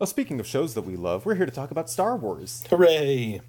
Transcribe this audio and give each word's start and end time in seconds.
Well, 0.00 0.08
speaking 0.08 0.40
of 0.40 0.46
shows 0.48 0.74
that 0.74 0.82
we 0.82 0.96
love, 0.96 1.24
we're 1.24 1.36
here 1.36 1.46
to 1.46 1.52
talk 1.52 1.70
about 1.70 1.88
Star 1.88 2.16
Wars. 2.16 2.64
Hooray! 2.68 3.40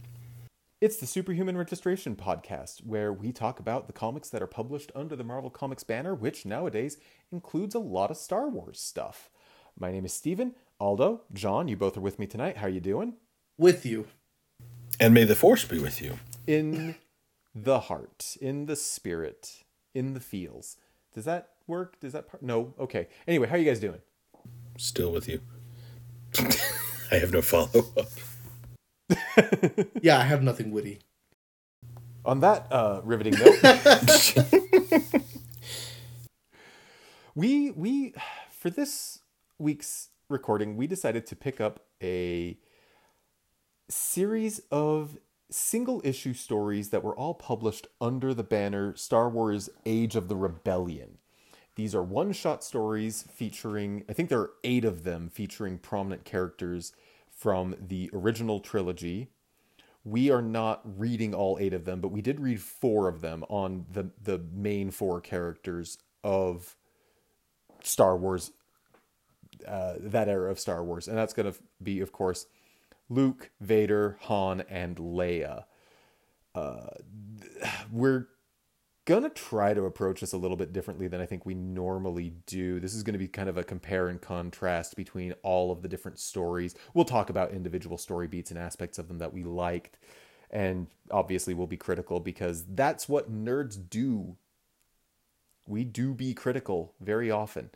It's 0.79 0.97
the 0.97 1.07
Superhuman 1.07 1.57
Registration 1.57 2.15
podcast, 2.15 2.85
where 2.85 3.11
we 3.11 3.31
talk 3.31 3.59
about 3.59 3.87
the 3.87 3.93
comics 3.93 4.29
that 4.29 4.43
are 4.43 4.47
published 4.47 4.92
under 4.93 5.16
the 5.16 5.23
Marvel 5.23 5.50
Comics 5.50 5.83
banner, 5.83 6.13
which 6.13 6.45
nowadays 6.45 7.00
includes 7.31 7.73
a 7.73 7.79
lot 7.79 8.11
of 8.11 8.18
Star 8.18 8.47
Wars 8.47 8.79
stuff. 8.79 9.31
My 9.75 9.91
name 9.91 10.05
is 10.05 10.13
Steven. 10.13 10.54
Aldo, 10.79 11.21
John, 11.34 11.68
you 11.68 11.75
both 11.75 11.97
are 11.97 12.02
with 12.02 12.20
me 12.20 12.27
tonight. 12.27 12.57
How 12.57 12.68
are 12.68 12.70
you 12.70 12.80
doing? 12.80 13.16
With 13.57 13.84
you. 13.84 14.05
And 15.00 15.16
may 15.16 15.23
the 15.23 15.34
force 15.34 15.66
be 15.66 15.80
with 15.80 16.00
you. 16.00 16.20
In 16.46 16.93
the 17.55 17.80
heart, 17.80 18.38
in 18.39 18.68
the 18.68 18.75
spirit, 18.75 19.64
in 19.96 20.14
the 20.14 20.20
feels. 20.20 20.77
Does 21.12 21.25
that 21.25 21.54
work? 21.66 22.00
Does 22.00 22.14
that 22.14 22.27
part? 22.27 22.43
No. 22.43 22.75
Okay. 22.80 23.07
Anyway, 23.27 23.48
how 23.48 23.55
are 23.55 23.57
you 23.57 23.66
guys 23.66 23.80
doing? 23.80 24.02
Still 24.77 25.12
with 25.12 25.27
you. 25.27 25.41
I 27.11 27.15
have 27.15 27.31
no 27.31 27.41
follow 27.41 27.85
up. 27.98 28.07
Yeah, 30.02 30.17
I 30.20 30.23
have 30.23 30.41
nothing 30.41 30.71
witty. 30.71 30.99
On 32.23 32.39
that 32.39 32.67
uh, 32.71 33.02
riveting 33.03 33.35
note, 33.38 33.61
we 37.35 37.71
we 37.71 38.13
for 38.49 38.70
this 38.70 39.20
week's 39.59 40.09
recording, 40.30 40.75
we 40.75 40.88
decided 40.88 41.27
to 41.27 41.35
pick 41.35 41.61
up 41.61 41.81
a 42.02 42.58
series 43.89 44.59
of 44.72 45.17
single 45.52 46.02
issue 46.03 46.33
stories 46.33 46.89
that 46.89 47.03
were 47.03 47.16
all 47.16 47.36
published 47.36 47.88
under 48.02 48.33
the 48.33 48.44
banner 48.44 48.95
Star 48.95 49.30
Wars 49.30 49.70
Age 49.86 50.16
of 50.16 50.27
the 50.27 50.36
Rebellion. 50.36 51.20
These 51.75 51.93
are 51.93 52.03
one 52.03 52.31
shot 52.31 52.63
stories 52.63 53.25
featuring, 53.29 54.03
I 54.09 54.13
think 54.13 54.29
there 54.29 54.39
are 54.39 54.52
eight 54.63 54.85
of 54.85 55.03
them 55.03 55.29
featuring 55.29 55.77
prominent 55.77 56.23
characters 56.23 56.93
from 57.29 57.75
the 57.79 58.09
original 58.13 58.61
trilogy. 58.61 59.29
We 60.05 60.31
are 60.31 60.41
not 60.41 60.81
reading 60.97 61.33
all 61.33 61.58
eight 61.59 61.73
of 61.73 61.83
them, 61.83 62.00
but 62.00 62.09
we 62.09 62.22
did 62.22 62.39
read 62.39 62.61
four 62.61 63.09
of 63.09 63.22
them 63.22 63.44
on 63.50 63.85
the, 63.91 64.09
the 64.22 64.41
main 64.53 64.89
four 64.91 65.19
characters 65.19 65.97
of 66.23 66.75
Star 67.83 68.16
Wars, 68.16 68.52
uh, 69.67 69.95
that 70.00 70.30
era 70.30 70.50
of 70.50 70.59
Star 70.59 70.83
Wars. 70.83 71.07
And 71.09 71.17
that's 71.17 71.33
going 71.33 71.52
to 71.52 71.59
be, 71.83 72.00
of 72.00 72.13
course, 72.13 72.45
Luke, 73.09 73.52
Vader, 73.59 74.17
Han, 74.22 74.61
and 74.69 74.95
Leia. 74.95 75.66
Uh, 76.53 76.88
we're 77.91 78.28
gonna 79.06 79.30
try 79.30 79.73
to 79.73 79.86
approach 79.86 80.22
this 80.22 80.34
a 80.34 80.38
little 80.38 80.58
bit 80.58 80.73
differently 80.73 81.08
than 81.08 81.22
I 81.22 81.25
think 81.25 81.45
we 81.45 81.53
normally 81.53 82.34
do. 82.48 82.80
This 82.80 82.95
is 82.95 83.03
to 83.03 83.20
be 83.20 83.28
kind 83.28 83.47
of 83.47 83.58
a 83.58 83.64
compare 83.64 84.08
and 84.08 84.20
contrast 84.20 84.95
between 84.95 85.34
all 85.44 85.72
of 85.72 85.81
the 85.81 85.88
different 85.88 86.20
stories. 86.20 86.75
We'll 86.94 87.06
talk 87.06 87.30
about 87.30 87.52
individual 87.52 87.97
story 87.97 88.28
beats 88.28 88.50
and 88.50 88.59
aspects 88.59 88.97
of 88.97 89.08
them 89.08 89.20
that 89.20 89.34
we 89.34 89.44
liked, 89.44 89.97
and 90.50 90.88
obviously 91.12 91.53
we'll 91.53 91.67
be 91.67 91.78
critical 91.78 92.20
because 92.20 92.66
that's 92.66 93.08
what 93.08 93.31
nerds 93.31 93.78
do. 93.89 94.38
We 95.67 95.84
do 95.84 96.14
be 96.14 96.34
critical 96.34 96.94
very 97.00 97.30
often. 97.30 97.69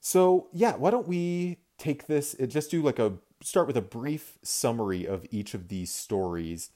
So, 0.00 0.48
yeah, 0.52 0.76
why 0.76 0.90
don't 0.90 1.08
we 1.08 1.58
take 1.78 2.06
this 2.06 2.36
uh, 2.40 2.46
just 2.46 2.70
do 2.70 2.82
like 2.82 2.98
a 2.98 3.14
start 3.42 3.66
with 3.66 3.76
a 3.76 3.82
brief 3.82 4.38
summary 4.42 5.06
of 5.06 5.26
each 5.30 5.54
of 5.54 5.68
these 5.68 5.92
stories. 5.92 6.70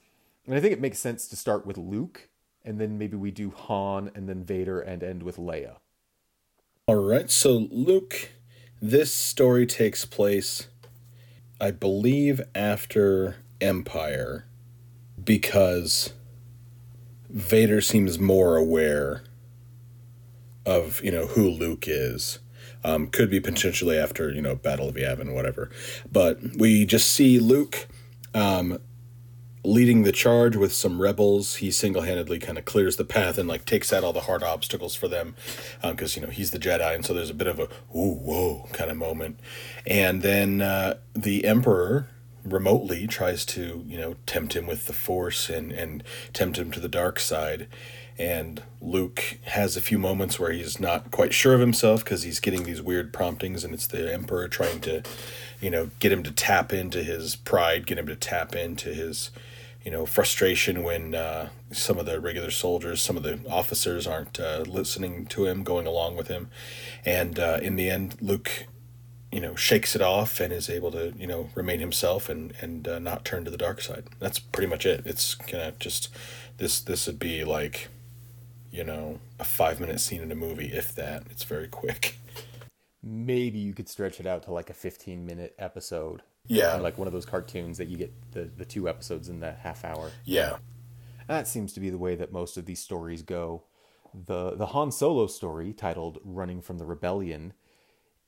And 0.45 0.55
I 0.55 0.59
think 0.59 0.73
it 0.73 0.81
makes 0.81 0.99
sense 0.99 1.27
to 1.27 1.35
start 1.35 1.65
with 1.65 1.77
Luke 1.77 2.29
and 2.63 2.79
then 2.79 2.97
maybe 2.97 3.17
we 3.17 3.31
do 3.31 3.51
Han 3.51 4.11
and 4.15 4.27
then 4.27 4.43
Vader 4.43 4.79
and 4.79 5.03
end 5.03 5.23
with 5.23 5.37
Leia. 5.37 5.77
All 6.87 6.95
right, 6.95 7.29
so 7.29 7.67
Luke, 7.71 8.31
this 8.81 9.13
story 9.13 9.65
takes 9.65 10.05
place, 10.05 10.67
I 11.59 11.71
believe, 11.71 12.41
after 12.53 13.37
Empire, 13.59 14.45
because 15.23 16.13
Vader 17.29 17.81
seems 17.81 18.19
more 18.19 18.57
aware 18.57 19.23
of 20.65 21.03
you 21.03 21.11
know 21.11 21.27
who 21.27 21.49
Luke 21.49 21.85
is. 21.87 22.39
Um, 22.83 23.07
could 23.07 23.29
be 23.29 23.39
potentially 23.39 23.97
after 23.97 24.31
you 24.31 24.41
know 24.41 24.55
Battle 24.55 24.89
of 24.89 24.95
Yavin, 24.95 25.33
whatever. 25.33 25.69
But 26.11 26.39
we 26.57 26.85
just 26.85 27.13
see 27.13 27.39
Luke 27.39 27.87
um, 28.33 28.79
leading 29.63 30.03
the 30.03 30.11
charge 30.11 30.55
with 30.55 30.73
some 30.73 31.01
rebels. 31.01 31.55
He 31.55 31.71
single 31.71 32.01
handedly 32.01 32.39
kind 32.39 32.57
of 32.57 32.65
clears 32.65 32.97
the 32.97 33.05
path 33.05 33.37
and 33.37 33.47
like 33.47 33.65
takes 33.65 33.93
out 33.93 34.03
all 34.03 34.13
the 34.13 34.21
hard 34.21 34.43
obstacles 34.43 34.95
for 34.95 35.07
them 35.07 35.35
because 35.81 36.17
um, 36.17 36.21
you 36.21 36.27
know 36.27 36.33
he's 36.33 36.51
the 36.51 36.59
Jedi, 36.59 36.95
and 36.95 37.05
so 37.05 37.13
there's 37.13 37.29
a 37.29 37.35
bit 37.35 37.47
of 37.47 37.59
a 37.59 37.63
ooh 37.95 38.15
whoa 38.15 38.67
kind 38.73 38.91
of 38.91 38.97
moment. 38.97 39.39
And 39.85 40.21
then 40.21 40.61
uh, 40.61 40.97
the 41.13 41.45
Emperor 41.45 42.07
remotely 42.43 43.05
tries 43.05 43.45
to 43.45 43.83
you 43.87 43.97
know 43.97 44.15
tempt 44.25 44.55
him 44.55 44.65
with 44.65 44.87
the 44.87 44.93
Force 44.93 45.49
and 45.49 45.71
and 45.71 46.03
tempt 46.33 46.57
him 46.57 46.71
to 46.71 46.79
the 46.79 46.89
dark 46.89 47.19
side. 47.19 47.67
And 48.17 48.61
Luke 48.81 49.39
has 49.45 49.75
a 49.75 49.81
few 49.81 49.97
moments 49.97 50.39
where 50.39 50.51
he's 50.51 50.79
not 50.79 51.09
quite 51.09 51.33
sure 51.33 51.55
of 51.55 51.59
himself 51.59 52.03
because 52.03 52.21
he's 52.21 52.39
getting 52.39 52.63
these 52.63 52.81
weird 52.81 53.13
promptings, 53.13 53.63
and 53.63 53.73
it's 53.73 53.87
the 53.87 54.13
Emperor 54.13 54.47
trying 54.47 54.79
to, 54.81 55.01
you 55.59 55.71
know, 55.71 55.89
get 55.99 56.11
him 56.11 56.21
to 56.23 56.31
tap 56.31 56.71
into 56.71 57.03
his 57.03 57.35
pride, 57.35 57.87
get 57.87 57.97
him 57.97 58.05
to 58.07 58.15
tap 58.15 58.53
into 58.55 58.93
his, 58.93 59.31
you 59.83 59.91
know, 59.91 60.05
frustration 60.05 60.83
when 60.83 61.15
uh, 61.15 61.49
some 61.71 61.97
of 61.97 62.05
the 62.05 62.19
regular 62.19 62.51
soldiers, 62.51 63.01
some 63.01 63.17
of 63.17 63.23
the 63.23 63.39
officers 63.49 64.05
aren't 64.05 64.39
uh, 64.39 64.63
listening 64.67 65.25
to 65.27 65.45
him, 65.45 65.63
going 65.63 65.87
along 65.87 66.15
with 66.15 66.27
him. 66.27 66.49
And 67.03 67.39
uh, 67.39 67.59
in 67.61 67.77
the 67.77 67.89
end, 67.89 68.21
Luke, 68.21 68.67
you 69.31 69.39
know, 69.39 69.55
shakes 69.55 69.95
it 69.95 70.01
off 70.01 70.39
and 70.39 70.53
is 70.53 70.69
able 70.69 70.91
to, 70.91 71.13
you 71.17 71.25
know, 71.25 71.49
remain 71.55 71.79
himself 71.79 72.29
and 72.29 72.53
and 72.61 72.87
uh, 72.87 72.99
not 72.99 73.25
turn 73.25 73.45
to 73.45 73.51
the 73.51 73.57
dark 73.57 73.81
side. 73.81 74.03
That's 74.19 74.39
pretty 74.39 74.69
much 74.69 74.85
it. 74.85 75.01
It's 75.05 75.35
kind 75.35 75.63
of 75.63 75.79
just 75.79 76.09
this. 76.57 76.81
This 76.81 77.07
would 77.07 77.17
be 77.17 77.43
like, 77.43 77.87
you 78.71 78.83
know, 78.83 79.19
a 79.39 79.45
five 79.45 79.79
minute 79.79 79.99
scene 79.99 80.21
in 80.21 80.31
a 80.31 80.35
movie, 80.35 80.71
if 80.73 80.93
that. 80.95 81.23
It's 81.31 81.43
very 81.43 81.67
quick. 81.67 82.17
Maybe 83.01 83.57
you 83.57 83.73
could 83.73 83.89
stretch 83.89 84.19
it 84.19 84.27
out 84.27 84.43
to 84.43 84.51
like 84.51 84.69
a 84.69 84.75
fifteen 84.75 85.25
minute 85.25 85.55
episode. 85.57 86.21
Yeah. 86.47 86.75
Like 86.77 86.97
one 86.97 87.07
of 87.07 87.13
those 87.13 87.25
cartoons 87.25 87.77
that 87.77 87.87
you 87.87 87.97
get 87.97 88.13
the, 88.31 88.49
the 88.55 88.65
two 88.65 88.89
episodes 88.89 89.29
in 89.29 89.39
that 89.41 89.59
half 89.59 89.85
hour. 89.85 90.11
Yeah. 90.25 90.57
That 91.27 91.47
seems 91.47 91.73
to 91.73 91.79
be 91.79 91.89
the 91.89 91.97
way 91.97 92.15
that 92.15 92.31
most 92.31 92.57
of 92.57 92.65
these 92.65 92.79
stories 92.79 93.21
go. 93.21 93.63
The 94.13 94.55
the 94.55 94.67
Han 94.67 94.91
Solo 94.91 95.27
story, 95.27 95.71
titled 95.71 96.19
Running 96.25 96.61
from 96.61 96.77
the 96.77 96.85
Rebellion, 96.85 97.53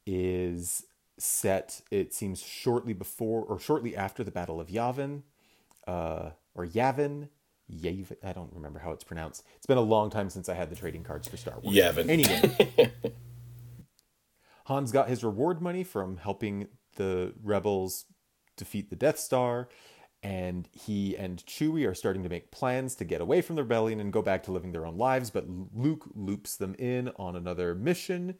is 0.05 0.85
set, 1.19 1.81
it 1.91 2.13
seems, 2.13 2.41
shortly 2.41 2.93
before 2.93 3.43
or 3.43 3.59
shortly 3.59 3.95
after 3.95 4.23
the 4.23 4.31
Battle 4.31 4.61
of 4.61 4.69
Yavin, 4.69 5.23
uh, 5.87 6.29
or 6.55 6.65
Yavin. 6.65 7.27
Yavin. 7.69 8.15
I 8.23 8.31
don't 8.31 8.53
remember 8.53 8.79
how 8.79 8.91
it's 8.91 9.03
pronounced. 9.03 9.43
It's 9.57 9.65
been 9.65 9.77
a 9.77 9.81
long 9.81 10.09
time 10.09 10.29
since 10.29 10.47
I 10.47 10.53
had 10.53 10.69
the 10.69 10.75
trading 10.75 11.03
cards 11.03 11.27
for 11.27 11.35
Star 11.35 11.59
Wars. 11.61 11.75
Yavin. 11.75 12.09
Anyway, 12.09 12.93
Han's 14.65 14.91
got 14.93 15.09
his 15.09 15.23
reward 15.23 15.61
money 15.61 15.83
from 15.83 16.17
helping 16.17 16.67
the 16.95 17.33
rebels 17.43 18.05
defeat 18.57 18.89
the 18.89 18.95
Death 18.95 19.19
Star, 19.19 19.67
and 20.21 20.69
he 20.71 21.17
and 21.17 21.43
Chewie 21.45 21.87
are 21.87 21.95
starting 21.95 22.23
to 22.23 22.29
make 22.29 22.51
plans 22.51 22.95
to 22.95 23.05
get 23.05 23.21
away 23.21 23.41
from 23.41 23.55
the 23.55 23.63
rebellion 23.63 23.99
and 23.99 24.13
go 24.13 24.21
back 24.21 24.43
to 24.43 24.51
living 24.51 24.71
their 24.71 24.85
own 24.85 24.97
lives. 24.97 25.29
But 25.29 25.47
Luke 25.49 26.05
loops 26.15 26.55
them 26.55 26.75
in 26.79 27.11
on 27.17 27.35
another 27.35 27.75
mission. 27.75 28.35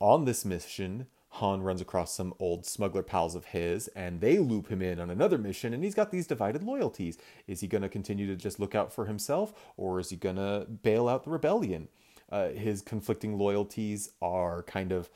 On 0.00 0.24
this 0.24 0.44
mission, 0.44 1.06
Han 1.36 1.62
runs 1.62 1.80
across 1.80 2.12
some 2.12 2.34
old 2.38 2.66
smuggler 2.66 3.02
pals 3.02 3.34
of 3.34 3.46
his, 3.46 3.88
and 3.88 4.20
they 4.20 4.38
loop 4.38 4.68
him 4.68 4.82
in 4.82 5.00
on 5.00 5.08
another 5.08 5.38
mission, 5.38 5.72
and 5.72 5.82
he's 5.82 5.94
got 5.94 6.10
these 6.10 6.26
divided 6.26 6.62
loyalties. 6.62 7.16
Is 7.46 7.60
he 7.60 7.68
going 7.68 7.80
to 7.80 7.88
continue 7.88 8.26
to 8.26 8.36
just 8.36 8.60
look 8.60 8.74
out 8.74 8.92
for 8.92 9.06
himself, 9.06 9.54
or 9.78 9.98
is 9.98 10.10
he 10.10 10.16
going 10.16 10.36
to 10.36 10.66
bail 10.82 11.08
out 11.08 11.24
the 11.24 11.30
rebellion? 11.30 11.88
Uh, 12.30 12.50
his 12.50 12.82
conflicting 12.82 13.38
loyalties 13.38 14.10
are 14.20 14.62
kind 14.64 14.92
of 14.92 15.08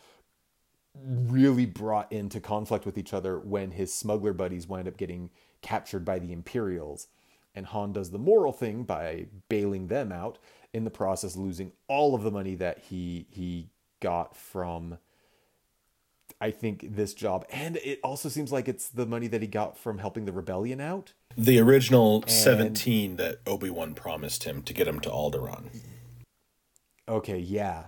really 1.05 1.67
brought 1.67 2.11
into 2.13 2.41
conflict 2.41 2.87
with 2.87 2.99
each 2.99 3.13
other 3.13 3.39
when 3.39 3.73
his 3.73 3.93
smuggler 3.93 4.33
buddies 4.33 4.67
wind 4.67 4.89
up 4.89 4.97
getting 4.97 5.31
captured 5.63 6.05
by 6.05 6.19
the 6.19 6.33
Imperials. 6.33 7.09
And 7.55 7.67
Han 7.67 7.93
does 7.93 8.11
the 8.11 8.19
moral 8.19 8.53
thing 8.53 8.85
by 8.85 9.27
bailing 9.49 9.87
them 9.87 10.13
out, 10.13 10.39
in 10.73 10.85
the 10.85 10.91
process 10.91 11.37
losing 11.37 11.73
all 11.89 12.15
of 12.15 12.23
the 12.23 12.31
money 12.31 12.55
that 12.57 12.79
he 12.79 13.27
he 13.31 13.71
got 14.01 14.37
from 14.37 14.99
I 16.39 16.51
think 16.51 16.97
this 16.97 17.15
job. 17.15 17.47
And 17.49 17.77
it 17.79 17.99
also 18.05 18.29
seems 18.29 18.53
like 18.53 18.69
it's 18.69 18.89
the 18.89 19.07
money 19.07 19.27
that 19.29 19.41
he 19.41 19.49
got 19.49 19.79
from 19.79 19.99
helping 19.99 20.27
the 20.27 20.33
rebellion 20.33 20.83
out. 20.83 21.15
The 21.35 21.59
original 21.59 22.23
and... 22.23 22.31
17 22.31 23.17
that 23.17 23.41
Obi-Wan 23.47 23.95
promised 23.95 24.45
him 24.45 24.63
to 24.65 24.75
get 24.75 24.87
him 24.87 25.01
to 25.01 25.09
Alderaan. 25.09 25.71
Okay, 27.09 27.39
yeah 27.39 27.85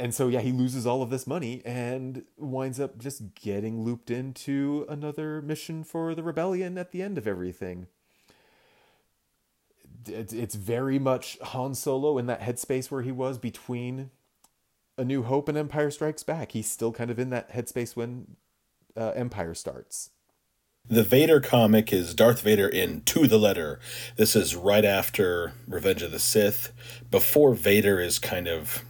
and 0.00 0.14
so 0.14 0.28
yeah 0.28 0.40
he 0.40 0.50
loses 0.50 0.86
all 0.86 1.02
of 1.02 1.10
this 1.10 1.26
money 1.26 1.62
and 1.64 2.24
winds 2.36 2.80
up 2.80 2.98
just 2.98 3.34
getting 3.34 3.84
looped 3.84 4.10
into 4.10 4.86
another 4.88 5.40
mission 5.42 5.84
for 5.84 6.14
the 6.14 6.22
rebellion 6.22 6.78
at 6.78 6.90
the 6.90 7.02
end 7.02 7.18
of 7.18 7.26
everything 7.26 7.86
it's 10.08 10.54
very 10.54 10.98
much 10.98 11.38
Han 11.42 11.74
Solo 11.74 12.18
in 12.18 12.26
that 12.26 12.40
headspace 12.40 12.90
where 12.90 13.02
he 13.02 13.12
was 13.12 13.38
between 13.38 14.10
A 14.96 15.04
New 15.04 15.22
Hope 15.22 15.48
and 15.48 15.58
Empire 15.58 15.90
Strikes 15.90 16.22
Back. 16.22 16.52
He's 16.52 16.70
still 16.70 16.92
kind 16.92 17.10
of 17.10 17.18
in 17.18 17.30
that 17.30 17.52
headspace 17.52 17.96
when 17.96 18.36
uh, 18.96 19.10
Empire 19.10 19.54
starts. 19.54 20.10
The 20.88 21.02
Vader 21.02 21.40
comic 21.40 21.92
is 21.92 22.14
Darth 22.14 22.40
Vader 22.40 22.66
in 22.66 23.02
To 23.02 23.26
the 23.26 23.38
Letter. 23.38 23.78
This 24.16 24.34
is 24.34 24.56
right 24.56 24.84
after 24.84 25.52
Revenge 25.68 26.02
of 26.02 26.10
the 26.10 26.18
Sith, 26.18 26.72
before 27.10 27.54
Vader 27.54 28.00
is 28.00 28.18
kind 28.18 28.48
of 28.48 28.82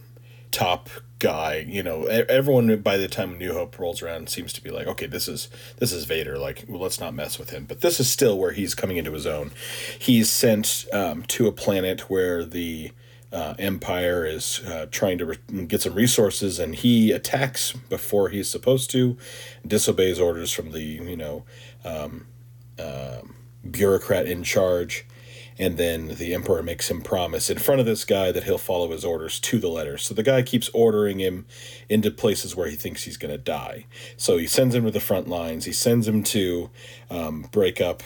top 0.51 0.89
guy. 1.19 1.65
You 1.67 1.83
know, 1.83 2.05
everyone 2.05 2.75
by 2.81 2.97
the 2.97 3.07
time 3.07 3.37
New 3.37 3.53
Hope 3.53 3.77
rolls 3.79 4.01
around 4.01 4.29
seems 4.29 4.53
to 4.53 4.63
be 4.63 4.69
like, 4.69 4.87
okay, 4.87 5.07
this 5.07 5.27
is 5.27 5.49
this 5.77 5.93
is 5.93 6.05
Vader. 6.05 6.37
Like, 6.37 6.65
well, 6.67 6.81
let's 6.81 6.99
not 6.99 7.13
mess 7.13 7.39
with 7.39 7.51
him. 7.51 7.65
But 7.65 7.81
this 7.81 7.99
is 7.99 8.09
still 8.11 8.37
where 8.37 8.51
he's 8.51 8.75
coming 8.75 8.97
into 8.97 9.11
his 9.11 9.27
own. 9.27 9.51
He's 9.97 10.29
sent 10.29 10.85
um, 10.91 11.23
to 11.23 11.47
a 11.47 11.51
planet 11.51 12.09
where 12.09 12.43
the 12.43 12.91
uh, 13.31 13.53
Empire 13.57 14.25
is 14.25 14.61
uh, 14.65 14.87
trying 14.91 15.17
to 15.19 15.25
re- 15.25 15.65
get 15.67 15.81
some 15.81 15.93
resources, 15.93 16.59
and 16.59 16.75
he 16.75 17.11
attacks 17.11 17.71
before 17.71 18.29
he's 18.29 18.49
supposed 18.49 18.91
to, 18.91 19.17
disobeys 19.65 20.19
orders 20.19 20.51
from 20.51 20.71
the 20.71 20.81
you 20.81 21.15
know 21.15 21.45
um, 21.85 22.27
uh, 22.77 23.21
bureaucrat 23.69 24.25
in 24.25 24.43
charge, 24.43 25.05
and 25.61 25.77
then 25.77 26.15
the 26.15 26.33
Emperor 26.33 26.63
makes 26.63 26.89
him 26.89 27.01
promise 27.01 27.51
in 27.51 27.59
front 27.59 27.79
of 27.79 27.85
this 27.85 28.03
guy 28.03 28.31
that 28.31 28.45
he'll 28.45 28.57
follow 28.57 28.89
his 28.89 29.05
orders 29.05 29.39
to 29.41 29.59
the 29.59 29.69
letter. 29.69 29.95
So 29.95 30.15
the 30.15 30.23
guy 30.23 30.41
keeps 30.41 30.69
ordering 30.73 31.19
him 31.19 31.45
into 31.87 32.09
places 32.09 32.55
where 32.55 32.67
he 32.67 32.75
thinks 32.75 33.03
he's 33.03 33.15
going 33.15 33.31
to 33.31 33.37
die. 33.37 33.85
So 34.17 34.37
he 34.37 34.47
sends 34.47 34.73
him 34.73 34.85
to 34.85 34.91
the 34.91 34.99
front 34.99 35.27
lines. 35.27 35.65
He 35.65 35.71
sends 35.71 36.07
him 36.07 36.23
to 36.23 36.71
um, 37.11 37.45
break 37.51 37.79
up 37.79 38.01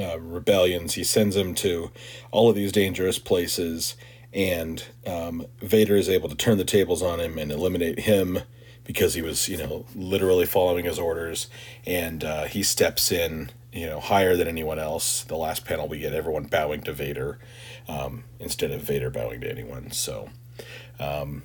uh, 0.00 0.18
rebellions. 0.18 0.94
He 0.94 1.04
sends 1.04 1.36
him 1.36 1.54
to 1.56 1.90
all 2.30 2.48
of 2.48 2.56
these 2.56 2.72
dangerous 2.72 3.18
places 3.18 3.94
and 4.32 4.84
um, 5.06 5.46
Vader 5.60 5.96
is 5.96 6.08
able 6.08 6.28
to 6.28 6.34
turn 6.34 6.58
the 6.58 6.64
tables 6.64 7.02
on 7.02 7.20
him 7.20 7.38
and 7.38 7.50
eliminate 7.50 8.00
him 8.00 8.40
because 8.84 9.14
he 9.14 9.22
was, 9.22 9.48
you 9.48 9.56
know, 9.56 9.84
literally 9.94 10.46
following 10.46 10.86
his 10.86 10.98
orders, 10.98 11.48
and 11.86 12.24
uh, 12.24 12.44
he 12.44 12.62
steps 12.62 13.12
in, 13.12 13.50
you 13.72 13.86
know, 13.86 14.00
higher 14.00 14.36
than 14.36 14.48
anyone 14.48 14.78
else. 14.78 15.24
The 15.24 15.36
last 15.36 15.64
panel 15.64 15.88
we 15.88 15.98
get 15.98 16.14
everyone 16.14 16.44
bowing 16.44 16.82
to 16.82 16.92
Vader 16.92 17.38
um, 17.88 18.24
instead 18.38 18.70
of 18.70 18.82
Vader 18.82 19.10
bowing 19.10 19.40
to 19.42 19.50
anyone. 19.50 19.90
So, 19.90 20.30
um, 20.98 21.42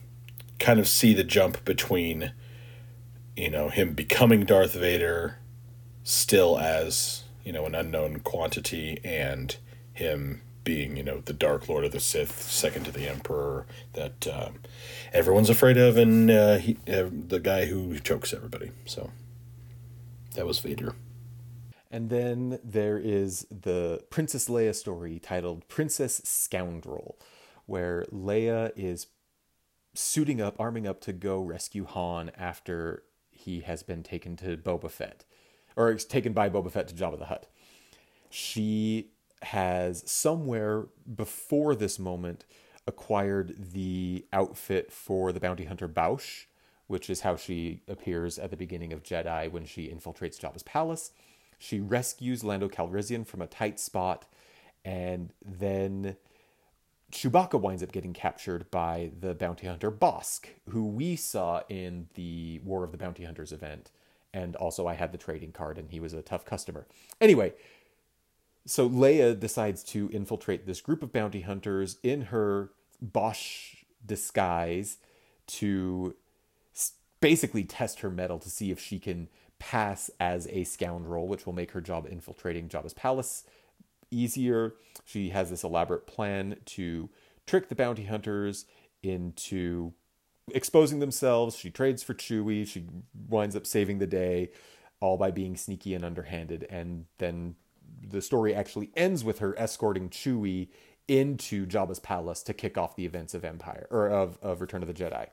kind 0.60 0.80
of 0.80 0.88
see 0.88 1.14
the 1.14 1.24
jump 1.24 1.66
between, 1.66 2.32
you 3.36 3.50
know, 3.50 3.70
him 3.70 3.94
becoming 3.94 4.46
Darth 4.46 4.74
Vader, 4.74 5.38
still 6.04 6.58
as 6.58 7.24
you 7.44 7.52
know 7.52 7.66
an 7.66 7.76
unknown 7.76 8.20
quantity, 8.20 9.00
and 9.04 9.56
him 9.94 10.42
being, 10.64 10.96
you 10.96 11.04
know, 11.04 11.22
the 11.26 11.34
Dark 11.34 11.68
Lord 11.68 11.84
of 11.84 11.92
the 11.92 12.00
Sith, 12.00 12.42
second 12.42 12.86
to 12.86 12.92
the 12.92 13.10
Emperor, 13.10 13.66
that 13.94 14.26
uh, 14.28 14.50
everyone's 15.12 15.50
afraid 15.50 15.78
of, 15.78 15.98
and 15.98 16.32
uh, 16.32 16.58
he, 16.58 16.78
uh, 16.88 17.10
the 17.12 17.42
guy 17.42 17.66
who 17.66 18.00
chokes 18.00 18.34
everybody. 18.34 18.72
So 18.86 19.12
that 20.36 20.48
was 20.48 20.60
Vader. 20.60 20.96
And 21.94 22.10
then 22.10 22.58
there 22.64 22.98
is 22.98 23.46
the 23.52 24.04
Princess 24.10 24.50
Leia 24.50 24.74
story 24.74 25.20
titled 25.20 25.68
Princess 25.68 26.22
Scoundrel, 26.24 27.20
where 27.68 28.06
Leia 28.12 28.72
is 28.76 29.06
suiting 29.94 30.42
up, 30.42 30.60
arming 30.60 30.88
up 30.88 31.02
to 31.02 31.14
go 31.14 31.40
rescue 31.40 31.86
Han 31.86 32.32
after 32.36 33.04
he 33.30 33.60
has 33.60 33.84
been 33.84 34.02
taken 34.02 34.36
to 34.38 34.58
Boba 34.58 34.90
Fett, 34.90 35.24
or 35.76 35.94
taken 35.94 36.34
by 36.34 36.50
Boba 36.50 36.72
Fett 36.72 36.88
to 36.88 36.96
Jabba 36.96 37.20
the 37.20 37.26
Hutt. 37.26 37.46
She 38.32 39.12
has 39.44 40.04
somewhere 40.10 40.88
before 41.16 41.76
this 41.76 42.00
moment 42.00 42.44
acquired 42.88 43.72
the 43.72 44.26
outfit 44.34 44.92
for 44.92 45.32
the 45.32 45.40
bounty 45.40 45.66
hunter 45.66 45.88
Boushh, 45.88 46.46
which 46.88 47.08
is 47.08 47.22
how 47.22 47.36
she 47.36 47.84
appears 47.88 48.40
at 48.40 48.50
the 48.50 48.58
beginning 48.58 48.94
of 48.94 49.04
Jedi 49.04 49.52
when 49.52 49.66
she 49.66 49.90
infiltrates 49.90 50.40
Jabba's 50.40 50.64
palace. 50.64 51.12
She 51.64 51.80
rescues 51.80 52.44
Lando 52.44 52.68
Calrissian 52.68 53.26
from 53.26 53.42
a 53.42 53.48
tight 53.48 53.80
spot, 53.80 54.26
and 54.84 55.32
then 55.42 56.18
Chewbacca 57.10 57.58
winds 57.58 57.82
up 57.82 57.94
getting 57.94 58.12
captured 58.12 58.70
by 58.70 59.12
the 59.18 59.34
bounty 59.34 59.68
hunter 59.68 59.90
Bossk, 59.90 60.48
who 60.72 60.86
we 60.86 61.16
saw 61.16 61.62
in 61.70 62.10
the 62.16 62.60
War 62.66 62.84
of 62.84 62.92
the 62.92 62.98
Bounty 62.98 63.24
Hunters 63.24 63.54
event. 63.54 63.92
And 64.34 64.58
also, 64.58 64.88
I 64.88 64.96
had 64.96 65.14
the 65.14 65.18
trading 65.18 65.54
card, 65.54 65.78
and 65.78 65.90
he 65.90 66.02
was 66.02 66.12
a 66.12 66.22
tough 66.22 66.44
customer. 66.44 66.86
Anyway, 67.22 67.54
so 68.66 68.90
Leia 68.90 69.40
decides 69.40 69.84
to 69.86 70.10
infiltrate 70.12 70.66
this 70.66 70.82
group 70.82 71.02
of 71.02 71.14
bounty 71.14 71.42
hunters 71.42 71.98
in 72.04 72.24
her 72.24 72.72
Boushh 73.02 73.86
disguise 74.06 74.98
to 75.48 76.16
basically 77.22 77.64
test 77.64 78.02
her 78.02 78.10
mettle 78.10 78.40
to 78.40 78.50
see 78.50 78.70
if 78.70 78.82
she 78.82 79.00
can 79.00 79.30
pass 79.64 80.12
as 80.20 80.46
a 80.48 80.66
scoundrel, 80.66 81.26
which 81.26 81.46
will 81.46 81.54
make 81.54 81.72
her 81.72 81.80
job 81.80 82.06
infiltrating 82.10 82.68
Jabba's 82.68 82.94
palace 82.94 83.46
easier. 84.12 84.76
She 85.06 85.30
has 85.30 85.50
this 85.50 85.64
elaborate 85.64 86.06
plan 86.06 86.58
to 86.66 87.10
trick 87.48 87.70
the 87.70 87.76
bounty 87.76 88.04
hunters 88.04 88.66
into 89.02 89.94
exposing 90.54 91.00
themselves. 91.00 91.56
She 91.56 91.70
trades 91.70 92.04
for 92.04 92.14
Chewie. 92.14 92.68
She 92.68 92.84
winds 93.30 93.56
up 93.56 93.66
saving 93.66 94.00
the 94.00 94.06
day, 94.06 94.52
all 95.00 95.16
by 95.16 95.32
being 95.32 95.56
sneaky 95.56 95.94
and 95.94 96.04
underhanded, 96.04 96.68
and 96.70 97.06
then 97.20 97.56
the 98.06 98.22
story 98.22 98.54
actually 98.54 98.92
ends 98.98 99.24
with 99.24 99.40
her 99.40 99.58
escorting 99.58 100.10
Chewie 100.10 100.68
into 101.08 101.66
Jabba's 101.66 102.00
palace 102.00 102.44
to 102.44 102.54
kick 102.54 102.78
off 102.78 102.98
the 102.98 103.06
events 103.06 103.34
of 103.34 103.46
Empire 103.46 103.88
or 103.90 104.08
of, 104.10 104.38
of 104.42 104.60
Return 104.60 104.84
of 104.84 104.90
the 104.90 104.94
Jedi. 104.94 105.28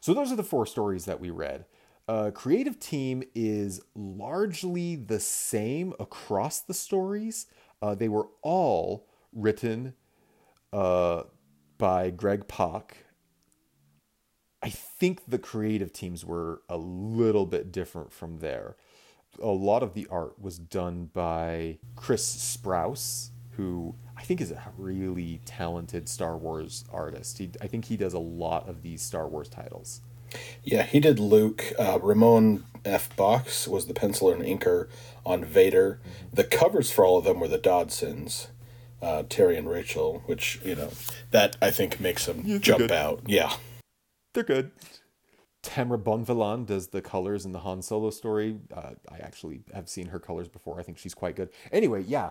So 0.00 0.12
those 0.12 0.32
are 0.32 0.36
the 0.36 0.42
four 0.42 0.66
stories 0.66 1.04
that 1.04 1.20
we 1.20 1.30
read. 1.30 1.66
Uh, 2.08 2.30
creative 2.32 2.78
team 2.78 3.22
is 3.34 3.80
largely 3.94 4.94
the 4.96 5.18
same 5.18 5.92
across 5.98 6.60
the 6.60 6.74
stories. 6.74 7.46
Uh, 7.82 7.94
they 7.94 8.08
were 8.08 8.28
all 8.42 9.08
written 9.32 9.94
uh, 10.72 11.22
by 11.78 12.10
Greg 12.10 12.46
Pak. 12.46 12.98
I 14.62 14.70
think 14.70 15.22
the 15.28 15.38
creative 15.38 15.92
teams 15.92 16.24
were 16.24 16.62
a 16.68 16.76
little 16.76 17.46
bit 17.46 17.72
different 17.72 18.12
from 18.12 18.38
there 18.38 18.76
a 19.40 19.48
lot 19.48 19.82
of 19.82 19.94
the 19.94 20.06
art 20.10 20.40
was 20.40 20.58
done 20.58 21.10
by 21.12 21.78
Chris 21.94 22.24
Sprouse, 22.56 23.30
who 23.52 23.94
I 24.16 24.22
think 24.22 24.40
is 24.40 24.50
a 24.50 24.72
really 24.76 25.40
talented 25.44 26.08
Star 26.08 26.36
Wars 26.36 26.84
artist. 26.92 27.38
He, 27.38 27.50
I 27.60 27.66
think 27.66 27.86
he 27.86 27.96
does 27.96 28.14
a 28.14 28.18
lot 28.18 28.68
of 28.68 28.82
these 28.82 29.02
Star 29.02 29.28
Wars 29.28 29.48
titles. 29.48 30.00
Yeah, 30.62 30.82
he 30.82 31.00
did 31.00 31.18
Luke. 31.18 31.72
Uh, 31.78 31.98
Ramon 32.00 32.64
F. 32.84 33.14
Bachs 33.16 33.66
was 33.68 33.86
the 33.86 33.94
penciler 33.94 34.34
and 34.34 34.42
inker 34.42 34.88
on 35.24 35.44
Vader. 35.44 36.00
The 36.32 36.44
covers 36.44 36.90
for 36.90 37.04
all 37.04 37.18
of 37.18 37.24
them 37.24 37.40
were 37.40 37.48
the 37.48 37.58
Dodsons, 37.58 38.48
uh, 39.02 39.24
Terry 39.28 39.56
and 39.56 39.68
Rachel, 39.68 40.22
which, 40.26 40.60
you 40.64 40.74
know, 40.74 40.90
that 41.30 41.56
I 41.60 41.70
think 41.70 42.00
makes 42.00 42.26
them 42.26 42.42
yeah, 42.44 42.58
jump 42.58 42.78
good. 42.78 42.92
out. 42.92 43.22
Yeah. 43.26 43.54
They're 44.34 44.44
good. 44.44 44.70
Tamra 45.62 46.00
Bonvillain 46.00 46.64
does 46.64 46.88
the 46.88 47.02
colors 47.02 47.44
in 47.44 47.52
the 47.52 47.58
Han 47.60 47.82
Solo 47.82 48.10
story. 48.10 48.58
Uh, 48.72 48.90
I 49.10 49.18
actually 49.18 49.62
have 49.74 49.88
seen 49.88 50.08
her 50.08 50.20
colors 50.20 50.48
before. 50.48 50.78
I 50.78 50.84
think 50.84 50.98
she's 50.98 51.14
quite 51.14 51.34
good. 51.34 51.50
Anyway, 51.72 52.04
yeah. 52.06 52.30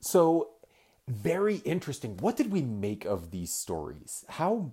So 0.00 0.48
very 1.06 1.56
interesting. 1.56 2.16
What 2.18 2.36
did 2.36 2.50
we 2.50 2.62
make 2.62 3.04
of 3.04 3.30
these 3.32 3.52
stories? 3.52 4.24
How 4.28 4.72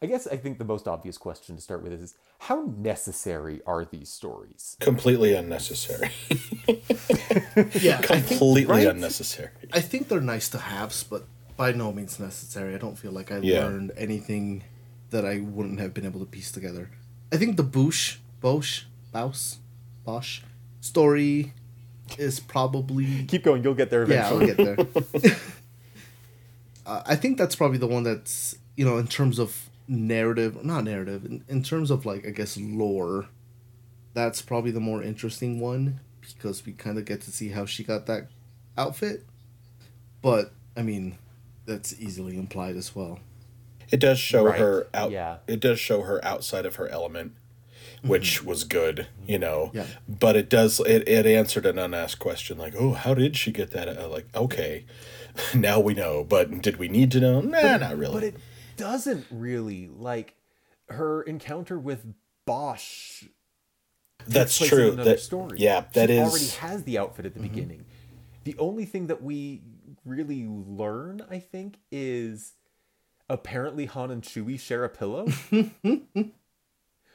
I 0.00 0.06
guess 0.06 0.26
I 0.26 0.36
think 0.36 0.58
the 0.58 0.64
most 0.64 0.88
obvious 0.88 1.16
question 1.18 1.56
to 1.56 1.62
start 1.62 1.82
with 1.82 1.92
is 1.92 2.14
how 2.40 2.72
necessary 2.76 3.60
are 3.66 3.84
these 3.84 4.08
stories? 4.08 4.76
Completely 4.80 5.34
unnecessary. 5.34 6.10
yeah, 7.80 8.00
completely 8.00 8.62
think, 8.62 8.68
right? 8.68 8.86
unnecessary. 8.86 9.50
I 9.72 9.80
think 9.80 10.08
they're 10.08 10.20
nice 10.20 10.48
to 10.50 10.58
haves, 10.58 11.04
but 11.04 11.26
by 11.56 11.72
no 11.72 11.92
means 11.92 12.18
necessary. 12.18 12.74
I 12.74 12.78
don't 12.78 12.98
feel 12.98 13.12
like 13.12 13.30
I 13.30 13.38
yeah. 13.38 13.60
learned 13.60 13.92
anything 13.96 14.64
that 15.10 15.24
I 15.24 15.40
wouldn't 15.40 15.78
have 15.78 15.94
been 15.94 16.04
able 16.04 16.20
to 16.20 16.26
piece 16.26 16.50
together. 16.50 16.90
I 17.30 17.36
think 17.36 17.56
the 17.56 17.64
Boushh, 17.64 18.16
Bosch, 18.40 18.84
Baus, 19.14 19.58
Bosch 20.04 20.40
story 20.80 21.52
is 22.18 22.40
probably. 22.40 23.24
Keep 23.26 23.44
going, 23.44 23.62
you'll 23.62 23.74
get 23.74 23.90
there 23.90 24.02
eventually. 24.02 24.48
Yeah, 24.48 24.54
I'll 24.58 24.76
get 24.76 25.12
there. 25.12 25.32
uh, 26.86 27.02
I 27.06 27.16
think 27.16 27.38
that's 27.38 27.54
probably 27.54 27.78
the 27.78 27.86
one 27.86 28.02
that's, 28.02 28.56
you 28.76 28.84
know, 28.84 28.98
in 28.98 29.06
terms 29.06 29.38
of 29.38 29.70
narrative, 29.88 30.64
not 30.64 30.84
narrative, 30.84 31.24
in, 31.24 31.44
in 31.48 31.62
terms 31.62 31.90
of 31.90 32.06
like, 32.06 32.26
I 32.26 32.30
guess, 32.30 32.56
lore, 32.56 33.26
that's 34.14 34.42
probably 34.42 34.70
the 34.70 34.80
more 34.80 35.02
interesting 35.02 35.60
one 35.60 36.00
because 36.20 36.64
we 36.64 36.72
kind 36.72 36.98
of 36.98 37.04
get 37.04 37.20
to 37.22 37.30
see 37.30 37.48
how 37.48 37.66
she 37.66 37.82
got 37.82 38.06
that 38.06 38.28
outfit. 38.76 39.24
But, 40.20 40.52
I 40.76 40.82
mean, 40.82 41.18
that's 41.66 41.98
easily 42.00 42.36
implied 42.36 42.76
as 42.76 42.94
well. 42.94 43.20
It 43.90 44.00
does 44.00 44.18
show 44.18 44.46
right. 44.46 44.58
her 44.58 44.86
out. 44.94 45.10
Yeah. 45.10 45.38
It 45.46 45.60
does 45.60 45.78
show 45.78 46.02
her 46.02 46.24
outside 46.24 46.64
of 46.64 46.76
her 46.76 46.88
element, 46.88 47.32
which 48.02 48.38
mm-hmm. 48.38 48.48
was 48.48 48.64
good, 48.64 49.06
you 49.26 49.38
know. 49.38 49.70
Yeah. 49.74 49.86
But 50.08 50.34
it 50.34 50.48
does. 50.48 50.80
It, 50.80 51.06
it 51.06 51.26
answered 51.26 51.66
an 51.66 51.78
unasked 51.78 52.18
question, 52.18 52.56
like, 52.56 52.74
"Oh, 52.74 52.92
how 52.92 53.12
did 53.12 53.36
she 53.36 53.52
get 53.52 53.72
that?" 53.72 53.88
Uh, 53.88 54.08
like, 54.08 54.28
okay, 54.34 54.86
now 55.54 55.78
we 55.78 55.92
know. 55.92 56.24
But 56.24 56.62
did 56.62 56.78
we 56.78 56.88
need 56.88 57.10
to 57.12 57.20
know? 57.20 57.42
Nah, 57.42 57.60
but, 57.60 57.80
not 57.82 57.98
really. 57.98 58.14
But 58.14 58.24
it 58.24 58.36
doesn't 58.76 59.26
really 59.30 59.88
like 59.88 60.34
her 60.88 61.22
encounter 61.22 61.78
with 61.78 62.04
Boushh 62.46 63.28
That's 64.26 64.56
true. 64.58 64.92
Another 64.92 65.10
That- 65.12 65.20
story. 65.20 65.58
yeah, 65.58 65.84
that 65.94 66.08
she 66.08 66.16
is- 66.16 66.28
already 66.30 66.46
has 66.72 66.84
the 66.84 66.98
outfit 66.98 67.26
at 67.26 67.34
the 67.34 67.40
mm-hmm. 67.40 67.48
beginning. 67.48 67.84
The 68.44 68.56
only 68.58 68.84
thing 68.84 69.06
that 69.08 69.22
we 69.22 69.62
really 70.04 70.46
learn, 70.46 71.22
I 71.30 71.38
think, 71.38 71.78
is 71.90 72.52
apparently 73.28 73.86
Han 73.86 74.10
and 74.10 74.22
Chewie 74.22 74.58
share 74.58 74.84
a 74.84 74.88
pillow. 74.88 75.26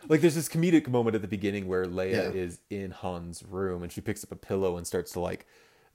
like 0.07 0.21
there's 0.21 0.35
this 0.35 0.49
comedic 0.49 0.87
moment 0.87 1.15
at 1.15 1.21
the 1.21 1.27
beginning 1.27 1.67
where 1.67 1.85
Leia 1.85 2.11
Yeah. 2.11 2.29
is 2.41 2.59
in 2.69 2.91
Han's 2.91 3.43
room 3.43 3.83
and 3.83 3.91
she 3.91 4.01
picks 4.01 4.23
up 4.23 4.31
a 4.31 4.35
pillow 4.35 4.77
and 4.77 4.87
starts 4.87 5.11
to 5.13 5.19
like 5.19 5.45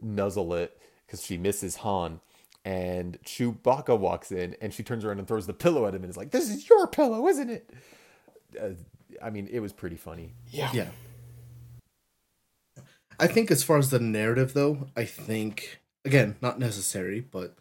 nuzzle 0.00 0.54
it 0.54 0.78
because 1.06 1.24
she 1.24 1.36
misses 1.38 1.76
Han. 1.76 2.20
And 2.64 3.20
Chewbacca 3.22 3.98
walks 3.98 4.30
in 4.30 4.56
and 4.60 4.72
she 4.72 4.82
turns 4.82 5.04
around 5.04 5.18
and 5.18 5.26
throws 5.26 5.46
the 5.46 5.52
pillow 5.52 5.86
at 5.86 5.94
him 5.94 6.02
and 6.02 6.10
is 6.10 6.16
like, 6.16 6.30
"This 6.30 6.48
is 6.48 6.68
your 6.68 6.86
pillow, 6.86 7.26
isn't 7.26 7.50
it?" 7.50 7.70
Uh, 8.60 8.70
I 9.20 9.30
mean, 9.30 9.48
it 9.50 9.60
was 9.60 9.72
pretty 9.72 9.96
funny. 9.96 10.34
Yeah. 10.48 10.70
Yeah. 10.72 10.88
I 13.18 13.26
think 13.26 13.50
as 13.50 13.62
far 13.62 13.78
as 13.78 13.90
the 13.90 14.00
narrative 14.00 14.54
though, 14.54 14.88
I 14.96 15.04
think 15.04 15.80
again, 16.04 16.36
not 16.40 16.58
necessary, 16.58 17.20
but 17.20 17.56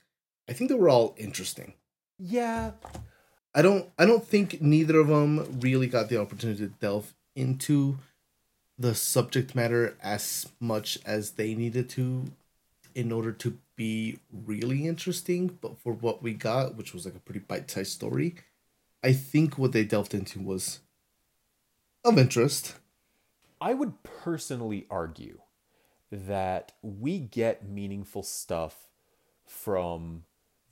I 0.49 0.53
think 0.53 0.69
they 0.69 0.75
were 0.75 0.89
all 0.89 1.15
interesting. 1.17 1.73
Yeah, 2.17 2.71
I 3.53 3.61
don't 3.61 3.89
I 3.97 4.05
don't 4.05 4.25
think 4.25 4.61
neither 4.61 4.99
of 4.99 5.07
them 5.07 5.59
really 5.59 5.87
got 5.87 6.09
the 6.09 6.19
opportunity 6.19 6.67
to 6.67 6.73
delve 6.79 7.13
into 7.35 7.97
the 8.77 8.95
subject 8.95 9.55
matter 9.55 9.95
as 10.01 10.47
much 10.59 10.97
as 11.05 11.31
they 11.31 11.53
needed 11.53 11.89
to 11.89 12.31
in 12.95 13.11
order 13.11 13.31
to 13.31 13.57
be 13.75 14.19
really 14.31 14.87
interesting, 14.87 15.57
but 15.61 15.79
for 15.79 15.93
what 15.93 16.21
we 16.21 16.33
got, 16.33 16.75
which 16.75 16.93
was 16.93 17.05
like 17.05 17.15
a 17.15 17.19
pretty 17.19 17.39
bite-sized 17.39 17.91
story, 17.91 18.35
I 19.03 19.13
think 19.13 19.57
what 19.57 19.71
they 19.71 19.83
delved 19.83 20.13
into 20.13 20.39
was 20.39 20.79
of 22.03 22.17
interest. 22.17 22.75
I 23.59 23.73
would 23.73 24.03
personally 24.03 24.87
argue 24.89 25.39
that 26.11 26.73
we 26.81 27.19
get 27.19 27.67
meaningful 27.67 28.23
stuff 28.23 28.87
from 29.45 30.23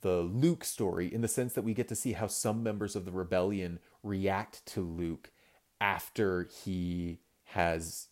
the 0.02 0.20
Luke 0.20 0.64
story 0.64 1.12
in 1.12 1.20
the 1.20 1.28
sense 1.28 1.52
that 1.54 1.62
we 1.62 1.74
get 1.74 1.88
to 1.88 1.96
see 1.96 2.12
how 2.12 2.26
some 2.26 2.62
members 2.62 2.96
of 2.96 3.04
the 3.04 3.12
rebellion 3.12 3.78
react 4.02 4.64
to 4.66 4.80
Luke 4.80 5.30
after 5.80 6.48
he 6.64 7.20
has 7.44 8.08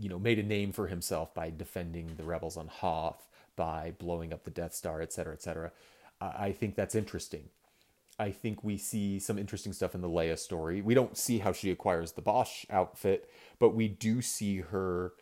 you 0.00 0.08
know 0.08 0.18
made 0.18 0.38
a 0.38 0.42
name 0.42 0.72
for 0.72 0.88
himself 0.88 1.34
by 1.34 1.50
defending 1.50 2.14
the 2.16 2.24
rebels 2.24 2.56
on 2.56 2.68
Hoth 2.68 3.28
by 3.56 3.92
blowing 3.98 4.32
up 4.32 4.44
the 4.44 4.50
Death 4.50 4.74
Star 4.74 5.00
et 5.02 5.12
cetera 5.12 5.34
et 5.34 5.42
cetera 5.42 5.72
I 6.20 6.46
I 6.46 6.52
think 6.52 6.74
that's 6.74 6.94
interesting 6.94 7.50
I 8.20 8.30
think 8.32 8.62
we 8.62 8.76
see 8.76 9.18
some 9.18 9.38
interesting 9.38 9.72
stuff 9.72 9.94
in 9.94 10.02
the 10.02 10.08
Leia 10.08 10.38
story. 10.38 10.82
We 10.82 10.92
don't 10.92 11.16
see 11.16 11.38
how 11.38 11.52
she 11.52 11.70
acquires 11.70 12.12
the 12.12 12.20
Bosch 12.20 12.66
outfit, 12.68 13.30
but 13.58 13.74
we 13.74 13.88
do 13.88 14.20
see 14.20 14.58
her 14.58 15.14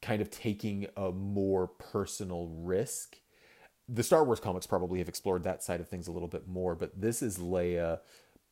kind 0.00 0.22
of 0.22 0.30
taking 0.30 0.86
a 0.96 1.12
more 1.12 1.66
personal 1.66 2.48
risk. 2.48 3.18
The 3.90 4.02
Star 4.02 4.24
Wars 4.24 4.40
comics 4.40 4.66
probably 4.66 5.00
have 5.00 5.08
explored 5.08 5.42
that 5.44 5.62
side 5.62 5.80
of 5.80 5.88
things 5.88 6.08
a 6.08 6.12
little 6.12 6.28
bit 6.28 6.48
more, 6.48 6.74
but 6.74 6.98
this 6.98 7.20
is 7.20 7.36
Leia 7.36 8.00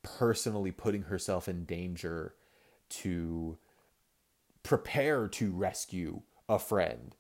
personally 0.03 0.71
putting 0.71 1.05
herself 1.05 1.49
in 1.49 1.65
danger 1.65 2.35
to 2.91 3.57
prepare 4.69 5.27
to 5.27 5.51
rescue 5.51 6.21
a 6.47 6.59
friend, 6.59 7.17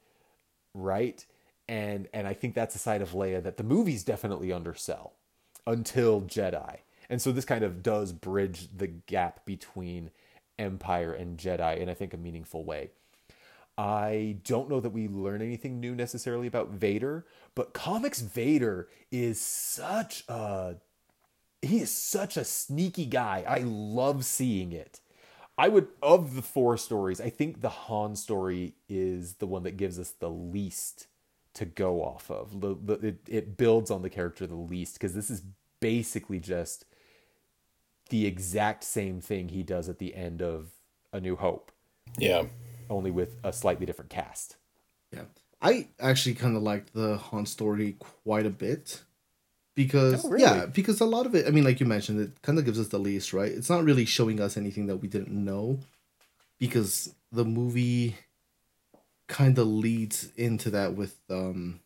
right? 0.74 1.24
And 1.66 2.06
and 2.12 2.26
I 2.28 2.34
think 2.34 2.54
that's 2.54 2.74
a 2.74 2.78
side 2.78 3.00
of 3.00 3.12
Leia 3.12 3.42
that 3.42 3.56
the 3.56 3.64
movies 3.64 4.04
definitely 4.04 4.52
undersell 4.52 5.14
until 5.66 6.20
Jedi. 6.20 6.80
And 7.08 7.22
so 7.22 7.32
this 7.32 7.46
kind 7.46 7.64
of 7.64 7.82
does 7.82 8.12
bridge 8.12 8.68
the 8.76 8.86
gap 8.86 9.46
between 9.46 10.10
Empire 10.58 11.14
and 11.14 11.38
Jedi 11.38 11.78
in 11.78 11.88
I 11.88 11.94
think 11.94 12.12
a 12.12 12.18
meaningful 12.18 12.64
way. 12.64 12.90
I 13.78 14.36
don't 14.44 14.68
know 14.68 14.80
that 14.80 14.90
we 14.90 15.08
learn 15.08 15.40
anything 15.40 15.80
new 15.80 15.94
necessarily 15.94 16.48
about 16.48 16.70
Vader, 16.70 17.24
but 17.54 17.72
comics 17.72 18.20
Vader 18.20 18.88
is 19.10 19.40
such 19.40 20.24
a 20.28 20.76
he 21.62 21.80
is 21.80 21.90
such 21.90 22.36
a 22.36 22.44
sneaky 22.44 23.06
guy. 23.06 23.44
I 23.48 23.60
love 23.64 24.26
seeing 24.26 24.72
it. 24.72 25.00
I 25.58 25.68
would 25.68 25.88
of 26.00 26.36
the 26.36 26.42
four 26.42 26.76
stories, 26.76 27.20
I 27.20 27.30
think 27.30 27.60
the 27.60 27.68
Han 27.68 28.14
story 28.14 28.74
is 28.88 29.34
the 29.34 29.46
one 29.46 29.64
that 29.64 29.76
gives 29.76 29.98
us 29.98 30.10
the 30.10 30.30
least 30.30 31.08
to 31.54 31.64
go 31.64 32.02
off 32.02 32.30
of. 32.30 32.60
The, 32.60 32.76
the, 32.80 33.06
it, 33.08 33.18
it 33.26 33.56
builds 33.56 33.90
on 33.90 34.02
the 34.02 34.10
character 34.10 34.46
the 34.46 34.54
least 34.54 34.94
because 34.94 35.14
this 35.14 35.28
is 35.30 35.42
basically 35.80 36.38
just 36.38 36.84
the 38.10 38.24
exact 38.26 38.84
same 38.84 39.20
thing 39.20 39.48
he 39.48 39.62
does 39.64 39.88
at 39.88 39.98
the 39.98 40.14
end 40.14 40.40
of 40.40 40.70
A 41.12 41.20
New 41.20 41.34
Hope, 41.36 41.72
Yeah. 42.16 42.44
only 42.88 43.10
with 43.10 43.36
a 43.42 43.52
slightly 43.52 43.84
different 43.84 44.10
cast. 44.10 44.56
Yeah. 45.12 45.24
I 45.60 45.88
actually 45.98 46.36
kind 46.36 46.56
of 46.56 46.62
liked 46.62 46.94
the 46.94 47.16
Han 47.16 47.44
story 47.46 47.96
quite 47.98 48.46
a 48.46 48.50
bit 48.50 49.02
because 49.78 50.24
Oh, 50.24 50.30
really? 50.30 50.42
yeah, 50.42 50.66
because 50.66 51.00
a 51.00 51.04
lot 51.06 51.24
of 51.24 51.36
it, 51.36 51.46
I 51.46 51.50
mean 51.50 51.62
like 51.62 51.78
you 51.78 51.86
mentioned, 51.86 52.20
it 52.20 52.42
kind 52.42 52.58
of 52.58 52.64
gives 52.64 52.80
us 52.80 52.88
the 52.88 52.98
least, 52.98 53.32
right? 53.32 53.52
It's 53.52 53.70
not 53.70 53.84
really 53.84 54.04
showing 54.04 54.40
us 54.40 54.56
anything 54.56 54.86
that 54.88 54.96
we 54.96 55.06
didn't 55.06 55.30
know 55.32 55.78
because 56.58 57.14
the 57.30 57.44
movie 57.44 58.16
kind 59.28 59.56
of 59.58 59.68
leads 59.68 60.30
into 60.36 60.68
that 60.70 60.94
with 60.94 61.14
um 61.30 61.78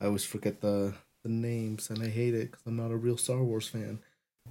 I 0.00 0.06
always 0.06 0.24
forget 0.24 0.60
the 0.60 0.94
the 1.24 1.28
names 1.28 1.90
and 1.90 2.00
I 2.00 2.08
hate 2.08 2.34
it 2.34 2.52
cuz 2.52 2.60
I'm 2.64 2.76
not 2.76 2.92
a 2.92 2.96
real 2.96 3.16
Star 3.16 3.42
Wars 3.42 3.66
fan. 3.66 3.98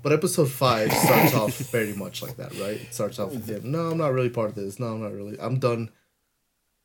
But 0.03 0.11
episode 0.11 0.51
5 0.51 0.91
starts 0.91 1.33
off 1.33 1.57
very 1.71 1.93
much 1.93 2.21
like 2.21 2.35
that, 2.37 2.51
right? 2.59 2.81
It 2.81 2.93
starts 2.93 3.17
off 3.19 3.31
with 3.31 3.47
him, 3.47 3.71
no, 3.71 3.91
I'm 3.91 3.97
not 3.97 4.13
really 4.13 4.29
part 4.29 4.49
of 4.49 4.55
this. 4.55 4.79
No, 4.79 4.87
I'm 4.93 5.01
not 5.01 5.13
really. 5.13 5.39
I'm 5.39 5.59
done 5.59 5.89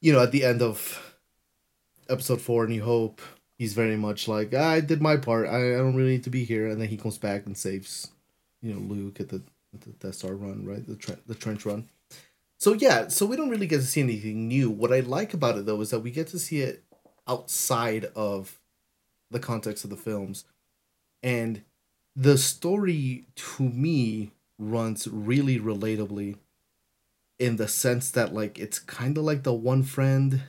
you 0.01 0.13
know, 0.13 0.23
at 0.23 0.33
the 0.33 0.45
end 0.45 0.63
of 0.63 0.79
episode 2.09 2.41
four, 2.41 2.67
New 2.67 2.83
Hope, 2.83 3.21
he's 3.63 3.75
very 3.75 3.97
much 3.97 4.27
like, 4.27 4.53
ah, 4.57 4.71
I 4.71 4.81
did 4.81 5.01
my 5.01 5.17
part. 5.17 5.47
I, 5.47 5.75
I 5.75 5.77
don't 5.77 5.95
really 5.95 6.15
need 6.15 6.25
to 6.25 6.31
be 6.31 6.43
here. 6.43 6.67
And 6.67 6.81
then 6.81 6.89
he 6.89 6.97
comes 6.97 7.17
back 7.17 7.47
and 7.47 7.57
saves, 7.57 8.11
you 8.61 8.75
know, 8.75 8.81
Luke 8.81 9.21
at 9.21 9.29
the, 9.29 9.41
at 9.73 9.83
the 9.83 9.91
Death 9.91 10.17
Star 10.17 10.35
run, 10.35 10.67
right? 10.67 10.85
The, 10.85 10.97
tre- 10.97 11.23
the 11.29 11.37
trench 11.37 11.65
run. 11.65 11.89
So, 12.59 12.73
yeah, 12.73 13.07
so 13.07 13.25
we 13.25 13.37
don't 13.37 13.51
really 13.51 13.69
get 13.69 13.77
to 13.79 13.87
see 13.87 14.01
anything 14.01 14.49
new. 14.49 14.69
What 14.69 14.93
I 14.93 14.99
like 14.99 15.33
about 15.33 15.59
it, 15.59 15.67
though, 15.67 15.81
is 15.81 15.91
that 15.91 16.01
we 16.01 16.11
get 16.11 16.27
to 16.29 16.41
see 16.41 16.61
it 16.61 16.83
outside 17.29 18.07
of 18.17 18.59
the 19.31 19.39
context 19.39 19.85
of 19.85 19.91
the 19.91 19.97
films. 19.97 20.45
And 21.23 21.63
the 22.17 22.39
story, 22.39 23.27
to 23.37 23.63
me, 23.63 24.33
runs 24.59 25.07
really 25.07 25.61
relatably 25.61 26.39
in 27.39 27.57
the 27.59 27.69
sense 27.69 28.11
that 28.11 28.35
like 28.35 28.59
it's 28.59 28.81
kind 28.81 29.17
of 29.17 29.25
like 29.25 29.45
the 29.45 29.53
one 29.53 29.83
friend 29.83 30.43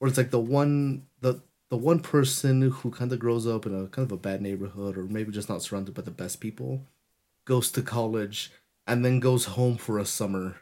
or 0.00 0.08
it's 0.08 0.16
like 0.16 0.30
the 0.30 0.40
one 0.40 1.06
the 1.20 1.40
the 1.70 1.76
one 1.76 2.00
person 2.00 2.62
who 2.62 2.90
kind 2.90 3.12
of 3.12 3.18
grows 3.18 3.46
up 3.46 3.64
in 3.64 3.74
a 3.74 3.86
kind 3.88 4.06
of 4.06 4.12
a 4.12 4.16
bad 4.16 4.42
neighborhood 4.42 4.98
or 4.98 5.04
maybe 5.04 5.32
just 5.32 5.48
not 5.48 5.62
surrounded 5.62 5.94
by 5.94 6.02
the 6.02 6.10
best 6.10 6.40
people 6.40 6.82
goes 7.44 7.70
to 7.70 7.82
college 7.82 8.52
and 8.86 9.04
then 9.04 9.20
goes 9.20 9.46
home 9.46 9.76
for 9.76 9.98
a 9.98 10.04
summer 10.04 10.56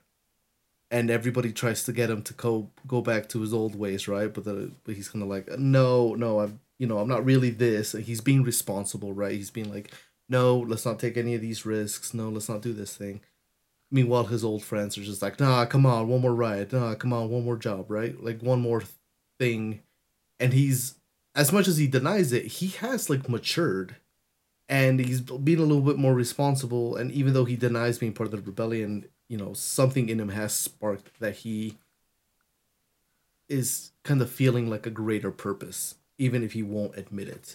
and 0.90 1.10
everybody 1.10 1.52
tries 1.52 1.84
to 1.84 1.92
get 1.92 2.10
him 2.10 2.22
to 2.22 2.32
go 2.34 2.70
go 2.86 3.00
back 3.00 3.28
to 3.28 3.40
his 3.40 3.52
old 3.52 3.74
ways 3.74 4.06
right 4.06 4.32
but 4.32 4.44
the 4.44 4.70
but 4.84 4.94
he's 4.94 5.08
kind 5.08 5.22
of 5.22 5.28
like 5.28 5.48
no 5.58 6.14
no 6.14 6.40
i'm 6.40 6.60
you 6.78 6.86
know 6.86 6.98
i'm 6.98 7.08
not 7.08 7.24
really 7.24 7.50
this 7.50 7.94
and 7.94 8.04
he's 8.04 8.20
being 8.20 8.42
responsible 8.42 9.12
right 9.12 9.32
he's 9.32 9.50
being 9.50 9.70
like 9.70 9.92
no 10.28 10.58
let's 10.58 10.86
not 10.86 10.98
take 10.98 11.16
any 11.16 11.34
of 11.34 11.40
these 11.40 11.66
risks 11.66 12.14
no 12.14 12.28
let's 12.28 12.48
not 12.48 12.62
do 12.62 12.72
this 12.72 12.96
thing 12.96 13.20
Meanwhile, 13.90 14.24
his 14.24 14.44
old 14.44 14.62
friends 14.62 14.98
are 14.98 15.02
just 15.02 15.22
like, 15.22 15.40
nah, 15.40 15.64
come 15.64 15.86
on, 15.86 16.08
one 16.08 16.20
more 16.20 16.34
ride. 16.34 16.72
Nah, 16.72 16.94
come 16.94 17.12
on, 17.12 17.30
one 17.30 17.44
more 17.44 17.56
job, 17.56 17.90
right? 17.90 18.22
Like 18.22 18.42
one 18.42 18.60
more 18.60 18.82
thing. 19.38 19.80
And 20.38 20.52
he's, 20.52 20.94
as 21.38 21.52
much 21.52 21.68
as 21.68 21.76
he 21.76 21.86
denies 21.86 22.32
it, 22.32 22.46
he 22.46 22.66
has 22.66 23.08
like 23.08 23.28
matured 23.28 23.94
and 24.68 24.98
he's 24.98 25.20
being 25.20 25.60
a 25.60 25.62
little 25.62 25.84
bit 25.84 25.96
more 25.96 26.12
responsible. 26.12 26.96
And 26.96 27.12
even 27.12 27.32
though 27.32 27.44
he 27.44 27.54
denies 27.54 27.96
being 27.96 28.12
part 28.12 28.26
of 28.26 28.32
the 28.32 28.50
rebellion, 28.50 29.06
you 29.28 29.38
know, 29.38 29.52
something 29.52 30.08
in 30.08 30.18
him 30.18 30.30
has 30.30 30.52
sparked 30.52 31.20
that 31.20 31.36
he 31.36 31.78
is 33.48 33.92
kind 34.02 34.20
of 34.20 34.28
feeling 34.28 34.68
like 34.68 34.84
a 34.84 34.90
greater 34.90 35.30
purpose, 35.30 35.94
even 36.18 36.42
if 36.42 36.54
he 36.54 36.62
won't 36.64 36.98
admit 36.98 37.28
it. 37.28 37.54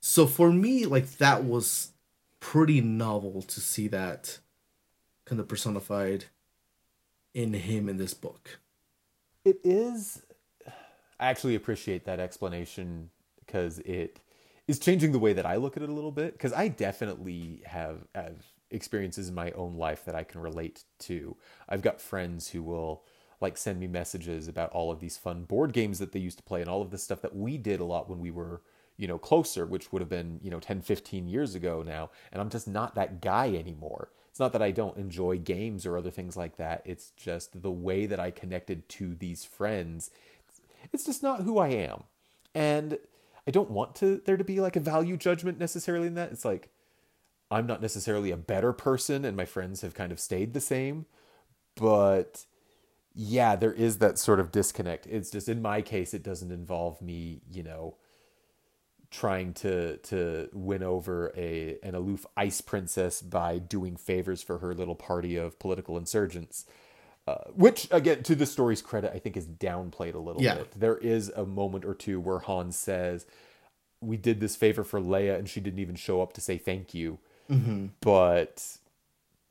So 0.00 0.26
for 0.26 0.52
me, 0.52 0.84
like 0.84 1.12
that 1.16 1.44
was 1.44 1.92
pretty 2.40 2.82
novel 2.82 3.40
to 3.40 3.58
see 3.58 3.88
that 3.88 4.38
kind 5.24 5.40
of 5.40 5.48
personified 5.48 6.26
in 7.32 7.54
him 7.54 7.88
in 7.88 7.96
this 7.96 8.12
book. 8.12 8.58
It 9.46 9.60
is. 9.64 10.20
I 11.18 11.30
actually 11.30 11.54
appreciate 11.54 12.04
that 12.04 12.20
explanation 12.20 13.10
because 13.54 13.78
it 13.80 14.18
is 14.66 14.80
changing 14.80 15.12
the 15.12 15.18
way 15.18 15.32
that 15.32 15.46
I 15.46 15.56
look 15.56 15.76
at 15.76 15.82
it 15.84 15.88
a 15.88 15.92
little 15.92 16.10
bit. 16.10 16.32
Because 16.32 16.52
I 16.52 16.68
definitely 16.68 17.62
have 17.66 17.98
have 18.14 18.36
experiences 18.70 19.28
in 19.28 19.34
my 19.34 19.52
own 19.52 19.76
life 19.76 20.04
that 20.06 20.16
I 20.16 20.24
can 20.24 20.40
relate 20.40 20.82
to. 21.00 21.36
I've 21.68 21.82
got 21.82 22.00
friends 22.00 22.48
who 22.48 22.62
will 22.64 23.04
like 23.40 23.56
send 23.56 23.78
me 23.78 23.86
messages 23.86 24.48
about 24.48 24.70
all 24.70 24.90
of 24.90 24.98
these 24.98 25.16
fun 25.16 25.44
board 25.44 25.72
games 25.72 26.00
that 26.00 26.12
they 26.12 26.18
used 26.18 26.38
to 26.38 26.44
play 26.44 26.60
and 26.60 26.68
all 26.70 26.82
of 26.82 26.90
the 26.90 26.98
stuff 26.98 27.22
that 27.22 27.36
we 27.36 27.56
did 27.58 27.78
a 27.78 27.84
lot 27.84 28.08
when 28.10 28.18
we 28.18 28.30
were 28.30 28.62
you 28.96 29.06
know 29.06 29.18
closer 29.18 29.66
which 29.66 29.92
would 29.92 30.00
have 30.00 30.08
been 30.08 30.40
you 30.42 30.50
know 30.50 30.60
10 30.60 30.80
15 30.80 31.26
years 31.28 31.54
ago 31.54 31.82
now 31.84 32.10
and 32.32 32.40
i'm 32.40 32.48
just 32.48 32.68
not 32.68 32.94
that 32.94 33.20
guy 33.20 33.48
anymore 33.48 34.08
It's 34.30 34.40
not 34.40 34.52
that 34.52 34.62
I 34.62 34.70
don't 34.72 34.96
enjoy 34.96 35.38
games 35.38 35.86
or 35.86 35.96
other 35.96 36.10
things 36.10 36.36
like 36.36 36.56
that. 36.56 36.82
It's 36.84 37.10
just 37.16 37.62
the 37.62 37.70
way 37.70 38.06
that 38.06 38.20
I 38.20 38.30
connected 38.32 38.88
to 38.90 39.14
these 39.14 39.44
friends. 39.44 40.10
It's 40.92 41.04
just 41.04 41.22
not 41.22 41.42
who 41.42 41.58
I 41.58 41.68
am. 41.68 42.04
And 42.54 42.98
I 43.46 43.50
don't 43.50 43.70
want 43.70 43.94
to 43.96 44.22
there 44.24 44.36
to 44.36 44.44
be 44.44 44.60
like 44.60 44.76
a 44.76 44.80
value 44.80 45.16
judgment 45.16 45.58
necessarily 45.58 46.06
in 46.06 46.14
that. 46.14 46.32
It's 46.32 46.44
like 46.44 46.70
I'm 47.50 47.66
not 47.66 47.82
necessarily 47.82 48.30
a 48.30 48.36
better 48.36 48.72
person 48.72 49.24
and 49.24 49.36
my 49.36 49.44
friends 49.44 49.82
have 49.82 49.94
kind 49.94 50.12
of 50.12 50.20
stayed 50.20 50.54
the 50.54 50.60
same, 50.60 51.06
but 51.76 52.46
yeah, 53.14 53.54
there 53.54 53.72
is 53.72 53.98
that 53.98 54.18
sort 54.18 54.40
of 54.40 54.50
disconnect. 54.50 55.06
It's 55.06 55.30
just 55.30 55.48
in 55.48 55.62
my 55.62 55.82
case 55.82 56.14
it 56.14 56.22
doesn't 56.22 56.50
involve 56.50 57.00
me, 57.00 57.42
you 57.50 57.62
know, 57.62 57.96
trying 59.10 59.54
to 59.54 59.98
to 59.98 60.48
win 60.52 60.82
over 60.82 61.32
a 61.36 61.78
an 61.82 61.94
aloof 61.94 62.26
ice 62.36 62.60
princess 62.60 63.22
by 63.22 63.58
doing 63.58 63.96
favors 63.96 64.42
for 64.42 64.58
her 64.58 64.74
little 64.74 64.96
party 64.96 65.36
of 65.36 65.58
political 65.58 65.96
insurgents. 65.96 66.64
Uh, 67.26 67.36
which 67.54 67.88
again 67.90 68.22
to 68.22 68.34
the 68.34 68.44
story's 68.44 68.82
credit 68.82 69.10
i 69.14 69.18
think 69.18 69.34
is 69.34 69.46
downplayed 69.46 70.12
a 70.14 70.18
little 70.18 70.42
Yeah. 70.42 70.56
bit. 70.56 70.78
There 70.78 70.98
is 70.98 71.30
a 71.30 71.46
moment 71.46 71.86
or 71.86 71.94
two 71.94 72.20
where 72.20 72.40
han 72.40 72.70
says 72.70 73.24
we 74.02 74.18
did 74.18 74.40
this 74.40 74.56
favor 74.56 74.84
for 74.84 75.00
leia 75.00 75.38
and 75.38 75.48
she 75.48 75.58
didn't 75.60 75.78
even 75.78 75.94
show 75.94 76.20
up 76.20 76.34
to 76.34 76.42
say 76.42 76.58
thank 76.58 76.92
you. 76.92 77.18
But 78.02 78.76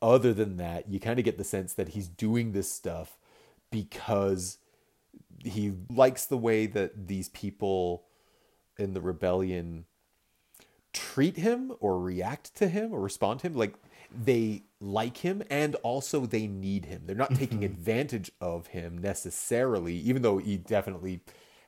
other 0.00 0.32
than 0.32 0.56
that 0.58 0.88
you 0.88 1.00
kind 1.00 1.18
of 1.18 1.24
get 1.24 1.36
the 1.38 1.42
sense 1.44 1.72
that 1.74 1.88
he's 1.90 2.06
doing 2.06 2.52
this 2.52 2.70
stuff 2.70 3.16
because 3.72 4.58
he 5.44 5.72
likes 5.90 6.26
the 6.26 6.36
way 6.38 6.66
that 6.66 7.08
these 7.08 7.28
people 7.30 8.04
in 8.78 8.94
the 8.94 9.00
rebellion 9.00 9.84
treat 10.92 11.36
him 11.38 11.72
or 11.80 11.98
react 11.98 12.54
to 12.56 12.68
him 12.68 12.92
or 12.92 13.00
respond 13.00 13.40
to 13.40 13.48
him. 13.48 13.54
Like 13.54 13.74
they 14.16 14.64
like 14.80 15.18
him 15.18 15.42
and 15.50 15.74
also 15.76 16.26
they 16.26 16.46
need 16.46 16.86
him. 16.86 17.02
They're 17.06 17.16
not 17.16 17.30
mm-hmm. 17.30 17.40
taking 17.40 17.64
advantage 17.64 18.30
of 18.40 18.68
him 18.68 18.98
necessarily 18.98 19.96
even 19.96 20.22
though 20.22 20.38
he 20.38 20.56
definitely 20.56 21.20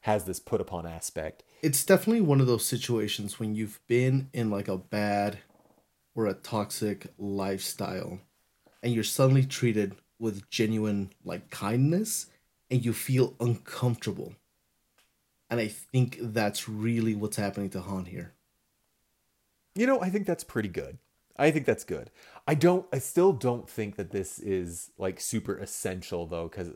has 0.02 0.24
this 0.24 0.38
put 0.38 0.60
upon 0.60 0.86
aspect. 0.86 1.42
It's 1.62 1.84
definitely 1.84 2.20
one 2.20 2.40
of 2.40 2.46
those 2.46 2.64
situations 2.64 3.40
when 3.40 3.54
you've 3.54 3.80
been 3.88 4.28
in 4.32 4.50
like 4.50 4.68
a 4.68 4.76
bad 4.76 5.38
or 6.14 6.26
a 6.26 6.34
toxic 6.34 7.08
lifestyle 7.18 8.20
and 8.82 8.94
you're 8.94 9.04
suddenly 9.04 9.44
treated 9.44 9.96
with 10.18 10.48
genuine 10.48 11.10
like 11.24 11.50
kindness 11.50 12.26
and 12.70 12.84
you 12.84 12.92
feel 12.92 13.34
uncomfortable. 13.40 14.34
And 15.48 15.60
i 15.60 15.68
think 15.68 16.18
that's 16.20 16.68
really 16.68 17.14
what's 17.14 17.36
happening 17.36 17.70
to 17.70 17.80
han 17.80 18.04
here. 18.04 18.32
You 19.74 19.86
know, 19.86 20.00
I 20.00 20.10
think 20.10 20.26
that's 20.26 20.44
pretty 20.44 20.68
good. 20.68 20.98
I 21.36 21.50
think 21.50 21.66
that's 21.66 21.84
good. 21.84 22.10
I 22.46 22.54
don't 22.54 22.86
I 22.92 22.98
still 22.98 23.32
don't 23.32 23.68
think 23.68 23.96
that 23.96 24.10
this 24.10 24.38
is 24.38 24.90
like 24.98 25.20
super 25.20 25.56
essential 25.58 26.26
though 26.26 26.48
cuz 26.48 26.70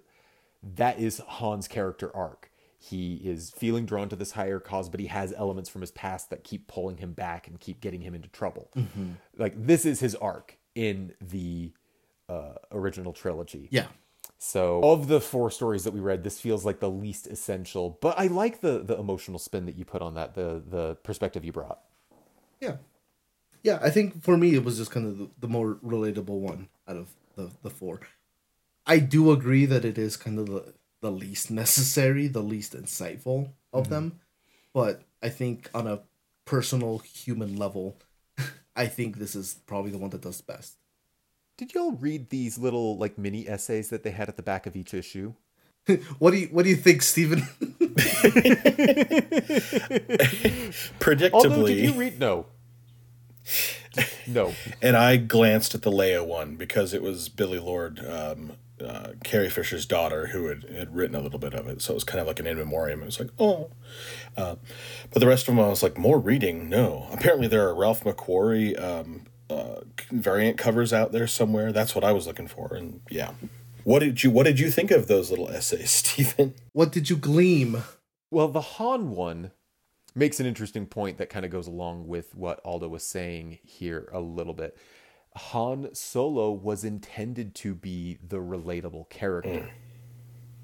that 0.62 0.98
is 0.98 1.22
Han's 1.26 1.68
character 1.68 2.14
arc. 2.14 2.50
He 2.78 3.16
is 3.16 3.50
feeling 3.50 3.86
drawn 3.86 4.08
to 4.08 4.16
this 4.16 4.32
higher 4.32 4.58
cause 4.58 4.88
but 4.88 5.00
he 5.00 5.06
has 5.06 5.32
elements 5.36 5.68
from 5.70 5.80
his 5.82 5.90
past 5.90 6.30
that 6.30 6.44
keep 6.44 6.66
pulling 6.66 6.96
him 6.98 7.12
back 7.12 7.46
and 7.46 7.60
keep 7.60 7.80
getting 7.80 8.00
him 8.02 8.14
into 8.14 8.28
trouble. 8.28 8.70
Like 9.36 9.54
this 9.56 9.84
is 9.84 10.00
his 10.00 10.14
arc 10.16 10.58
in 10.74 11.14
the 11.20 11.72
uh, 12.28 12.54
original 12.72 13.12
trilogy. 13.12 13.68
yeah 13.70 13.86
So 14.38 14.80
of 14.82 15.08
the 15.08 15.20
four 15.20 15.50
stories 15.50 15.84
that 15.84 15.92
we 15.92 16.00
read, 16.00 16.24
this 16.24 16.40
feels 16.40 16.64
like 16.64 16.80
the 16.80 16.88
least 16.90 17.26
essential. 17.26 17.98
But 18.00 18.18
I 18.18 18.26
like 18.28 18.60
the 18.60 18.78
the 18.82 18.96
emotional 18.98 19.38
spin 19.38 19.66
that 19.66 19.76
you 19.76 19.84
put 19.84 20.00
on 20.02 20.14
that, 20.14 20.34
the 20.34 20.62
the 20.66 20.96
perspective 21.02 21.44
you 21.44 21.52
brought. 21.52 21.80
yeah 22.60 22.76
yeah 23.62 23.78
i 23.82 23.90
think 23.90 24.22
for 24.22 24.36
me 24.36 24.54
it 24.54 24.64
was 24.64 24.78
just 24.78 24.90
kind 24.90 25.06
of 25.06 25.18
the, 25.18 25.28
the 25.40 25.48
more 25.48 25.78
relatable 25.84 26.38
one 26.40 26.68
out 26.88 26.96
of 26.96 27.08
the, 27.36 27.50
the 27.62 27.70
four 27.70 28.00
i 28.86 28.98
do 28.98 29.30
agree 29.30 29.66
that 29.66 29.84
it 29.84 29.98
is 29.98 30.16
kind 30.16 30.38
of 30.38 30.46
the, 30.46 30.72
the 31.00 31.10
least 31.10 31.50
necessary 31.62 32.26
the 32.28 32.42
least 32.42 32.74
insightful 32.74 33.50
of 33.73 33.84
mm-hmm. 33.84 33.94
them 33.94 34.20
but 34.73 35.02
i 35.23 35.28
think 35.28 35.68
on 35.75 35.86
a 35.86 36.00
personal 36.44 36.99
human 36.99 37.56
level 37.56 37.96
i 38.76 38.86
think 38.86 39.18
this 39.18 39.34
is 39.34 39.54
probably 39.66 39.90
the 39.90 39.99
one 39.99 40.10
that 40.10 40.23
does 40.23 40.40
best 40.40 40.76
Did 41.56 41.75
y'all 41.75 41.92
read 41.92 42.30
these 42.30 42.56
little 42.56 42.96
like 42.96 43.18
mini 43.18 43.46
essays 43.46 43.90
that 43.90 44.02
they 44.02 44.12
had 44.12 44.28
at 44.28 44.36
the 44.36 44.42
back 44.42 44.64
of 44.66 44.75
each 44.76 44.94
issue? 44.94 45.34
what 46.18 46.30
do 46.30 46.38
you 46.38 46.49
what 46.49 46.64
do 46.64 46.70
you 46.70 46.76
think 46.76 47.02
Stephen? 47.02 47.40
Predictably, 50.99 51.32
Although, 51.32 51.66
did 51.66 51.84
you 51.84 51.92
read? 51.92 52.18
No. 52.18 52.46
No. 54.26 54.54
and 54.80 54.97
I 54.97 55.17
glanced 55.17 55.75
at 55.75 55.82
the 55.82 55.91
Leia 55.91 56.25
one 56.25 56.56
because 56.56 56.95
it 56.95 57.02
was 57.02 57.28
Billie 57.28 57.58
Lourd, 57.58 57.99
um, 58.08 58.52
uh, 58.80 59.10
Carrie 59.25 59.50
Fisher's 59.50 59.84
daughter, 59.86 60.28
who 60.28 60.47
had, 60.47 60.65
had 60.65 60.95
written 60.95 61.17
a 61.17 61.21
little 61.21 61.39
bit 61.39 61.54
of 61.54 61.67
it. 61.67 61.82
So 61.82 61.93
it 61.93 61.97
was 61.97 62.04
kind 62.04 62.21
of 62.21 62.26
like 62.26 62.41
an 62.41 62.47
in 62.47 62.58
memoriam. 62.58 63.02
It 63.02 63.06
was 63.06 63.19
like, 63.19 63.30
oh. 63.39 63.71
Uh, 64.36 64.56
but 65.13 65.21
the 65.21 65.26
rest 65.26 65.49
of 65.49 65.54
them, 65.56 65.65
I 65.65 65.69
was 65.69 65.82
like, 65.82 65.99
more 65.99 66.19
reading? 66.19 66.69
No. 66.69 67.08
Apparently, 67.13 67.49
there 67.49 67.67
are 67.69 67.75
Ralph 67.75 68.04
McQuarrie 68.04 68.80
um, 68.80 69.26
uh, 69.50 69.80
variant 70.10 70.56
covers 70.56 70.93
out 70.93 71.13
there 71.13 71.26
somewhere. 71.26 71.73
That's 71.73 71.95
what 71.95 72.04
I 72.04 72.13
was 72.13 72.26
looking 72.26 72.47
for. 72.47 72.75
And 72.75 73.00
yeah. 73.10 73.32
What 73.84 74.00
did 74.00 74.23
you 74.23 74.30
What 74.30 74.45
did 74.47 74.60
you 74.60 74.71
think 74.71 74.91
of 74.91 75.08
those 75.08 75.30
little 75.30 75.49
essays, 75.49 75.91
Stephen? 75.91 76.54
What 76.73 76.93
did 76.93 77.10
you 77.10 77.17
gleam? 77.17 77.82
Well, 78.30 78.49
the 78.49 78.60
Han 78.60 79.10
one 79.10 79.50
makes 80.14 80.40
an 80.40 80.46
interesting 80.46 80.86
point 80.86 81.18
that 81.18 81.30
kind 81.30 81.44
of 81.44 81.50
goes 81.50 81.66
along 81.66 82.06
with 82.06 82.34
what 82.34 82.60
Aldo 82.64 82.88
was 82.88 83.02
saying 83.02 83.58
here 83.62 84.08
a 84.12 84.20
little 84.20 84.54
bit. 84.54 84.76
Han 85.36 85.90
Solo 85.92 86.50
was 86.50 86.84
intended 86.84 87.54
to 87.56 87.75
be 87.75 88.18
the 88.26 88.38
relatable 88.38 89.08
character 89.10 89.50
mm. 89.50 89.70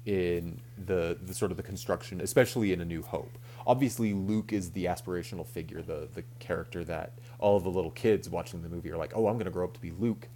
in 0.05 0.61
the, 0.77 1.17
the 1.21 1.33
sort 1.33 1.51
of 1.51 1.57
the 1.57 1.63
construction, 1.63 2.19
especially 2.19 2.73
in 2.73 2.81
A 2.81 2.85
New 2.85 3.01
Hope. 3.01 3.37
Obviously, 3.65 4.13
Luke 4.13 4.51
is 4.51 4.71
the 4.71 4.85
aspirational 4.85 5.45
figure, 5.45 5.81
the 5.81 6.09
the 6.13 6.23
character 6.39 6.83
that 6.83 7.17
all 7.39 7.55
of 7.55 7.63
the 7.63 7.71
little 7.71 7.91
kids 7.91 8.29
watching 8.29 8.61
the 8.61 8.69
movie 8.69 8.91
are 8.91 8.97
like, 8.97 9.13
"Oh, 9.15 9.27
I'm 9.27 9.35
going 9.35 9.45
to 9.45 9.51
grow 9.51 9.65
up 9.65 9.73
to 9.75 9.81
be 9.81 9.91
Luke." 9.91 10.27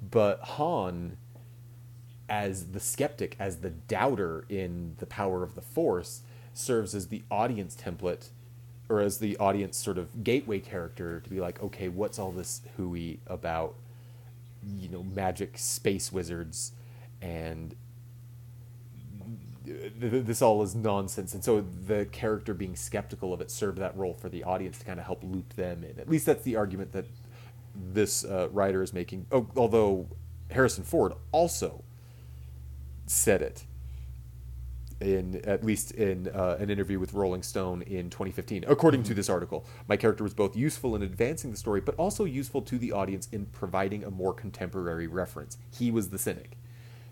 But 0.00 0.40
Han 0.40 1.16
as 2.28 2.72
the 2.72 2.80
skeptic, 2.80 3.36
as 3.38 3.58
the 3.58 3.70
doubter 3.70 4.44
in 4.48 4.94
the 4.98 5.06
power 5.06 5.42
of 5.42 5.54
the 5.54 5.62
Force, 5.62 6.22
serves 6.58 6.94
as 6.94 7.08
the 7.08 7.22
audience 7.30 7.76
template 7.76 8.30
or 8.88 9.00
as 9.00 9.18
the 9.18 9.36
audience 9.36 9.76
sort 9.76 9.98
of 9.98 10.24
gateway 10.24 10.58
character 10.58 11.20
to 11.20 11.30
be 11.30 11.40
like, 11.40 11.62
okay, 11.62 11.88
what's 11.88 12.18
all 12.18 12.32
this 12.32 12.62
hooey 12.76 13.20
about, 13.26 13.74
you 14.64 14.88
know, 14.88 15.02
magic 15.02 15.58
space 15.58 16.10
wizards 16.10 16.72
and 17.20 17.74
th- 19.66 19.92
th- 20.00 20.24
this 20.24 20.40
all 20.40 20.62
is 20.62 20.74
nonsense. 20.74 21.34
And 21.34 21.44
so 21.44 21.60
the 21.60 22.06
character 22.06 22.54
being 22.54 22.74
skeptical 22.76 23.32
of 23.32 23.40
it 23.40 23.50
served 23.50 23.78
that 23.78 23.96
role 23.96 24.14
for 24.14 24.28
the 24.28 24.44
audience 24.44 24.78
to 24.78 24.84
kind 24.84 24.98
of 24.98 25.06
help 25.06 25.22
loop 25.22 25.54
them 25.54 25.84
in. 25.84 26.00
At 26.00 26.08
least 26.08 26.26
that's 26.26 26.44
the 26.44 26.56
argument 26.56 26.92
that 26.92 27.06
this 27.74 28.24
uh, 28.24 28.48
writer 28.50 28.82
is 28.82 28.92
making. 28.92 29.26
Oh, 29.30 29.48
although 29.56 30.08
Harrison 30.50 30.84
Ford 30.84 31.12
also 31.30 31.84
said 33.06 33.42
it 33.42 33.64
in 35.00 35.40
at 35.44 35.64
least 35.64 35.92
in 35.92 36.28
uh, 36.28 36.56
an 36.58 36.70
interview 36.70 36.98
with 36.98 37.12
Rolling 37.12 37.42
Stone 37.42 37.82
in 37.82 38.10
2015. 38.10 38.64
According 38.66 39.02
to 39.04 39.14
this 39.14 39.28
article, 39.28 39.64
my 39.86 39.96
character 39.96 40.24
was 40.24 40.34
both 40.34 40.56
useful 40.56 40.96
in 40.96 41.02
advancing 41.02 41.50
the 41.50 41.56
story, 41.56 41.80
but 41.80 41.94
also 41.96 42.24
useful 42.24 42.62
to 42.62 42.78
the 42.78 42.92
audience 42.92 43.28
in 43.30 43.46
providing 43.46 44.04
a 44.04 44.10
more 44.10 44.32
contemporary 44.32 45.06
reference. 45.06 45.58
He 45.70 45.90
was 45.90 46.10
the 46.10 46.18
cynic. 46.18 46.56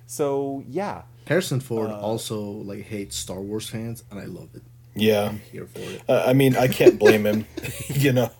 So 0.06 0.64
yeah, 0.68 1.02
Harrison 1.26 1.60
Ford 1.60 1.90
also 1.90 2.40
like 2.40 2.84
hates 2.84 3.16
Star 3.16 3.40
Wars 3.40 3.68
fans, 3.68 4.04
and 4.10 4.20
I 4.20 4.24
love 4.24 4.50
it. 4.54 4.62
Yeah. 4.96 5.32
Here 5.52 5.66
for 5.66 5.80
it. 5.80 6.02
Uh, 6.08 6.24
I 6.26 6.32
mean, 6.32 6.56
I 6.56 6.68
can't 6.68 6.98
blame 6.98 7.26
him. 7.26 7.46
you 7.88 8.12
know, 8.12 8.30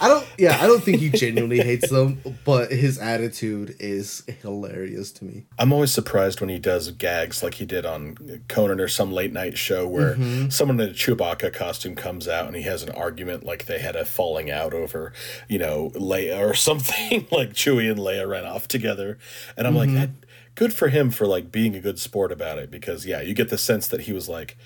I 0.00 0.08
don't. 0.08 0.26
Yeah, 0.38 0.58
I 0.60 0.66
don't 0.66 0.82
think 0.82 0.98
he 0.98 1.10
genuinely 1.10 1.60
hates 1.60 1.90
them, 1.90 2.20
but 2.44 2.72
his 2.72 2.98
attitude 2.98 3.76
is 3.78 4.24
hilarious 4.42 5.12
to 5.12 5.24
me. 5.24 5.44
I'm 5.58 5.72
always 5.72 5.92
surprised 5.92 6.40
when 6.40 6.48
he 6.48 6.58
does 6.58 6.90
gags 6.92 7.42
like 7.42 7.54
he 7.54 7.66
did 7.66 7.84
on 7.84 8.42
Conan 8.48 8.80
or 8.80 8.88
some 8.88 9.12
late 9.12 9.32
night 9.32 9.58
show 9.58 9.86
where 9.86 10.16
someone 10.50 10.80
in 10.80 10.88
a 10.88 10.92
Chewbacca 10.92 11.52
costume 11.52 11.94
comes 11.94 12.26
out 12.26 12.46
and 12.46 12.56
he 12.56 12.62
has 12.62 12.82
an 12.82 12.90
argument 12.90 13.44
like 13.44 13.66
they 13.66 13.78
had 13.78 13.94
a 13.96 14.04
falling 14.04 14.50
out 14.50 14.72
over, 14.72 15.12
you 15.48 15.58
know, 15.58 15.90
Leia 15.94 16.38
or 16.38 16.54
something 16.68 17.26
like 17.30 17.52
Chewie 17.52 17.90
and 17.90 18.00
Leia 18.00 18.28
ran 18.28 18.46
off 18.46 18.66
together. 18.66 19.18
And 19.56 19.66
I'm 19.66 19.74
like, 19.74 20.10
good 20.54 20.72
for 20.72 20.88
him 20.88 21.10
for 21.10 21.26
like 21.26 21.52
being 21.52 21.76
a 21.76 21.80
good 21.80 21.98
sport 21.98 22.32
about 22.32 22.58
it 22.58 22.70
because, 22.70 23.06
yeah, 23.06 23.20
you 23.20 23.34
get 23.34 23.48
the 23.48 23.58
sense 23.58 23.86
that 23.88 24.02
he 24.02 24.12
was 24.12 24.28
like, 24.28 24.56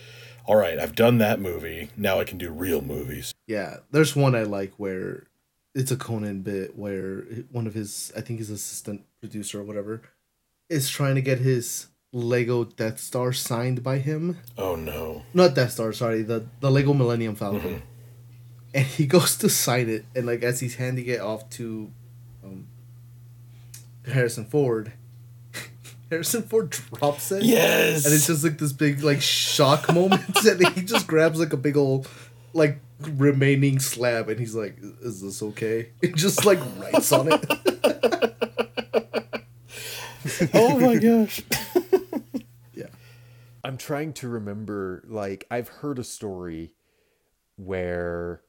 all 0.47 0.57
right, 0.57 0.79
I've 0.79 0.95
done 0.95 1.19
that 1.19 1.41
movie. 1.41 1.91
Now 1.97 2.21
I 2.21 2.25
can 2.25 2.39
do 2.39 2.51
real 2.51 2.81
movies. 2.81 3.35
Yeah, 3.47 3.79
there's 3.91 4.17
one 4.17 4.35
I 4.35 4.43
like 4.43 4.73
where 4.77 5.25
it's 5.75 5.91
a 5.91 5.97
Conan 5.97 6.43
bit 6.43 6.77
where 6.77 7.23
one 7.51 7.67
of 7.67 7.75
his, 7.75 8.13
I 8.17 8.21
think 8.21 8.39
his 8.39 8.51
assistant 8.51 9.05
producer 9.21 9.61
or 9.61 9.65
whatever, 9.65 10.03
is 10.69 10.89
trying 10.91 11.15
to 11.15 11.23
get 11.23 11.39
his 11.39 11.89
Lego 12.13 12.65
Death 12.65 13.01
Star 13.01 13.33
signed 13.33 13.83
by 13.83 13.99
him. 13.99 14.39
Oh, 14.59 14.77
no. 14.77 15.23
Not 15.33 15.55
Death 15.55 15.73
Star, 15.73 15.93
sorry, 15.93 16.23
the 16.23 16.47
the 16.61 16.71
Lego 16.71 16.93
Millennium 16.93 17.35
Falcon. 17.35 17.83
And 18.75 18.87
he 18.87 19.07
goes 19.17 19.37
to 19.37 19.49
sign 19.49 19.89
it, 19.89 20.05
and 20.15 20.27
like 20.27 20.43
as 20.43 20.61
he's 20.61 20.75
handing 20.77 21.07
it 21.07 21.21
off 21.21 21.49
to, 21.51 21.91
um, 22.45 22.67
Harrison 24.07 24.45
Ford, 24.45 24.93
Harrison 26.13 26.43
Ford 26.43 26.69
drops 26.69 27.33
it. 27.33 27.43
Yes. 27.43 28.05
And 28.05 28.15
it's 28.15 28.27
just 28.27 28.45
like 28.45 28.59
this 28.59 28.75
big 28.75 29.03
like 29.03 29.23
shock 29.23 29.91
moment, 29.93 30.37
and 30.47 30.69
he 30.69 30.83
just 30.83 31.07
grabs 31.07 31.41
like 31.41 31.55
a 31.55 31.57
big 31.57 31.75
old 31.75 32.07
like 32.53 32.81
remaining 33.01 33.79
slab, 33.79 34.29
and 34.29 34.39
he's 34.39 34.55
like, 34.55 34.77
"Is 35.01 35.23
this 35.23 35.43
okay?" 35.43 35.93
It 36.03 36.15
just 36.15 36.45
like 36.45 36.59
writes 36.77 37.13
on 37.13 37.33
it. 37.33 37.47
oh 40.55 40.79
my 40.79 40.97
gosh. 40.97 41.41
yeah. 42.75 42.89
I'm 43.65 43.79
trying 43.79 44.13
to 44.15 44.29
remember, 44.29 45.03
like, 45.07 45.47
I've 45.51 45.69
heard 45.69 45.99
a 45.99 46.05
story 46.05 46.75
where 47.57 48.43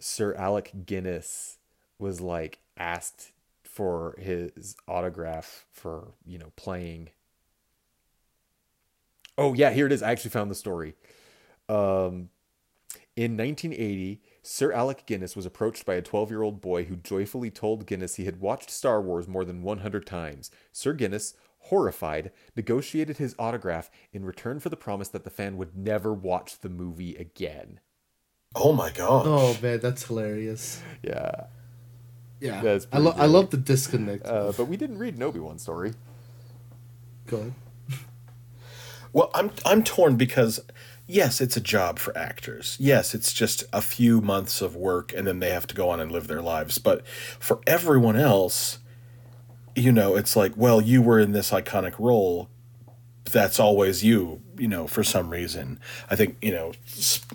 Sir 0.00 0.34
Alec 0.34 0.72
Guinness 0.84 1.58
was 1.96 2.20
like 2.20 2.58
asked 2.76 3.30
for 3.74 4.14
his 4.18 4.76
autograph 4.86 5.66
for, 5.72 6.12
you 6.24 6.38
know, 6.38 6.52
playing. 6.54 7.08
Oh, 9.36 9.52
yeah, 9.52 9.70
here 9.70 9.86
it 9.86 9.92
is. 9.92 10.00
I 10.00 10.12
actually 10.12 10.30
found 10.30 10.48
the 10.48 10.54
story. 10.54 10.94
Um, 11.68 12.28
in 13.16 13.36
1980, 13.36 14.22
Sir 14.42 14.72
Alec 14.72 15.06
Guinness 15.06 15.34
was 15.34 15.44
approached 15.44 15.84
by 15.84 15.94
a 15.94 16.02
12 16.02 16.30
year 16.30 16.42
old 16.42 16.60
boy 16.60 16.84
who 16.84 16.94
joyfully 16.94 17.50
told 17.50 17.86
Guinness 17.86 18.14
he 18.14 18.26
had 18.26 18.40
watched 18.40 18.70
Star 18.70 19.02
Wars 19.02 19.26
more 19.26 19.44
than 19.44 19.62
100 19.64 20.06
times. 20.06 20.52
Sir 20.70 20.92
Guinness, 20.92 21.34
horrified, 21.58 22.30
negotiated 22.54 23.16
his 23.16 23.34
autograph 23.40 23.90
in 24.12 24.24
return 24.24 24.60
for 24.60 24.68
the 24.68 24.76
promise 24.76 25.08
that 25.08 25.24
the 25.24 25.30
fan 25.30 25.56
would 25.56 25.76
never 25.76 26.14
watch 26.14 26.60
the 26.60 26.68
movie 26.68 27.16
again. 27.16 27.80
Oh 28.54 28.72
my 28.72 28.92
gosh. 28.92 29.24
Oh 29.26 29.58
man, 29.60 29.80
that's 29.80 30.04
hilarious. 30.04 30.80
Yeah. 31.02 31.46
Yeah, 32.44 32.60
That's 32.60 32.86
I 32.92 32.98
love 32.98 33.18
I 33.18 33.24
love 33.24 33.48
the 33.48 33.56
disconnect. 33.56 34.26
Uh, 34.26 34.52
but 34.54 34.66
we 34.66 34.76
didn't 34.76 34.98
read 34.98 35.14
an 35.14 35.22
Obi 35.22 35.38
Wan 35.40 35.58
story. 35.58 35.94
Go 37.26 37.38
ahead. 37.38 37.54
Well, 39.14 39.30
I'm 39.32 39.50
I'm 39.64 39.82
torn 39.82 40.16
because 40.16 40.60
yes, 41.06 41.40
it's 41.40 41.56
a 41.56 41.60
job 41.60 41.98
for 41.98 42.16
actors. 42.18 42.76
Yes, 42.78 43.14
it's 43.14 43.32
just 43.32 43.64
a 43.72 43.80
few 43.80 44.20
months 44.20 44.60
of 44.60 44.76
work 44.76 45.14
and 45.16 45.26
then 45.26 45.38
they 45.38 45.50
have 45.50 45.66
to 45.68 45.74
go 45.74 45.88
on 45.88 46.00
and 46.00 46.12
live 46.12 46.26
their 46.26 46.42
lives. 46.42 46.76
But 46.76 47.06
for 47.06 47.60
everyone 47.66 48.16
else, 48.16 48.78
you 49.74 49.90
know, 49.90 50.14
it's 50.14 50.36
like, 50.36 50.52
well, 50.54 50.82
you 50.82 51.00
were 51.00 51.18
in 51.18 51.32
this 51.32 51.50
iconic 51.50 51.98
role. 51.98 52.50
That's 53.30 53.58
always 53.58 54.04
you, 54.04 54.42
you 54.58 54.68
know, 54.68 54.86
for 54.86 55.02
some 55.02 55.30
reason. 55.30 55.80
I 56.10 56.16
think, 56.16 56.36
you 56.42 56.52
know, 56.52 56.72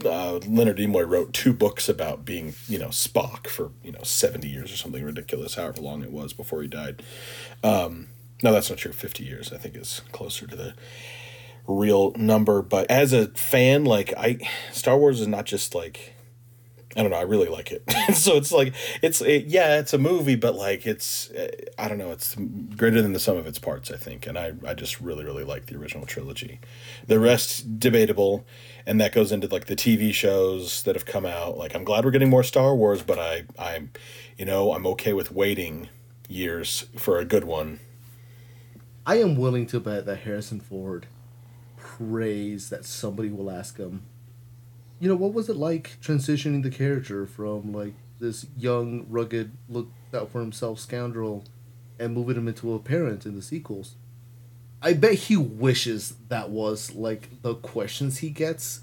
uh, 0.05 0.37
Leonard 0.37 0.77
Nimoy 0.77 1.09
wrote 1.09 1.33
two 1.33 1.51
books 1.51 1.89
about 1.89 2.25
being, 2.25 2.53
you 2.67 2.77
know, 2.77 2.89
Spock 2.89 3.47
for, 3.47 3.71
you 3.83 3.91
know, 3.91 4.03
70 4.03 4.47
years 4.47 4.71
or 4.71 4.77
something 4.77 5.03
ridiculous, 5.03 5.55
however 5.55 5.81
long 5.81 6.03
it 6.03 6.11
was 6.11 6.31
before 6.33 6.61
he 6.61 6.67
died. 6.67 7.01
Um, 7.63 8.09
no, 8.43 8.51
that's 8.51 8.69
not 8.69 8.79
true. 8.79 8.93
50 8.93 9.23
years, 9.23 9.51
I 9.51 9.57
think, 9.57 9.75
is 9.75 10.01
closer 10.11 10.47
to 10.47 10.55
the 10.55 10.73
real 11.67 12.11
number. 12.15 12.61
But 12.61 12.89
as 12.89 13.11
a 13.11 13.27
fan, 13.29 13.83
like 13.83 14.13
I, 14.15 14.39
Star 14.71 14.97
Wars 14.97 15.19
is 15.19 15.27
not 15.27 15.45
just 15.45 15.73
like, 15.75 16.13
I 16.99 17.01
don't 17.01 17.11
know. 17.11 17.17
I 17.17 17.21
really 17.21 17.47
like 17.47 17.71
it. 17.71 17.89
so 18.13 18.35
it's 18.35 18.51
like 18.51 18.75
it's 19.01 19.21
it, 19.21 19.45
yeah, 19.45 19.79
it's 19.79 19.93
a 19.93 19.97
movie, 19.97 20.35
but 20.35 20.55
like 20.55 20.85
it's 20.85 21.31
I 21.77 21.87
don't 21.87 21.97
know. 21.97 22.11
It's 22.11 22.35
greater 22.75 23.01
than 23.01 23.13
the 23.13 23.21
sum 23.21 23.37
of 23.37 23.47
its 23.47 23.57
parts. 23.57 23.89
I 23.89 23.95
think, 23.95 24.27
and 24.27 24.37
I 24.37 24.51
I 24.67 24.73
just 24.73 24.99
really 24.99 25.23
really 25.23 25.45
like 25.45 25.67
the 25.67 25.77
original 25.77 26.05
trilogy. 26.05 26.59
The 27.07 27.17
rest 27.17 27.79
debatable, 27.79 28.45
and 28.85 28.99
that 28.99 29.13
goes 29.13 29.31
into 29.31 29.47
like 29.47 29.67
the 29.67 29.77
TV 29.77 30.13
shows 30.13 30.83
that 30.83 30.95
have 30.95 31.05
come 31.05 31.25
out. 31.25 31.57
Like 31.57 31.73
I'm 31.73 31.85
glad 31.85 32.03
we're 32.03 32.11
getting 32.11 32.29
more 32.29 32.43
Star 32.43 32.75
Wars, 32.75 33.01
but 33.01 33.17
I 33.17 33.45
I'm, 33.57 33.91
you 34.37 34.43
know, 34.43 34.73
I'm 34.73 34.85
okay 34.87 35.13
with 35.13 35.31
waiting 35.31 35.87
years 36.27 36.87
for 36.97 37.17
a 37.17 37.23
good 37.23 37.45
one. 37.45 37.79
I 39.05 39.19
am 39.19 39.37
willing 39.37 39.67
to 39.67 39.79
bet 39.79 40.05
that 40.05 40.17
Harrison 40.17 40.59
Ford 40.59 41.07
prays 41.77 42.69
that 42.69 42.83
somebody 42.83 43.29
will 43.29 43.49
ask 43.49 43.77
him, 43.77 44.03
you 44.99 45.07
know, 45.07 45.15
what 45.15 45.33
was 45.33 45.49
it 45.49 45.55
like 45.55 45.97
transitioning 46.01 46.63
the 46.63 46.69
character 46.69 47.25
from 47.25 47.73
like 47.73 47.93
this 48.19 48.45
young, 48.57 49.05
rugged, 49.09 49.51
looked 49.67 49.93
out 50.13 50.31
for 50.31 50.41
himself 50.41 50.79
scoundrel 50.79 51.45
and 51.99 52.13
moving 52.13 52.35
him 52.35 52.47
into 52.47 52.73
a 52.73 52.79
parent 52.79 53.25
in 53.25 53.35
the 53.35 53.41
sequels? 53.41 53.95
I 54.81 54.93
bet 54.93 55.13
he 55.13 55.35
wishes 55.35 56.13
that 56.29 56.49
was 56.49 56.95
like 56.95 57.41
the 57.41 57.55
questions 57.55 58.19
he 58.19 58.29
gets, 58.29 58.81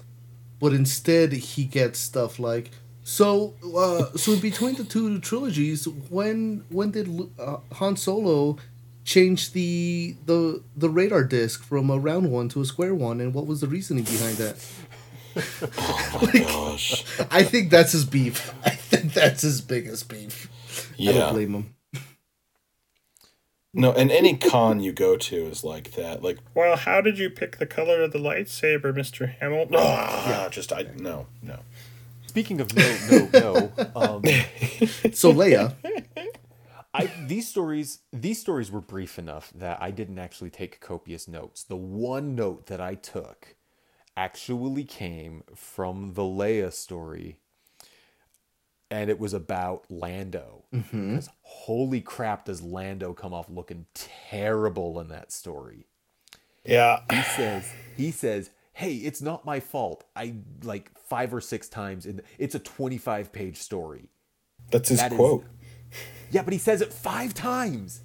but 0.59 0.73
instead 0.73 1.33
he 1.33 1.65
gets 1.65 1.99
stuff 1.99 2.39
like, 2.39 2.71
so, 3.03 3.53
uh, 3.75 4.17
so 4.17 4.35
between 4.37 4.75
the 4.75 4.83
two 4.83 5.19
trilogies, 5.19 5.87
when 5.87 6.65
when 6.69 6.91
did 6.91 7.09
uh, 7.39 7.57
Han 7.73 7.95
Solo 7.95 8.57
change 9.05 9.53
the 9.53 10.17
the 10.25 10.61
the 10.75 10.89
radar 10.89 11.23
disc 11.23 11.63
from 11.63 11.89
a 11.89 11.97
round 11.97 12.29
one 12.29 12.49
to 12.49 12.61
a 12.61 12.65
square 12.65 12.93
one, 12.93 13.21
and 13.21 13.33
what 13.33 13.47
was 13.47 13.61
the 13.61 13.67
reasoning 13.67 14.03
behind 14.03 14.35
that? 14.37 14.57
oh 15.77 16.29
my 16.33 16.39
gosh! 16.39 17.03
I 17.31 17.43
think 17.43 17.69
that's 17.69 17.91
his 17.91 18.05
beef. 18.05 18.53
I 18.65 18.71
think 18.71 19.13
that's 19.13 19.41
his 19.41 19.61
biggest 19.61 20.09
beef. 20.09 20.49
Yeah. 20.97 21.11
I 21.11 21.13
don't 21.13 21.33
blame 21.33 21.53
him. 21.53 21.75
No, 23.73 23.91
and 23.91 24.11
any 24.11 24.35
con 24.35 24.79
you 24.79 24.91
go 24.91 25.17
to 25.17 25.45
is 25.45 25.63
like 25.63 25.91
that. 25.91 26.23
Like, 26.23 26.39
well, 26.55 26.75
how 26.75 26.99
did 26.99 27.19
you 27.19 27.29
pick 27.29 27.57
the 27.57 27.67
color 27.67 28.01
of 28.01 28.11
the 28.11 28.17
lightsaber, 28.17 28.95
Mister 28.95 29.27
Hamill? 29.27 29.67
Oh, 29.71 30.25
yeah, 30.27 30.49
just 30.49 30.73
I 30.73 30.85
no 30.97 31.27
no. 31.43 31.59
Speaking 32.25 32.59
of 32.59 32.75
no, 32.75 32.97
no, 33.11 33.29
no. 33.33 33.71
Um, 33.95 34.21
so 35.13 35.33
Leia, 35.33 35.75
I 36.93 37.11
these 37.27 37.47
stories 37.47 37.99
these 38.11 38.39
stories 38.39 38.71
were 38.71 38.81
brief 38.81 39.19
enough 39.19 39.51
that 39.53 39.79
I 39.81 39.91
didn't 39.91 40.17
actually 40.17 40.49
take 40.49 40.79
copious 40.79 41.27
notes. 41.27 41.63
The 41.63 41.75
one 41.75 42.33
note 42.35 42.67
that 42.67 42.81
I 42.81 42.95
took 42.95 43.56
actually 44.17 44.83
came 44.83 45.43
from 45.55 46.13
the 46.15 46.23
Leia 46.23 46.73
story, 46.73 47.37
and 48.91 49.09
it 49.09 49.19
was 49.19 49.33
about 49.33 49.85
Lando. 49.89 50.65
Because 50.71 51.29
holy 51.43 52.01
crap, 52.01 52.45
does 52.45 52.61
Lando 52.61 53.13
come 53.13 53.33
off 53.33 53.49
looking 53.49 53.85
terrible 53.93 54.99
in 54.99 55.07
that 55.09 55.31
story? 55.31 55.85
Yeah, 56.65 57.01
He 57.09 57.21
says 57.21 57.71
he 57.95 58.11
says, 58.11 58.49
"Hey, 58.73 58.95
it's 58.95 59.21
not 59.21 59.45
my 59.45 59.61
fault. 59.61 60.03
I 60.15 60.33
like 60.63 60.91
five 60.99 61.33
or 61.33 61.39
six 61.39 61.69
times 61.69 62.05
in. 62.05 62.17
The, 62.17 62.23
it's 62.37 62.55
a 62.55 62.59
twenty-five 62.59 63.31
page 63.31 63.57
story. 63.57 64.09
that's 64.71 64.89
his 64.89 64.99
That 64.99 65.13
is- 65.13 65.17
quote. 65.17 65.45
Yeah, 66.29 66.41
but 66.41 66.51
he 66.51 66.59
says 66.59 66.81
it 66.81 66.91
five 66.91 67.33
times." 67.33 68.01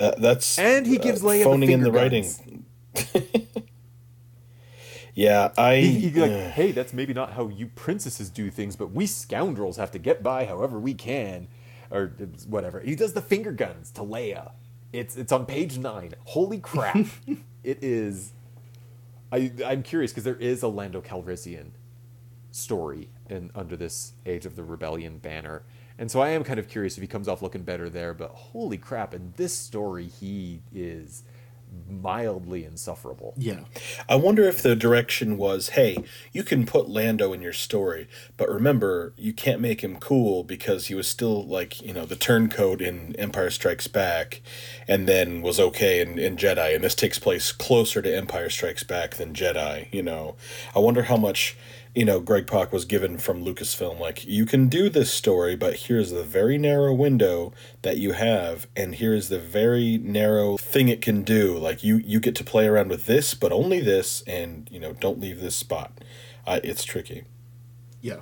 Uh, 0.00 0.14
that's 0.18 0.58
And 0.58 0.86
he 0.86 0.96
gives 0.98 1.22
uh, 1.22 1.26
Leia 1.28 1.38
the 1.38 1.44
phoning 1.44 1.70
in 1.70 1.80
finger 1.84 1.92
the 1.92 1.92
writing. 1.92 2.64
Yeah, 5.14 5.50
I. 5.58 5.76
He, 5.76 6.00
he'd 6.00 6.14
be 6.14 6.20
like, 6.20 6.32
hey, 6.52 6.72
that's 6.72 6.92
maybe 6.92 7.14
not 7.14 7.32
how 7.32 7.48
you 7.48 7.66
princesses 7.68 8.30
do 8.30 8.50
things, 8.50 8.76
but 8.76 8.92
we 8.92 9.06
scoundrels 9.06 9.76
have 9.76 9.90
to 9.92 9.98
get 9.98 10.22
by 10.22 10.46
however 10.46 10.78
we 10.78 10.94
can, 10.94 11.48
or 11.90 12.14
whatever. 12.48 12.80
He 12.80 12.94
does 12.94 13.12
the 13.12 13.22
finger 13.22 13.52
guns 13.52 13.90
to 13.92 14.02
Leia. 14.02 14.52
It's 14.92 15.16
it's 15.16 15.32
on 15.32 15.46
page 15.46 15.78
nine. 15.78 16.14
Holy 16.26 16.58
crap! 16.58 16.96
it 17.64 17.82
is. 17.82 18.32
I 19.32 19.52
I'm 19.66 19.82
curious 19.82 20.12
because 20.12 20.24
there 20.24 20.36
is 20.36 20.62
a 20.62 20.68
Lando 20.68 21.00
Calrissian 21.00 21.70
story 22.50 23.10
in 23.28 23.50
under 23.54 23.76
this 23.76 24.14
Age 24.26 24.46
of 24.46 24.56
the 24.56 24.64
Rebellion 24.64 25.18
banner, 25.18 25.62
and 25.98 26.10
so 26.10 26.20
I 26.20 26.30
am 26.30 26.44
kind 26.44 26.58
of 26.58 26.68
curious 26.68 26.96
if 26.96 27.02
he 27.02 27.06
comes 27.08 27.28
off 27.28 27.42
looking 27.42 27.62
better 27.62 27.90
there. 27.90 28.14
But 28.14 28.30
holy 28.30 28.78
crap! 28.78 29.14
In 29.14 29.34
this 29.36 29.56
story, 29.56 30.06
he 30.06 30.62
is 30.74 31.24
mildly 31.88 32.64
insufferable. 32.64 33.34
yeah, 33.36 33.60
I 34.08 34.16
wonder 34.16 34.44
if 34.44 34.62
the 34.62 34.74
direction 34.74 35.36
was, 35.36 35.70
hey, 35.70 36.04
you 36.32 36.42
can 36.42 36.66
put 36.66 36.88
Lando 36.88 37.32
in 37.32 37.42
your 37.42 37.52
story, 37.52 38.08
but 38.36 38.48
remember, 38.48 39.12
you 39.16 39.32
can't 39.32 39.60
make 39.60 39.82
him 39.82 39.96
cool 39.96 40.42
because 40.44 40.86
he 40.86 40.94
was 40.94 41.06
still 41.06 41.46
like, 41.46 41.80
you 41.82 41.92
know, 41.92 42.06
the 42.06 42.16
turncoat 42.16 42.80
in 42.80 43.14
Empire 43.16 43.50
Strikes 43.50 43.86
Back 43.86 44.40
and 44.88 45.06
then 45.06 45.42
was 45.42 45.60
okay 45.60 46.00
in, 46.00 46.18
in 46.18 46.36
Jedi. 46.36 46.74
And 46.74 46.82
this 46.84 46.94
takes 46.94 47.18
place 47.18 47.52
closer 47.52 48.02
to 48.02 48.16
Empire 48.16 48.50
Strikes 48.50 48.82
Back 48.82 49.16
than 49.16 49.34
Jedi, 49.34 49.92
you 49.92 50.02
know. 50.02 50.36
I 50.74 50.78
wonder 50.78 51.04
how 51.04 51.16
much, 51.16 51.56
you 51.94 52.04
know, 52.04 52.20
Greg 52.20 52.46
Pak 52.46 52.72
was 52.72 52.84
given 52.84 53.18
from 53.18 53.44
Lucasfilm. 53.44 53.98
Like, 53.98 54.24
you 54.24 54.46
can 54.46 54.68
do 54.68 54.88
this 54.88 55.12
story, 55.12 55.56
but 55.56 55.74
here's 55.74 56.10
the 56.10 56.22
very 56.22 56.56
narrow 56.56 56.94
window 56.94 57.52
that 57.82 57.96
you 57.96 58.12
have, 58.12 58.68
and 58.76 58.94
here's 58.94 59.28
the 59.28 59.40
very 59.40 59.98
narrow 59.98 60.56
thing 60.56 60.88
it 60.88 61.02
can 61.02 61.22
do. 61.22 61.58
Like, 61.58 61.82
you, 61.82 61.96
you 61.96 62.20
get 62.20 62.34
to 62.36 62.44
play 62.44 62.66
around 62.66 62.88
with 62.90 63.06
this, 63.06 63.34
but 63.34 63.50
only 63.52 63.80
this, 63.80 64.22
and, 64.22 64.68
you 64.70 64.78
know, 64.78 64.92
don't 64.92 65.20
leave 65.20 65.40
this 65.40 65.56
spot. 65.56 65.98
Uh, 66.46 66.60
it's 66.64 66.84
tricky. 66.84 67.24
yeah, 68.00 68.20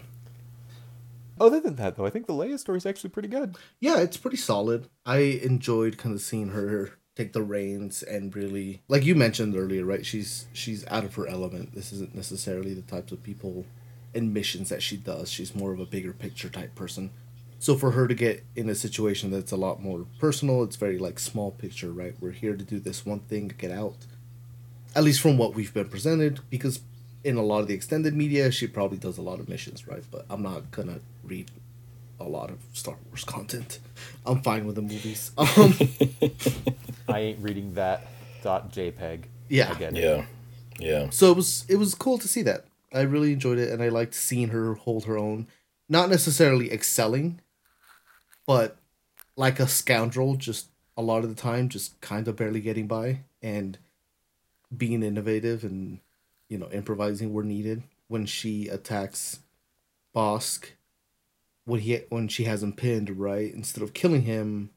Other 1.40 1.60
than 1.60 1.76
that, 1.76 1.96
though, 1.96 2.06
I 2.06 2.10
think 2.10 2.26
the 2.26 2.32
Leia 2.32 2.58
story 2.58 2.78
is 2.78 2.86
actually 2.86 3.10
pretty 3.10 3.28
good. 3.28 3.56
yeah. 3.80 3.98
It's 3.98 4.16
pretty 4.16 4.36
solid. 4.38 4.88
I 5.06 5.18
enjoyed 5.18 5.96
kind 5.98 6.14
of 6.14 6.20
seeing 6.20 6.48
her 6.48 6.97
take 7.18 7.32
the 7.32 7.42
reins 7.42 8.04
and 8.04 8.34
really, 8.34 8.80
like 8.86 9.04
you 9.04 9.16
mentioned 9.16 9.56
earlier, 9.56 9.84
right? 9.84 10.06
She's 10.06 10.46
she's 10.52 10.86
out 10.86 11.04
of 11.04 11.16
her 11.16 11.26
element. 11.26 11.74
This 11.74 11.92
isn't 11.92 12.14
necessarily 12.14 12.74
the 12.74 12.82
types 12.82 13.10
of 13.10 13.22
people 13.24 13.66
and 14.14 14.32
missions 14.32 14.68
that 14.68 14.82
she 14.82 14.96
does. 14.96 15.28
She's 15.28 15.54
more 15.54 15.72
of 15.72 15.80
a 15.80 15.84
bigger 15.84 16.12
picture 16.12 16.48
type 16.48 16.76
person. 16.76 17.10
So 17.58 17.76
for 17.76 17.90
her 17.90 18.06
to 18.06 18.14
get 18.14 18.44
in 18.54 18.70
a 18.70 18.74
situation 18.74 19.32
that's 19.32 19.50
a 19.50 19.56
lot 19.56 19.82
more 19.82 20.06
personal, 20.20 20.62
it's 20.62 20.76
very 20.76 20.96
like 20.96 21.18
small 21.18 21.50
picture, 21.50 21.90
right? 21.90 22.14
We're 22.20 22.30
here 22.30 22.54
to 22.56 22.64
do 22.64 22.78
this 22.78 23.04
one 23.04 23.20
thing, 23.20 23.52
get 23.58 23.72
out. 23.72 23.96
At 24.94 25.02
least 25.02 25.20
from 25.20 25.36
what 25.36 25.54
we've 25.54 25.74
been 25.74 25.88
presented, 25.88 26.38
because 26.50 26.80
in 27.24 27.36
a 27.36 27.42
lot 27.42 27.58
of 27.58 27.66
the 27.66 27.74
extended 27.74 28.14
media, 28.14 28.52
she 28.52 28.68
probably 28.68 28.96
does 28.96 29.18
a 29.18 29.22
lot 29.22 29.40
of 29.40 29.48
missions, 29.48 29.88
right? 29.88 30.04
But 30.08 30.24
I'm 30.30 30.42
not 30.42 30.70
gonna 30.70 31.00
read 31.24 31.50
a 32.20 32.24
lot 32.24 32.50
of 32.50 32.58
Star 32.72 32.96
Wars 33.08 33.24
content. 33.24 33.80
I'm 34.24 34.40
fine 34.40 34.66
with 34.66 34.76
the 34.76 34.82
movies. 34.82 35.32
Um, 35.36 35.74
I 37.08 37.20
ain't 37.20 37.42
reading 37.42 37.74
that 37.74 38.06
dot 38.42 38.72
JPEG. 38.72 39.24
Yeah. 39.48 39.70
I 39.70 39.74
get 39.74 39.96
it. 39.96 40.02
Yeah. 40.02 40.24
Yeah. 40.80 41.10
so 41.10 41.32
it 41.32 41.36
was 41.36 41.64
it 41.68 41.76
was 41.76 41.94
cool 41.94 42.18
to 42.18 42.28
see 42.28 42.42
that. 42.42 42.66
I 42.92 43.00
really 43.02 43.32
enjoyed 43.32 43.58
it, 43.58 43.70
and 43.70 43.82
I 43.82 43.88
liked 43.88 44.14
seeing 44.14 44.48
her 44.48 44.74
hold 44.74 45.04
her 45.04 45.18
own. 45.18 45.48
Not 45.88 46.08
necessarily 46.08 46.72
excelling, 46.72 47.40
but 48.46 48.76
like 49.36 49.58
a 49.58 49.66
scoundrel, 49.66 50.36
just 50.36 50.68
a 50.96 51.02
lot 51.02 51.24
of 51.24 51.34
the 51.34 51.40
time, 51.40 51.68
just 51.68 52.00
kind 52.00 52.28
of 52.28 52.36
barely 52.36 52.60
getting 52.60 52.86
by 52.86 53.20
and 53.42 53.78
being 54.74 55.02
innovative 55.02 55.64
and 55.64 56.00
you 56.48 56.58
know 56.58 56.68
improvising 56.70 57.32
where 57.32 57.44
needed. 57.44 57.82
When 58.08 58.24
she 58.24 58.68
attacks 58.68 59.40
Bossk, 60.14 60.70
when 61.64 61.80
he 61.80 62.00
when 62.08 62.28
she 62.28 62.44
has 62.44 62.62
him 62.62 62.72
pinned, 62.72 63.10
right? 63.18 63.52
Instead 63.52 63.82
of 63.82 63.94
killing 63.94 64.22
him, 64.22 64.70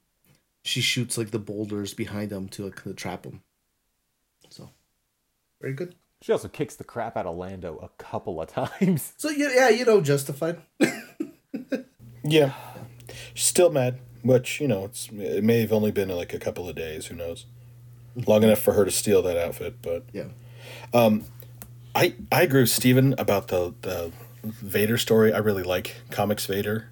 she 0.64 0.82
shoots 0.82 1.18
like 1.18 1.32
the 1.32 1.40
boulders 1.40 1.94
behind 1.94 2.30
them 2.30 2.48
to 2.50 2.66
like 2.66 2.96
trap 2.96 3.24
them. 3.24 3.42
So, 4.50 4.70
very 5.62 5.74
good. 5.74 5.96
She 6.22 6.32
also 6.32 6.48
kicks 6.48 6.76
the 6.76 6.84
crap 6.84 7.18
out 7.18 7.26
of 7.26 7.36
Lando 7.36 7.78
a 7.78 7.90
couple 8.02 8.42
of 8.42 8.50
times. 8.80 9.14
So 9.18 9.30
yeah, 9.30 9.50
yeah, 9.54 9.70
you 9.70 9.86
know, 9.86 10.02
justified. 10.02 10.62
Yeah. 12.24 12.54
She's 13.34 13.48
still 13.48 13.72
mad, 13.72 14.00
which, 14.22 14.62
you 14.62 14.68
know, 14.68 14.86
it's 14.86 15.10
it 15.12 15.44
may 15.44 15.62
have 15.62 15.74
only 15.74 15.92
been 15.92 16.10
like 16.10 16.34
a 16.34 16.40
couple 16.40 16.68
of 16.70 16.76
days, 16.76 17.08
who 17.08 17.16
knows. 17.16 17.46
Long 18.28 18.44
enough 18.44 18.60
for 18.60 18.74
her 18.74 18.86
to 18.86 18.92
steal 18.92 19.22
that 19.24 19.38
outfit, 19.38 19.82
but 19.82 20.04
yeah. 20.12 20.26
Um, 20.94 21.26
I 21.96 22.16
I 22.32 22.44
agree 22.44 22.62
with 22.62 22.70
Steven 22.70 23.16
about 23.18 23.48
the 23.48 23.74
the 23.82 24.12
Vader 24.44 24.98
story. 24.98 25.34
I 25.34 25.38
really 25.38 25.64
like 25.64 25.96
comics 26.10 26.46
Vader. 26.46 26.90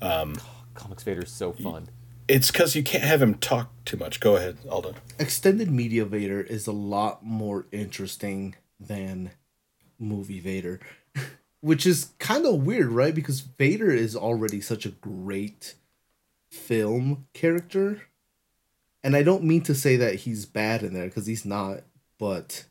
Comics 0.00 1.02
Vader 1.02 1.22
is 1.22 1.30
so 1.30 1.52
fun. 1.52 1.88
It's 2.28 2.50
cuz 2.50 2.76
you 2.76 2.82
can't 2.82 3.04
have 3.04 3.22
him 3.22 3.34
talk 3.34 3.72
too 3.84 3.96
much. 3.96 4.20
Go 4.20 4.36
ahead, 4.36 4.58
Aldo. 4.68 4.94
Extended 5.18 5.70
media 5.70 6.04
Vader 6.04 6.40
is 6.40 6.66
a 6.66 6.72
lot 6.72 7.24
more 7.24 7.66
interesting 7.72 8.54
than 8.78 9.30
movie 9.98 10.40
Vader, 10.40 10.78
which 11.60 11.86
is 11.86 12.10
kind 12.18 12.46
of 12.46 12.66
weird, 12.66 12.88
right? 12.88 13.14
Because 13.14 13.40
Vader 13.40 13.90
is 13.90 14.14
already 14.14 14.60
such 14.60 14.84
a 14.84 14.90
great 14.90 15.74
film 16.50 17.26
character. 17.32 18.02
And 19.02 19.16
I 19.16 19.22
don't 19.22 19.44
mean 19.44 19.62
to 19.62 19.74
say 19.74 19.96
that 19.96 20.16
he's 20.16 20.44
bad 20.44 20.82
in 20.82 20.92
there 20.92 21.06
because 21.06 21.26
he's 21.26 21.44
not, 21.44 21.80
but 22.18 22.64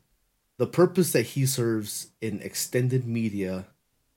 the 0.58 0.68
purpose 0.68 1.12
that 1.14 1.28
he 1.28 1.46
serves 1.46 2.08
in 2.22 2.42
extended 2.42 3.08
media 3.08 3.68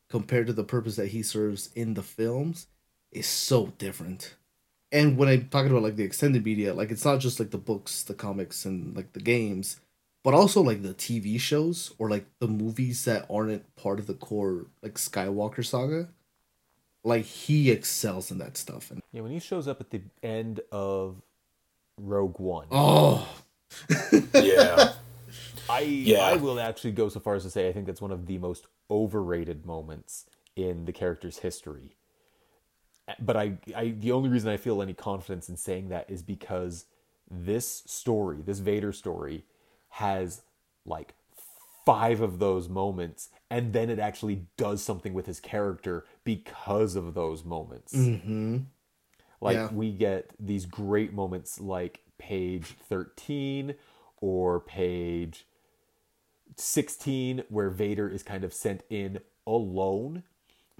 compared 0.09 0.49
to 0.49 0.53
the 0.53 0.65
purpose 0.65 0.97
that 0.97 1.09
he 1.09 1.23
serves 1.23 1.71
in 1.75 1.95
the 1.95 2.03
films 2.03 2.67
is 3.13 3.27
so 3.27 3.69
different. 3.79 4.35
And 4.93 5.17
when 5.17 5.29
I'm 5.29 5.49
talking 5.49 5.71
about 5.71 5.83
like 5.83 5.97
the 5.97 6.05
extended 6.05 6.45
media, 6.45 6.75
like 6.75 6.91
it's 6.91 7.05
not 7.05 7.21
just 7.21 7.39
like 7.39 7.51
the 7.51 7.59
books, 7.59 8.03
the 8.03 8.15
comics, 8.15 8.65
and 8.65 8.97
like 8.97 9.13
the 9.13 9.21
games, 9.21 9.81
but 10.25 10.35
also 10.35 10.61
like 10.61 10.83
the 10.83 10.95
TV 10.95 11.39
shows 11.39 11.93
or 11.99 12.11
like 12.11 12.27
the 12.41 12.49
movies 12.49 13.05
that 13.05 13.27
aren't 13.31 13.75
part 13.77 14.01
of 14.01 14.07
the 14.07 14.15
core 14.15 14.67
like 14.83 14.95
Skywalker 14.95 15.65
saga. 15.65 16.09
Like 17.05 17.25
he 17.25 17.71
excels 17.71 18.31
in 18.31 18.39
that 18.39 18.57
stuff. 18.57 18.91
And 18.91 19.01
Yeah, 19.13 19.23
when 19.23 19.33
he 19.33 19.39
shows 19.39 19.69
up 19.69 19.81
at 19.81 19.91
the 19.91 20.03
end 20.23 20.61
of 20.71 21.23
Rogue 21.97 22.39
One, 22.41 22.67
oh, 22.71 23.29
Yeah. 24.35 24.95
I 25.69 25.81
Yeah. 25.81 26.23
I 26.23 26.37
will 26.37 26.59
actually 26.59 26.93
go 26.93 27.09
so 27.09 27.21
far 27.21 27.37
as 27.37 27.45
to 27.45 27.51
say 27.51 27.69
I 27.69 27.73
think 27.73 27.87
that's 27.87 28.03
one 28.03 28.11
of 28.11 28.27
the 28.27 28.39
most 28.39 28.67
overrated 28.91 29.65
moments 29.65 30.27
in 30.57 30.85
the 30.85 30.93
character's 30.93 31.39
history. 31.39 31.97
But 33.19 33.37
I, 33.37 33.59
I 33.75 33.89
the 33.99 34.13
only 34.13 34.29
reason 34.29 34.51
I 34.51 34.57
feel 34.57 34.83
any 34.83 34.95
confidence 34.95 35.49
in 35.49 35.57
saying 35.57 35.89
that 35.89 36.11
is 36.11 36.23
because 36.23 36.87
this 37.31 37.83
story, 37.87 38.43
this 38.45 38.59
Vader 38.59 38.93
story, 38.93 39.45
has 39.91 40.43
like 40.85 41.15
five 41.87 42.21
of 42.21 42.39
those 42.39 42.69
moments, 42.69 43.31
and 43.51 43.73
then 43.73 43.91
it 43.91 43.99
actually 43.99 44.47
does 44.57 44.83
something 44.83 45.13
with 45.15 45.27
his 45.27 45.41
character 45.41 46.05
because 46.25 46.97
of 46.97 47.15
those 47.15 47.45
moments. 47.45 47.95
mm-hmm. 47.95 48.59
Like 49.41 49.57
Yeah. 49.57 49.69
we 49.73 49.93
get 49.93 50.31
these 50.39 50.67
great 50.67 51.13
moments 51.13 51.61
like 51.61 52.01
page 52.19 52.77
13 52.89 53.75
or 54.21 54.61
page 54.61 55.47
16 56.57 57.45
where 57.49 57.71
Vader 57.71 58.09
is 58.09 58.23
kind 58.23 58.45
of 58.45 58.53
sent 58.53 58.83
in 58.91 59.21
alone 59.47 60.23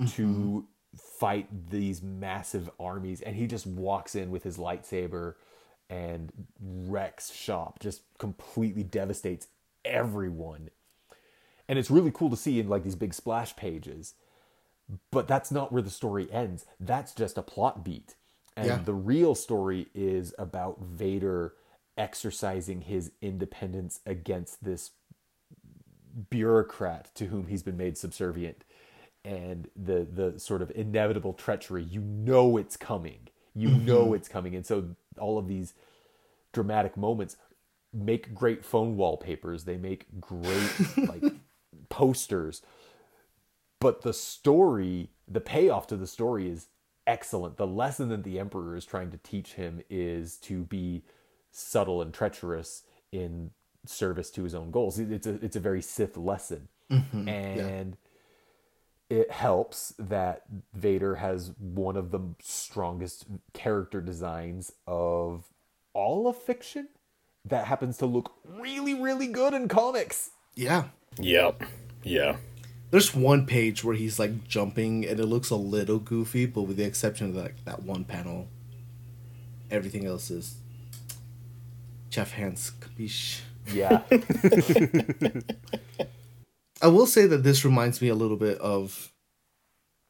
to 0.09 0.67
fight 0.97 1.71
these 1.71 2.03
massive 2.03 2.71
armies 2.81 3.21
and 3.21 3.37
he 3.37 3.47
just 3.47 3.67
walks 3.67 4.15
in 4.15 4.31
with 4.31 4.43
his 4.45 4.59
lightsaber 4.59 5.35
and 5.89 6.33
wrecks 6.61 7.33
shop 7.33 7.79
just 7.81 8.03
completely 8.19 8.83
devastates 8.83 9.49
everyone. 9.85 10.71
And 11.69 11.79
it's 11.79 11.91
really 11.91 12.11
cool 12.13 12.31
to 12.31 12.37
see 12.37 12.61
in 12.61 12.69
like 12.69 12.85
these 12.85 12.97
big 12.97 13.15
splash 13.15 13.57
pages 13.57 14.15
but 15.11 15.29
that's 15.29 15.51
not 15.51 15.73
where 15.73 15.83
the 15.83 15.91
story 15.91 16.31
ends. 16.33 16.67
That's 16.81 17.15
just 17.15 17.39
a 17.39 17.43
plot 17.43 17.85
beat. 17.85 18.15
And 18.57 18.67
Yeah. 18.67 18.79
the 18.79 18.95
real 18.95 19.35
story 19.35 19.89
is 19.95 20.35
about 20.39 20.81
vader 20.81 21.55
exercising 21.97 22.83
his 22.83 23.13
independence 23.21 24.01
against 24.07 24.65
this 24.65 24.93
bureaucrat 26.31 27.11
to 27.15 27.27
whom 27.27 27.47
he's 27.47 27.63
been 27.63 27.77
made 27.77 27.97
subservient 27.97 28.65
and 29.25 29.69
the 29.77 30.07
the 30.11 30.39
sort 30.39 30.63
of 30.63 30.73
inevitable 30.75 31.33
treachery 31.33 31.83
you 31.83 32.01
know 32.01 32.57
it's 32.57 32.77
coming. 32.77 33.29
You 33.55 33.69
mm-hmm. 33.69 33.85
know 33.85 34.15
it's 34.15 34.29
coming. 34.29 34.55
And 34.55 34.65
so 34.65 34.97
all 35.19 35.39
of 35.39 35.49
these 35.49 35.75
dramatic 36.53 36.97
moments 36.97 37.37
make 37.93 38.35
great 38.35 38.65
phone 38.65 38.97
wallpapers. 38.97 39.65
They 39.65 39.77
make 39.77 40.07
great 40.21 40.73
like 41.09 41.25
posters. 41.89 42.63
But 43.81 44.03
the 44.03 44.13
story 44.13 45.11
the 45.29 45.41
payoff 45.41 45.87
to 45.89 45.97
the 45.97 46.07
story 46.07 46.49
is 46.49 46.67
excellent. 47.07 47.57
The 47.57 47.67
lesson 47.67 48.09
that 48.09 48.25
the 48.25 48.39
emperor 48.39 48.77
is 48.77 48.85
trying 48.85 49.11
to 49.11 49.19
teach 49.19 49.55
him 49.55 49.81
is 49.89 50.37
to 50.39 50.65
be 50.65 51.03
subtle 51.51 52.03
and 52.03 52.13
treacherous 52.13 52.83
in 53.13 53.51
service 53.87 54.31
to 54.33 54.45
his 54.45 54.55
own 54.55 54.71
goals. 54.71 54.99
It's 54.99 55.27
a 55.27 55.35
it's 55.45 55.57
a 55.57 55.61
very 55.61 55.83
sith 55.83 56.17
lesson. 56.17 56.69
Mm-hmm. 56.91 57.29
And 57.29 57.97
it 59.11 59.31
helps 59.31 59.93
that 59.99 60.43
Vader 60.73 61.17
has 61.17 61.53
one 61.59 61.97
of 61.97 62.11
the 62.11 62.21
strongest 62.41 63.27
character 63.53 64.01
designs 64.01 64.73
of 64.87 65.45
all 65.93 66.29
of 66.29 66.37
fiction 66.37 66.89
that 67.45 67.67
happens 67.67 67.99
to 67.99 68.07
look 68.07 68.33
really 68.45 68.95
really 68.95 69.27
good 69.27 69.53
in 69.53 69.69
comics 69.69 70.31
yeah. 70.55 70.85
Yep. 71.19 71.63
Yeah. 72.03 72.37
There's 72.91 73.15
one 73.15 73.47
page 73.47 73.85
where 73.85 73.95
he's 73.95 74.19
like 74.19 74.49
jumping 74.49 75.07
and 75.07 75.21
it 75.21 75.27
looks 75.27 75.51
a 75.51 75.57
little 75.57 75.99
goofy, 75.99 76.47
but 76.47 76.63
with 76.63 76.77
the 76.77 76.85
exception 76.85 77.31
of 77.31 77.37
like 77.37 77.65
that 77.65 77.83
one 77.83 78.05
panel, 78.05 78.49
everything 79.71 80.07
else 80.07 80.31
is 80.31 80.57
Jeff 82.11 82.33
Hans 82.33 82.73
capiche. 82.81 83.41
yeah 83.73 84.03
I 86.83 86.89
will 86.89 87.07
say 87.07 87.27
that 87.27 87.43
this 87.43 87.65
reminds 87.65 88.01
me 88.01 88.09
a 88.09 88.15
little 88.15 88.37
bit 88.37 88.59
of 88.59 89.13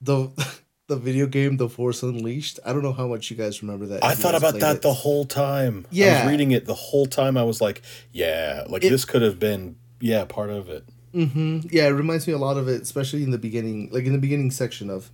the 0.00 0.28
the 0.88 0.96
video 0.96 1.26
game 1.26 1.56
The 1.56 1.68
Force 1.68 2.02
Unleashed. 2.02 2.58
I 2.64 2.72
don't 2.72 2.82
know 2.82 2.92
how 2.92 3.06
much 3.06 3.30
you 3.30 3.36
guys 3.36 3.62
remember 3.62 3.86
that. 3.86 4.04
I 4.04 4.14
thought 4.14 4.34
about 4.34 4.58
that 4.60 4.76
it. 4.76 4.82
the 4.82 4.92
whole 4.92 5.24
time. 5.24 5.86
Yeah, 5.90 6.06
I 6.06 6.24
was 6.24 6.32
reading 6.32 6.50
it 6.50 6.66
the 6.66 6.74
whole 6.74 7.06
time. 7.06 7.36
I 7.36 7.44
was 7.44 7.60
like, 7.60 7.82
yeah, 8.12 8.64
like 8.68 8.84
It- 8.84 8.90
this 8.90 9.04
could 9.04 9.22
have 9.22 9.38
been, 9.38 9.76
yeah, 10.00 10.24
part 10.24 10.50
of 10.50 10.68
it. 10.68 10.84
Mm-hmm. 11.14 11.60
Yeah, 11.70 11.86
it 11.86 11.90
reminds 11.90 12.26
me 12.26 12.32
a 12.32 12.38
lot 12.38 12.56
of 12.56 12.68
it, 12.68 12.82
especially 12.82 13.24
in 13.24 13.30
the 13.30 13.38
beginning, 13.38 13.88
like 13.92 14.04
in 14.04 14.12
the 14.12 14.18
beginning 14.18 14.50
section 14.52 14.88
of 14.90 15.10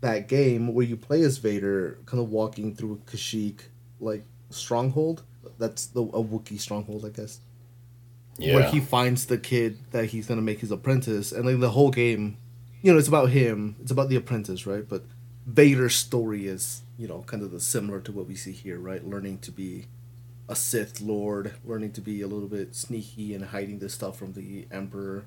that 0.00 0.28
game 0.28 0.74
where 0.74 0.84
you 0.84 0.96
play 0.96 1.22
as 1.22 1.38
Vader, 1.38 1.98
kind 2.04 2.22
of 2.22 2.28
walking 2.30 2.74
through 2.74 2.92
a 3.06 3.10
Kashyyyk 3.10 3.60
like 4.00 4.24
stronghold. 4.50 5.22
That's 5.58 5.86
the 5.86 6.02
a 6.02 6.22
Wookiee 6.22 6.60
stronghold, 6.60 7.06
I 7.06 7.08
guess. 7.10 7.40
Yeah. 8.36 8.54
Where 8.54 8.64
he 8.64 8.80
finds 8.80 9.26
the 9.26 9.38
kid 9.38 9.78
that 9.92 10.06
he's 10.06 10.26
gonna 10.26 10.42
make 10.42 10.60
his 10.60 10.70
apprentice, 10.70 11.32
and 11.32 11.46
like 11.46 11.60
the 11.60 11.70
whole 11.70 11.90
game, 11.90 12.36
you 12.82 12.92
know, 12.92 12.98
it's 12.98 13.08
about 13.08 13.30
him. 13.30 13.76
It's 13.80 13.90
about 13.90 14.08
the 14.08 14.16
apprentice, 14.16 14.66
right? 14.66 14.88
But 14.88 15.04
Vader's 15.46 15.94
story 15.94 16.46
is, 16.46 16.82
you 16.98 17.06
know, 17.06 17.22
kind 17.26 17.42
of 17.42 17.50
the 17.50 17.60
similar 17.60 18.00
to 18.00 18.12
what 18.12 18.26
we 18.26 18.34
see 18.34 18.52
here, 18.52 18.78
right? 18.78 19.06
Learning 19.06 19.38
to 19.38 19.52
be 19.52 19.86
a 20.48 20.56
Sith 20.56 21.00
Lord, 21.00 21.54
learning 21.64 21.92
to 21.92 22.00
be 22.00 22.20
a 22.22 22.26
little 22.26 22.48
bit 22.48 22.74
sneaky 22.74 23.34
and 23.34 23.46
hiding 23.46 23.78
this 23.78 23.94
stuff 23.94 24.18
from 24.18 24.32
the 24.32 24.66
Emperor. 24.70 25.24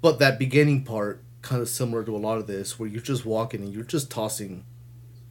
But 0.00 0.18
that 0.18 0.38
beginning 0.38 0.84
part, 0.84 1.22
kind 1.42 1.62
of 1.62 1.68
similar 1.68 2.04
to 2.04 2.14
a 2.14 2.18
lot 2.18 2.38
of 2.38 2.46
this, 2.46 2.78
where 2.78 2.88
you're 2.88 3.02
just 3.02 3.26
walking 3.26 3.62
and 3.62 3.72
you're 3.72 3.82
just 3.84 4.10
tossing 4.10 4.64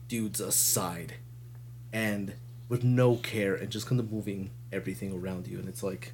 dudes 0.08 0.40
aside 0.40 1.14
and 1.92 2.34
with 2.68 2.84
no 2.84 3.16
care 3.16 3.54
and 3.54 3.70
just 3.70 3.86
kind 3.86 4.00
of 4.00 4.12
moving 4.12 4.50
everything 4.72 5.12
around 5.12 5.46
you 5.46 5.58
and 5.58 5.68
it's 5.68 5.82
like 5.82 6.12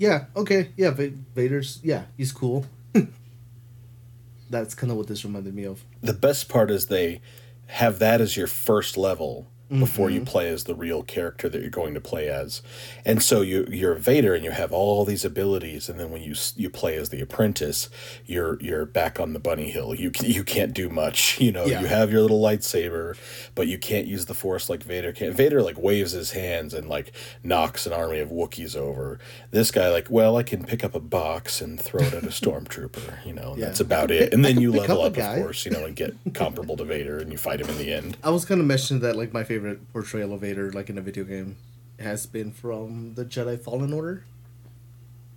yeah 0.00 0.24
okay 0.34 0.70
yeah 0.76 0.90
vader's 0.90 1.78
yeah 1.84 2.04
he's 2.16 2.32
cool. 2.32 2.66
That's 4.50 4.74
kind 4.74 4.90
of 4.90 4.96
what 4.96 5.06
this 5.06 5.24
reminded 5.24 5.54
me 5.54 5.64
of. 5.64 5.84
The 6.02 6.12
best 6.12 6.48
part 6.48 6.72
is 6.72 6.86
they 6.86 7.20
have 7.66 8.00
that 8.00 8.20
as 8.20 8.36
your 8.36 8.48
first 8.48 8.96
level 8.96 9.46
before 9.78 10.10
you 10.10 10.20
mm-hmm. 10.20 10.26
play 10.26 10.48
as 10.48 10.64
the 10.64 10.74
real 10.74 11.02
character 11.02 11.48
that 11.48 11.60
you're 11.60 11.70
going 11.70 11.94
to 11.94 12.00
play 12.00 12.28
as. 12.28 12.62
And 13.04 13.22
so 13.22 13.42
you 13.42 13.66
you're 13.70 13.94
Vader 13.94 14.34
and 14.34 14.44
you 14.44 14.50
have 14.50 14.72
all 14.72 15.04
these 15.04 15.24
abilities 15.24 15.88
and 15.88 16.00
then 16.00 16.10
when 16.10 16.22
you 16.22 16.34
you 16.56 16.70
play 16.70 16.96
as 16.96 17.10
the 17.10 17.20
apprentice, 17.20 17.90
you're 18.24 18.60
you're 18.60 18.86
back 18.86 19.20
on 19.20 19.32
the 19.32 19.38
bunny 19.38 19.70
hill. 19.70 19.94
You 19.94 20.10
you 20.22 20.42
can't 20.42 20.72
do 20.72 20.88
much, 20.88 21.40
you 21.40 21.52
know. 21.52 21.66
Yeah. 21.66 21.82
You 21.82 21.86
have 21.86 22.10
your 22.10 22.22
little 22.22 22.40
lightsaber, 22.40 23.16
but 23.54 23.68
you 23.68 23.78
can't 23.78 24.06
use 24.06 24.26
the 24.26 24.34
force 24.34 24.70
like 24.70 24.82
Vader 24.82 25.12
can. 25.12 25.32
Vader 25.32 25.62
like 25.62 25.78
waves 25.78 26.12
his 26.12 26.30
hands 26.32 26.72
and 26.72 26.88
like 26.88 27.12
knocks 27.44 27.86
an 27.86 27.92
army 27.92 28.20
of 28.20 28.30
Wookiees 28.30 28.74
over. 28.74 29.18
This 29.50 29.70
guy 29.70 29.90
like, 29.90 30.08
well, 30.10 30.36
I 30.36 30.42
can 30.42 30.64
pick 30.64 30.82
up 30.82 30.94
a 30.94 31.00
box 31.00 31.60
and 31.60 31.78
throw 31.80 32.00
it 32.00 32.14
at 32.14 32.24
a 32.24 32.26
stormtrooper, 32.28 33.24
you 33.26 33.34
know. 33.34 33.52
And 33.52 33.60
Yeah. 33.60 33.66
That's 33.66 33.80
about 33.80 34.10
it. 34.10 34.32
And 34.32 34.44
then 34.44 34.60
you 34.60 34.72
level 34.72 35.02
up 35.02 35.10
up, 35.18 35.38
of 35.38 35.42
course, 35.42 35.64
you 35.64 35.72
know, 35.72 35.84
and 35.84 35.94
get 35.94 36.14
comparable 36.34 36.76
to 36.76 36.84
Vader 36.84 37.18
and 37.18 37.30
you 37.32 37.38
fight 37.38 37.60
him 37.60 37.68
in 37.68 37.78
the 37.78 37.92
end. 37.92 38.16
I 38.24 38.30
was 38.30 38.44
gonna 38.44 38.62
mention 38.62 39.00
that 39.00 39.16
like 39.16 39.32
my 39.32 39.44
favorite 39.44 39.59
portrayal 39.92 40.34
of 40.34 40.40
Vader, 40.40 40.72
like 40.72 40.90
in 40.90 40.98
a 40.98 41.02
video 41.02 41.24
game, 41.24 41.56
has 41.98 42.26
been 42.26 42.52
from 42.52 43.14
the 43.14 43.24
Jedi 43.24 43.60
Fallen 43.60 43.92
Order. 43.92 44.24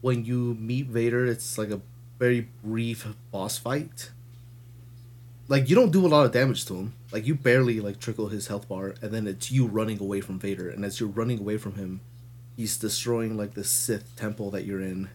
When 0.02 0.26
you 0.26 0.56
meet 0.60 0.88
Vader, 0.88 1.26
it's 1.26 1.58
like 1.58 1.70
a 1.70 1.82
very 2.20 2.48
brief 2.64 3.08
boss 3.32 3.58
fight. 3.58 4.12
Like 5.48 5.70
you 5.70 5.76
don't 5.76 5.92
do 5.92 6.06
a 6.06 6.08
lot 6.08 6.26
of 6.26 6.32
damage 6.32 6.66
to 6.66 6.76
him. 6.76 6.94
Like 7.12 7.26
you 7.26 7.36
barely 7.36 7.80
like 7.80 8.00
trickle 8.00 8.30
his 8.30 8.48
health 8.48 8.68
bar, 8.68 8.96
and 9.02 9.12
then 9.12 9.28
it's 9.28 9.52
you 9.52 9.68
running 9.68 10.00
away 10.00 10.22
from 10.22 10.40
Vader. 10.40 10.70
And 10.70 10.86
as 10.86 11.00
you're 11.00 11.10
running 11.10 11.40
away 11.40 11.58
from 11.58 11.76
him, 11.76 12.02
he's 12.56 12.78
destroying 12.78 13.38
like 13.38 13.54
the 13.54 13.64
Sith 13.64 14.16
temple 14.16 14.52
that 14.52 14.66
you're 14.66 14.82
in. 14.82 15.10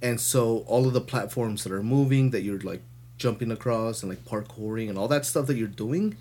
And 0.00 0.20
so 0.20 0.64
all 0.66 0.86
of 0.86 0.92
the 0.92 1.00
platforms 1.00 1.64
that 1.64 1.72
are 1.72 1.82
moving, 1.82 2.30
that 2.30 2.42
you're 2.42 2.60
like 2.60 2.82
jumping 3.16 3.50
across 3.50 4.02
and 4.02 4.10
like 4.10 4.24
parkouring 4.24 4.88
and 4.88 4.96
all 4.96 5.08
that 5.08 5.26
stuff 5.26 5.46
that 5.46 5.56
you're 5.56 5.68
doing, 5.68 6.16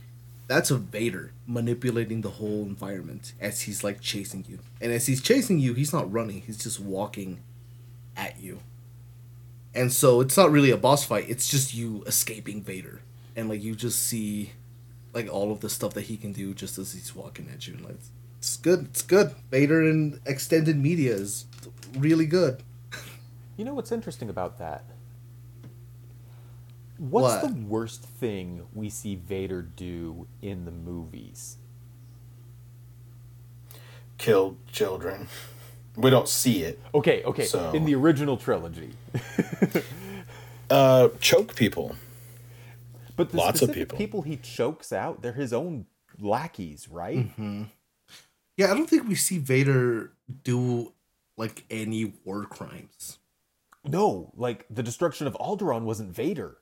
that's 0.47 0.71
a 0.71 0.77
Vader 0.77 1.33
manipulating 1.45 2.21
the 2.21 2.31
whole 2.31 2.63
environment 2.63 3.33
as 3.39 3.62
he's 3.62 3.83
like 3.83 4.01
chasing 4.01 4.45
you. 4.47 4.60
And 4.81 4.91
as 4.91 5.05
he's 5.05 5.21
chasing 5.21 5.60
you, 5.60 5.73
he's 5.73 5.93
not 5.93 6.12
running, 6.12 6.41
he's 6.41 6.57
just 6.57 6.79
walking 6.79 7.39
at 8.15 8.39
you. 8.39 8.60
And 9.75 9.91
so 9.93 10.21
it's 10.21 10.38
not 10.38 10.51
really 10.51 10.71
a 10.71 10.77
boss 10.77 11.03
fight, 11.03 11.29
it's 11.29 11.49
just 11.49 11.73
you 11.73 12.03
escaping 12.07 12.63
Vader. 12.63 13.01
And 13.36 13.49
like 13.49 13.62
you 13.62 13.75
just 13.75 14.01
see 14.03 14.51
like 15.13 15.31
all 15.31 15.51
of 15.51 15.60
the 15.60 15.69
stuff 15.69 15.93
that 15.93 16.05
he 16.05 16.17
can 16.17 16.31
do 16.31 16.53
just 16.53 16.77
as 16.77 16.93
he's 16.93 17.15
walking 17.15 17.49
at 17.53 17.67
you. 17.67 17.75
And 17.75 17.86
like 17.86 17.99
it's 18.39 18.57
good, 18.57 18.86
it's 18.86 19.01
good. 19.01 19.36
Vader 19.51 19.83
in 19.83 20.19
extended 20.25 20.77
media 20.77 21.13
is 21.13 21.45
really 21.97 22.25
good. 22.25 22.63
You 23.57 23.65
know 23.65 23.73
what's 23.73 23.91
interesting 23.91 24.29
about 24.29 24.60
that? 24.60 24.83
What's 26.97 27.43
What? 27.43 27.53
the 27.55 27.62
worst 27.65 28.03
thing 28.03 28.65
we 28.73 28.89
see 28.89 29.15
Vader 29.15 29.62
do 29.62 30.27
in 30.41 30.65
the 30.65 30.71
movies? 30.71 31.57
Kill 34.17 34.57
children. 34.71 35.27
We 35.95 36.10
don't 36.10 36.27
see 36.27 36.63
it. 36.63 36.79
Okay, 36.93 37.23
okay. 37.23 37.45
So- 37.45 37.71
In 37.73 37.86
the 37.86 37.95
original 37.95 38.38
trilogy. 38.38 38.91
Uh, 40.69 41.07
choke 41.21 41.55
people. 41.55 41.95
But 43.15 43.29
the 43.31 43.38
Lots 43.38 43.62
of 43.62 43.71
people. 43.71 43.97
people 43.97 44.23
he 44.23 44.36
chokes 44.36 44.91
out, 44.91 45.21
they're 45.21 45.31
his 45.31 45.53
own 45.53 45.86
lackeys, 46.19 46.89
right? 46.89 47.29
Yeah, 48.57 48.69
I 48.69 48.73
don't 48.73 48.89
think 48.89 49.07
we 49.07 49.15
see 49.15 49.38
Vader 49.38 50.12
do 50.43 50.91
like 51.38 51.63
any 51.71 52.12
war 52.25 52.43
crimes. 52.43 53.17
No, 53.86 54.33
like 54.36 54.65
the 54.69 54.83
destruction 54.83 55.25
of 55.25 55.36
Alderaan 55.36 55.83
wasn't 55.83 56.13
Vader. 56.13 56.57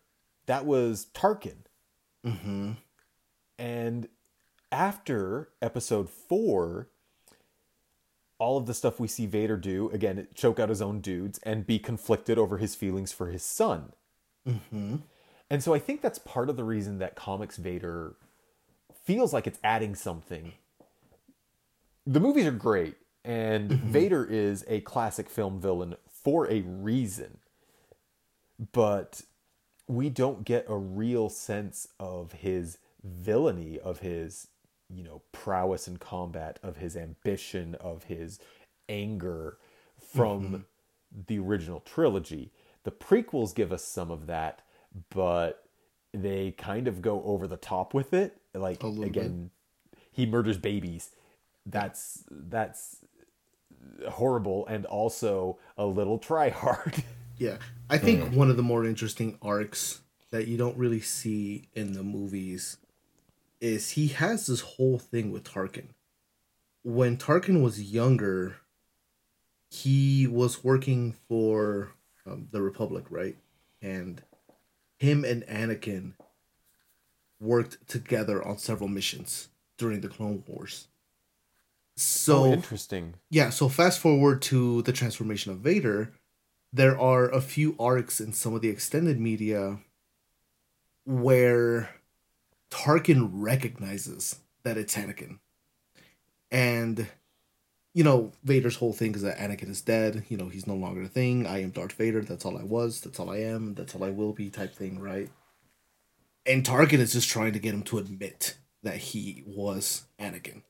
That 0.46 0.66
was 0.66 1.08
Tarkin. 1.14 1.66
Mm-hmm. 2.26 2.72
And 3.58 4.08
after 4.72 5.50
episode 5.62 6.10
four, 6.10 6.90
all 8.38 8.58
of 8.58 8.66
the 8.66 8.74
stuff 8.74 9.00
we 9.00 9.08
see 9.08 9.26
Vader 9.26 9.58
do, 9.58 9.90
again, 9.92 10.28
choke 10.36 10.60
out 10.60 10.70
his 10.70 10.82
own 10.82 11.00
dudes 11.00 11.40
and 11.44 11.66
be 11.66 11.80
conflicted 11.80 12.38
over 12.38 12.58
his 12.58 12.76
feelings 12.76 13.12
for 13.12 13.28
his 13.28 13.44
son. 13.44 13.94
Mm-hmm. 14.48 14.98
And 15.50 15.64
so 15.64 15.74
I 15.74 15.80
think 15.80 16.02
that's 16.02 16.20
part 16.20 16.50
of 16.50 16.58
the 16.58 16.64
reason 16.64 16.98
that 17.00 17.16
comics 17.16 17.58
Vader 17.58 18.16
feels 19.04 19.32
like 19.32 19.48
it's 19.48 19.60
adding 19.64 19.96
something. 19.96 20.54
The 22.06 22.20
movies 22.20 22.46
are 22.46 22.52
great, 22.52 22.96
and 23.24 23.72
Vader 23.72 24.26
is 24.26 24.66
a 24.68 24.82
classic 24.82 25.30
film 25.30 25.60
villain 25.60 25.96
for 26.08 26.50
a 26.52 26.62
reason. 26.62 27.38
But 28.72 29.22
we 29.88 30.10
don't 30.10 30.44
get 30.44 30.66
a 30.68 30.78
real 30.78 31.30
sense 31.30 31.88
of 32.00 32.32
his 32.34 32.78
villainy, 33.04 33.80
of 33.80 34.00
his, 34.00 34.48
you 34.90 35.04
know, 35.04 35.22
prowess 35.32 35.88
in 35.88 35.98
combat, 35.98 36.60
of 36.64 36.78
his 36.78 36.96
ambition, 36.98 37.76
of 37.76 38.06
his 38.06 38.40
anger 38.90 39.58
from 40.14 40.66
the 41.28 41.40
original 41.40 41.80
trilogy. 41.82 42.52
The 42.84 42.92
prequels 42.92 43.54
give 43.54 43.72
us 43.72 43.84
some 43.84 44.12
of 44.12 44.28
that, 44.28 44.62
but 45.10 45.64
they 46.14 46.52
kind 46.52 46.88
of 46.88 47.02
go 47.02 47.24
over 47.24 47.48
the 47.48 47.58
top 47.58 47.94
with 47.94 48.14
it. 48.14 48.38
Like 48.54 48.82
again, 49.08 49.52
he 50.12 50.26
murders 50.26 50.58
babies. 50.58 51.12
That's 51.66 52.24
that's 52.30 52.98
horrible 54.10 54.66
and 54.68 54.86
also 54.86 55.60
a 55.78 55.86
little 55.86 56.18
try 56.18 56.50
hard. 56.50 57.04
Yeah, 57.38 57.58
I 57.90 57.98
think 57.98 58.34
one 58.34 58.50
of 58.50 58.58
the 58.58 58.64
more 58.64 58.86
interesting 58.86 59.38
arcs 59.42 60.02
that 60.32 60.48
you 60.48 60.58
don't 60.58 60.78
really 60.78 61.02
see 61.02 61.70
in 61.74 61.94
the 61.94 62.04
movies 62.04 62.78
is 63.62 63.92
he 63.92 64.08
has 64.08 64.48
this 64.48 64.62
whole 64.62 65.00
thing 65.00 65.32
with 65.32 65.44
Tarkin. 65.44 65.88
When 66.84 67.18
Tarkin 67.18 67.62
was 67.62 67.82
younger, 67.82 68.58
he 69.70 70.28
was 70.28 70.64
working 70.64 71.16
for 71.28 71.92
um, 72.26 72.48
the 72.52 72.62
Republic, 72.62 73.06
right? 73.10 73.36
And 73.82 74.22
him 74.98 75.26
and 75.26 75.44
Anakin 75.44 76.14
worked 77.40 77.88
together 77.88 78.46
on 78.46 78.58
several 78.58 78.90
missions 78.90 79.50
during 79.78 80.02
the 80.02 80.08
Clone 80.08 80.44
Wars. 80.48 80.88
So 81.98 82.46
oh, 82.46 82.54
interesting. 82.54 83.16
yeah, 83.30 83.50
so 83.50 83.70
fast 83.70 84.00
forward 84.00 84.42
to 84.44 84.82
the 84.82 84.92
transformation 84.92 85.52
of 85.52 85.60
Vader, 85.60 86.14
there 86.76 87.00
are 87.00 87.30
a 87.30 87.40
few 87.40 87.74
arcs 87.80 88.20
in 88.20 88.34
some 88.34 88.54
of 88.54 88.62
the 88.62 88.68
extended 88.68 89.18
media 89.18 89.78
where 91.06 91.90
Tarkin 92.70 93.30
recognizes 93.32 94.40
that 94.64 94.78
it's 94.78 94.96
Anakin. 94.96 95.40
And 96.52 97.08
you 97.94 98.04
know, 98.04 98.34
Vader's 98.44 98.76
whole 98.76 98.92
thing 98.92 99.16
is 99.16 99.22
that 99.22 99.38
Anakin 99.38 99.70
is 99.70 99.80
dead, 99.80 100.26
you 100.28 100.36
know, 100.36 100.50
he's 100.50 100.68
no 100.68 100.76
longer 100.76 101.04
a 101.04 101.08
thing. 101.08 101.48
I 101.48 101.62
am 101.62 101.70
Darth 101.70 101.94
Vader, 101.94 102.22
that's 102.22 102.44
all 102.44 102.58
I 102.58 102.64
was, 102.64 103.00
that's 103.00 103.22
all 103.22 103.30
I 103.30 103.38
am, 103.38 103.74
that's 103.74 103.96
all 103.96 104.04
I 104.04 104.10
will 104.10 104.34
be 104.34 104.50
type 104.50 104.76
thing, 104.76 105.00
right? 105.00 105.30
And 106.46 106.66
Tarkin 106.66 107.00
is 107.00 107.14
just 107.14 107.30
trying 107.30 107.54
to 107.54 107.60
get 107.60 107.74
him 107.74 107.84
to 107.84 108.00
admit 108.00 108.58
that 108.84 108.98
he 108.98 109.46
was 109.48 110.04
Anakin 110.20 110.64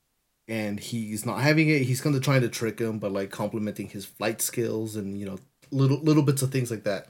and 0.48 0.80
he's 0.80 1.26
not 1.26 1.42
having 1.42 1.70
it. 1.70 1.82
He's 1.84 2.02
kind 2.02 2.16
of 2.16 2.22
trying 2.22 2.42
to 2.42 2.50
trick 2.50 2.80
him, 2.80 3.00
but 3.00 3.12
like 3.12 3.32
complimenting 3.32 3.90
his 3.90 4.06
flight 4.06 4.42
skills 4.42 4.96
and 4.96 5.18
you 5.20 5.26
know 5.26 5.40
little 5.76 6.00
little 6.00 6.24
bits 6.24 6.42
of 6.42 6.52
things 6.52 6.72
like 6.72 6.84
that. 6.84 7.08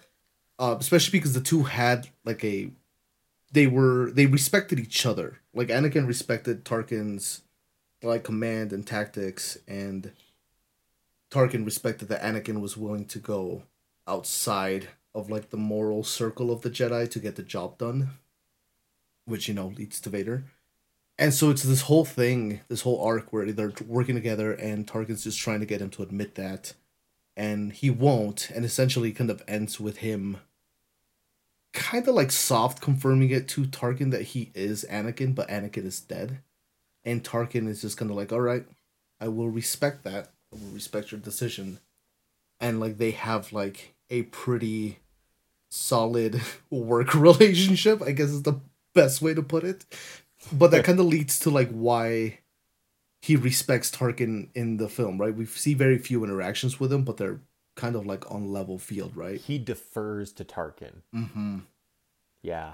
Uh, 0.58 0.75
especially 0.80 1.19
because 1.19 1.34
the 1.34 1.41
two 1.41 1.63
had 1.63 2.08
like 2.23 2.43
a, 2.43 2.69
they 3.51 3.67
were 3.67 4.10
they 4.12 4.25
respected 4.25 4.80
each 4.80 5.06
other. 5.06 5.39
Like 5.54 5.68
Anakin 5.68 6.07
respected 6.07 6.66
Tarkin's, 6.66 7.41
like 8.01 8.24
command 8.24 8.72
and 8.72 8.86
tactics, 8.86 9.57
and 9.68 10.11
Tarkin 11.30 11.66
respected 11.66 12.07
that 12.07 12.22
Anakin 12.22 12.61
was 12.61 12.78
willing 12.78 13.05
to 13.05 13.20
go 13.20 13.63
outside 14.07 14.89
of 15.13 15.30
like 15.30 15.49
the 15.49 15.57
moral 15.57 16.03
circle 16.03 16.51
of 16.51 16.61
the 16.61 16.70
Jedi 16.70 17.09
to 17.09 17.20
get 17.20 17.36
the 17.36 17.43
job 17.43 17.78
done, 17.78 18.11
which 19.26 19.47
you 19.47 19.53
know 19.53 19.68
leads 19.68 19.99
to 20.01 20.09
Vader. 20.09 20.45
And 21.18 21.34
so 21.34 21.49
it's 21.49 21.63
this 21.63 21.84
whole 21.84 22.03
thing, 22.03 22.59
this 22.68 22.82
whole 22.82 23.01
arc 23.01 23.32
where 23.32 23.51
they're 23.51 23.74
working 23.88 24.16
together, 24.16 24.51
and 24.51 24.86
Tarkin's 24.86 25.24
just 25.24 25.39
trying 25.39 25.61
to 25.61 25.66
get 25.66 25.82
him 25.82 25.89
to 25.91 26.03
admit 26.03 26.36
that, 26.36 26.74
and 27.36 27.74
he 27.74 27.90
won't, 27.90 28.50
and 28.52 28.66
essentially 28.66 29.12
kind 29.12 29.30
of 29.30 29.44
ends 29.48 29.80
with 29.80 29.98
him 29.98 30.38
kind 31.74 32.08
of 32.08 32.16
like 32.16 32.32
soft 32.32 32.82
confirming 32.82 33.32
it 33.32 33.50
to 33.50 33.64
Tarkin 33.66 34.12
that 34.12 34.22
he 34.22 34.52
is 34.56 34.86
Anakin, 34.90 35.36
but 35.36 35.50
Anakin 35.50 35.86
is 35.86 36.00
dead. 36.00 36.40
And 37.04 37.24
Tarkin 37.24 37.68
is 37.68 37.82
just 37.82 37.98
kind 37.98 38.10
of 38.10 38.16
like, 38.16 38.32
all 38.32 38.40
right, 38.40 38.66
I 39.20 39.28
will 39.28 39.50
respect 39.50 40.04
that. 40.06 40.32
I 40.54 40.56
will 40.56 40.72
respect 40.72 41.12
your 41.12 41.20
decision. 41.20 41.80
And 42.62 42.80
like 42.80 42.98
they 42.98 43.12
have 43.12 43.52
like 43.52 43.94
a 44.10 44.24
pretty 44.24 45.00
solid 45.70 46.42
work 46.70 47.14
relationship, 47.14 48.02
I 48.02 48.12
guess 48.12 48.30
is 48.30 48.44
the 48.44 48.62
best 48.94 49.22
way 49.22 49.34
to 49.34 49.44
put 49.44 49.66
it 49.66 49.86
but 50.52 50.72
that 50.72 50.86
kind 50.86 51.00
of 51.00 51.06
leads 51.06 51.40
to 51.40 51.50
like 51.50 51.70
why 51.70 52.40
he 53.26 53.36
respects 53.36 53.89
Tarkin 53.89 54.49
in 54.53 54.78
the 54.78 54.88
film, 54.88 55.17
right? 55.19 55.36
We 55.36 55.45
see 55.47 55.73
very 55.73 55.97
few 55.97 56.23
interactions 56.23 56.80
with 56.80 56.93
him, 56.93 57.03
but 57.03 57.17
they're 57.17 57.39
kind 57.76 57.95
of 57.95 58.05
like 58.05 58.30
on 58.32 58.51
level 58.51 58.78
field, 58.78 59.17
right? 59.17 59.41
He 59.41 59.57
defers 59.57 60.32
to 60.34 60.45
Tarkin. 60.45 61.01
Mm-hmm. 61.13 61.59
Yeah. 62.43 62.73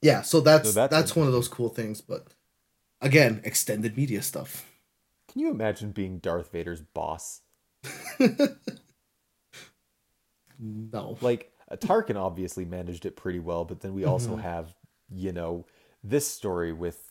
Yeah, 0.00 0.22
so 0.22 0.40
that's 0.40 0.70
So 0.70 0.72
that's 0.72 0.90
that's, 0.90 1.14
one 1.16 1.26
of 1.26 1.34
those 1.34 1.48
cool 1.48 1.68
things, 1.68 2.00
but 2.00 2.28
again, 3.02 3.42
extended 3.44 3.94
media 3.96 4.22
stuff. 4.22 4.66
Can 5.30 5.42
you 5.42 5.50
imagine 5.50 5.92
being 5.92 6.18
Darth 6.18 6.50
Vader's 6.50 6.80
boss? 6.80 7.42
No. 10.58 11.16
Like 11.20 11.52
uh, 11.70 11.76
Tarkin 11.76 12.16
obviously 12.16 12.64
managed 12.64 13.06
it 13.06 13.16
pretty 13.16 13.38
well, 13.38 13.64
but 13.64 13.80
then 13.80 13.94
we 13.94 14.04
also 14.04 14.32
Mm-hmm. 14.32 14.42
have, 14.42 14.74
you 15.10 15.32
know, 15.32 15.66
this 16.02 16.26
story 16.26 16.72
with 16.72 17.09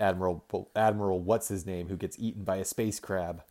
Admiral 0.00 0.44
Admiral 0.74 1.20
what's 1.20 1.48
his 1.48 1.64
name 1.66 1.88
who 1.88 1.96
gets 1.96 2.18
eaten 2.18 2.42
by 2.44 2.56
a 2.56 2.64
space 2.64 2.98
crab. 2.98 3.42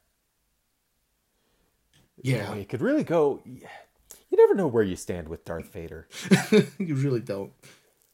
Yeah. 2.21 2.53
It 2.55 2.69
could 2.69 2.81
really 2.81 3.03
go. 3.03 3.41
You 3.45 4.37
never 4.37 4.55
know 4.55 4.67
where 4.67 4.83
you 4.83 4.95
stand 4.95 5.27
with 5.27 5.45
Darth 5.45 5.71
Vader. 5.71 6.07
you 6.77 6.95
really 6.95 7.21
don't. 7.21 7.51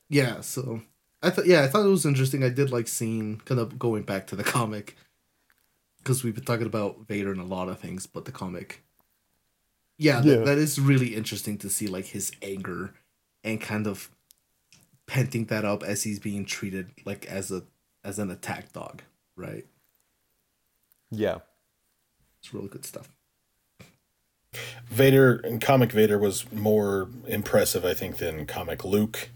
Yeah, 0.09 0.41
so 0.41 0.81
I 1.23 1.29
thought 1.31 1.47
yeah, 1.47 1.63
I 1.63 1.67
thought 1.67 1.86
it 1.86 1.89
was 1.89 2.05
interesting. 2.05 2.43
I 2.43 2.49
did 2.49 2.71
like 2.71 2.88
seeing 2.88 3.41
kind 3.45 3.59
of 3.59 3.79
going 3.79 4.03
back 4.03 4.27
to 4.27 4.36
the 4.36 4.43
comic 4.55 4.95
because 5.97 6.23
we've 6.23 6.36
been 6.36 6.43
talking 6.45 6.67
about 6.67 7.07
Vader 7.07 7.31
and 7.31 7.41
a 7.41 7.45
lot 7.45 7.67
of 7.67 7.79
things, 7.79 8.05
but 8.05 8.25
the 8.25 8.31
comic, 8.31 8.83
yeah, 9.97 10.21
th- 10.21 10.38
Yeah. 10.39 10.43
that 10.45 10.59
is 10.59 10.79
really 10.79 11.15
interesting 11.15 11.57
to 11.59 11.69
see 11.69 11.88
like 11.88 12.05
his 12.05 12.31
anger 12.43 12.93
and 13.43 13.59
kind 13.59 13.88
of 13.88 14.09
penting 15.07 15.47
that 15.47 15.65
up 15.65 15.81
as 15.83 16.03
he's 16.03 16.19
being 16.19 16.45
treated 16.45 16.91
like 17.05 17.25
as 17.25 17.51
a 17.51 17.63
as 18.06 18.20
an 18.20 18.30
attack 18.32 18.72
dog, 18.72 19.01
right? 19.36 19.66
Yeah. 21.12 21.39
It's 22.39 22.53
really 22.53 22.70
good 22.70 22.86
stuff. 22.86 23.10
Vader 24.88 25.36
and 25.43 25.60
comic 25.60 25.91
Vader 25.91 26.18
was 26.18 26.49
more 26.53 27.10
impressive, 27.28 27.84
I 27.84 27.93
think, 27.93 28.18
than 28.18 28.45
comic 28.45 28.86
Luke. 28.86 29.30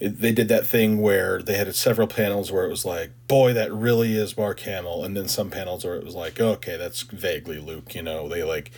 It, 0.00 0.20
they 0.20 0.32
did 0.32 0.48
that 0.48 0.66
thing 0.66 1.00
where 1.00 1.40
they 1.40 1.56
had 1.56 1.74
several 1.74 2.06
panels 2.06 2.52
where 2.52 2.64
it 2.64 2.70
was 2.70 2.84
like, 2.84 3.10
"Boy, 3.28 3.52
that 3.52 3.72
really 3.72 4.16
is 4.16 4.36
Mark 4.36 4.60
Hamill," 4.60 5.04
and 5.04 5.16
then 5.16 5.28
some 5.28 5.50
panels 5.50 5.84
where 5.84 5.96
it 5.96 6.04
was 6.04 6.14
like, 6.14 6.40
"Okay, 6.40 6.76
that's 6.76 7.02
vaguely 7.02 7.58
Luke." 7.58 7.94
You 7.94 8.02
know, 8.02 8.28
they 8.28 8.44
like 8.44 8.70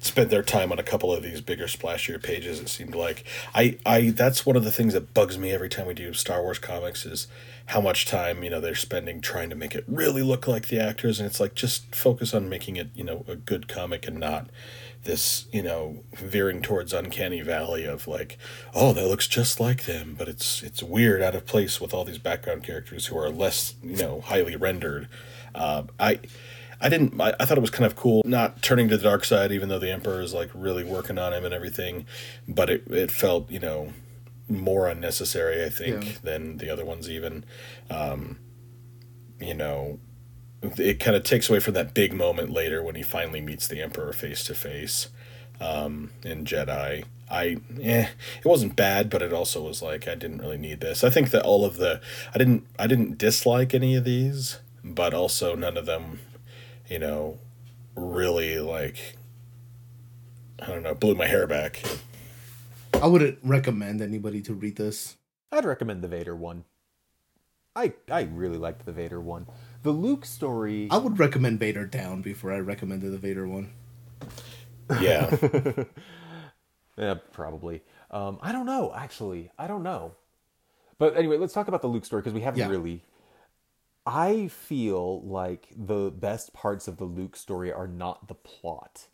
spent 0.00 0.30
their 0.30 0.42
time 0.42 0.72
on 0.72 0.78
a 0.78 0.82
couple 0.82 1.12
of 1.12 1.22
these 1.22 1.40
bigger, 1.40 1.66
splashier 1.66 2.22
pages. 2.22 2.60
It 2.60 2.68
seemed 2.68 2.94
like 2.94 3.24
I, 3.54 3.78
I 3.86 4.10
that's 4.10 4.44
one 4.44 4.56
of 4.56 4.64
the 4.64 4.72
things 4.72 4.94
that 4.94 5.14
bugs 5.14 5.38
me 5.38 5.52
every 5.52 5.68
time 5.68 5.86
we 5.86 5.94
do 5.94 6.12
Star 6.12 6.42
Wars 6.42 6.58
comics 6.58 7.06
is 7.06 7.28
how 7.66 7.80
much 7.80 8.06
time 8.06 8.42
you 8.42 8.50
know 8.50 8.60
they're 8.60 8.74
spending 8.74 9.20
trying 9.20 9.48
to 9.50 9.56
make 9.56 9.74
it 9.74 9.84
really 9.86 10.22
look 10.22 10.46
like 10.46 10.68
the 10.68 10.80
actors, 10.80 11.20
and 11.20 11.26
it's 11.26 11.40
like 11.40 11.54
just 11.54 11.94
focus 11.94 12.34
on 12.34 12.48
making 12.48 12.76
it 12.76 12.88
you 12.94 13.04
know 13.04 13.24
a 13.28 13.36
good 13.36 13.68
comic 13.68 14.06
and 14.06 14.18
not 14.18 14.48
this 15.04 15.46
you 15.52 15.62
know 15.62 16.04
veering 16.14 16.62
towards 16.62 16.92
uncanny 16.92 17.40
valley 17.40 17.84
of 17.84 18.06
like 18.06 18.38
oh 18.74 18.92
that 18.92 19.06
looks 19.08 19.26
just 19.26 19.58
like 19.58 19.84
them 19.84 20.14
but 20.16 20.28
it's 20.28 20.62
it's 20.62 20.82
weird 20.82 21.20
out 21.20 21.34
of 21.34 21.44
place 21.46 21.80
with 21.80 21.92
all 21.92 22.04
these 22.04 22.18
background 22.18 22.62
characters 22.62 23.06
who 23.06 23.18
are 23.18 23.28
less 23.28 23.74
you 23.82 23.96
know 23.96 24.20
highly 24.20 24.54
rendered 24.54 25.08
uh, 25.56 25.82
i 25.98 26.20
i 26.80 26.88
didn't 26.88 27.20
I, 27.20 27.34
I 27.40 27.44
thought 27.44 27.58
it 27.58 27.62
was 27.62 27.70
kind 27.70 27.84
of 27.84 27.96
cool 27.96 28.22
not 28.24 28.62
turning 28.62 28.88
to 28.90 28.96
the 28.96 29.02
dark 29.02 29.24
side 29.24 29.50
even 29.50 29.68
though 29.68 29.80
the 29.80 29.90
emperor 29.90 30.20
is 30.20 30.32
like 30.34 30.50
really 30.54 30.84
working 30.84 31.18
on 31.18 31.32
him 31.32 31.44
and 31.44 31.52
everything 31.52 32.06
but 32.46 32.70
it, 32.70 32.84
it 32.88 33.10
felt 33.10 33.50
you 33.50 33.58
know 33.58 33.92
more 34.48 34.86
unnecessary 34.88 35.64
i 35.64 35.68
think 35.68 36.04
Yeah. 36.04 36.12
than 36.22 36.58
the 36.58 36.70
other 36.70 36.84
ones 36.84 37.10
even 37.10 37.44
um, 37.90 38.38
you 39.40 39.54
know 39.54 39.98
it 40.62 41.00
kind 41.00 41.16
of 41.16 41.22
takes 41.22 41.48
away 41.48 41.60
from 41.60 41.74
that 41.74 41.94
big 41.94 42.12
moment 42.12 42.50
later 42.50 42.82
when 42.82 42.94
he 42.94 43.02
finally 43.02 43.40
meets 43.40 43.66
the 43.66 43.82
emperor 43.82 44.12
face 44.12 44.44
to 44.44 44.54
face 44.54 45.08
um 45.60 46.10
in 46.24 46.44
jedi 46.44 47.04
i 47.30 47.56
eh, 47.82 48.08
it 48.38 48.44
wasn't 48.44 48.74
bad 48.76 49.10
but 49.10 49.22
it 49.22 49.32
also 49.32 49.62
was 49.62 49.82
like 49.82 50.06
i 50.08 50.14
didn't 50.14 50.38
really 50.38 50.58
need 50.58 50.80
this 50.80 51.04
i 51.04 51.10
think 51.10 51.30
that 51.30 51.42
all 51.42 51.64
of 51.64 51.76
the 51.76 52.00
i 52.34 52.38
didn't 52.38 52.66
i 52.78 52.86
didn't 52.86 53.18
dislike 53.18 53.74
any 53.74 53.94
of 53.96 54.04
these 54.04 54.58
but 54.84 55.14
also 55.14 55.54
none 55.54 55.76
of 55.76 55.86
them 55.86 56.20
you 56.88 56.98
know 56.98 57.38
really 57.94 58.58
like 58.58 59.16
i 60.60 60.66
don't 60.66 60.82
know 60.82 60.94
blew 60.94 61.14
my 61.14 61.26
hair 61.26 61.46
back 61.46 61.82
I 63.02 63.06
wouldn't 63.06 63.38
recommend 63.42 64.00
anybody 64.00 64.40
to 64.42 64.54
read 64.54 64.76
this. 64.76 65.16
I'd 65.50 65.64
recommend 65.64 66.02
the 66.02 66.08
Vader 66.08 66.36
one. 66.36 66.64
I 67.74 67.94
I 68.08 68.22
really 68.22 68.58
liked 68.58 68.86
the 68.86 68.92
Vader 68.92 69.20
one. 69.20 69.46
The 69.82 69.90
Luke 69.90 70.24
story. 70.24 70.88
I 70.90 70.98
would 70.98 71.18
recommend 71.18 71.58
Vader 71.58 71.84
down 71.86 72.22
before 72.22 72.52
I 72.52 72.58
recommended 72.58 73.10
the 73.12 73.18
Vader 73.18 73.46
one. 73.48 73.72
yeah 75.00 75.34
Yeah, 76.98 77.14
probably. 77.32 77.82
Um, 78.10 78.38
I 78.42 78.52
don't 78.52 78.66
know. 78.66 78.92
Actually, 78.94 79.50
I 79.58 79.66
don't 79.66 79.82
know. 79.82 80.12
But 80.98 81.16
anyway, 81.16 81.38
let's 81.38 81.54
talk 81.54 81.66
about 81.66 81.80
the 81.80 81.88
Luke 81.88 82.04
story 82.04 82.20
because 82.20 82.34
we 82.34 82.42
haven't 82.42 82.60
Yeah. 82.60 82.68
really. 82.68 83.02
I 84.04 84.48
feel 84.48 85.22
like 85.22 85.68
the 85.76 86.10
best 86.10 86.52
parts 86.52 86.86
of 86.88 86.98
the 86.98 87.04
Luke 87.04 87.34
story 87.36 87.72
are 87.72 87.86
not 87.88 88.28
the 88.28 88.34
plot. 88.34 89.06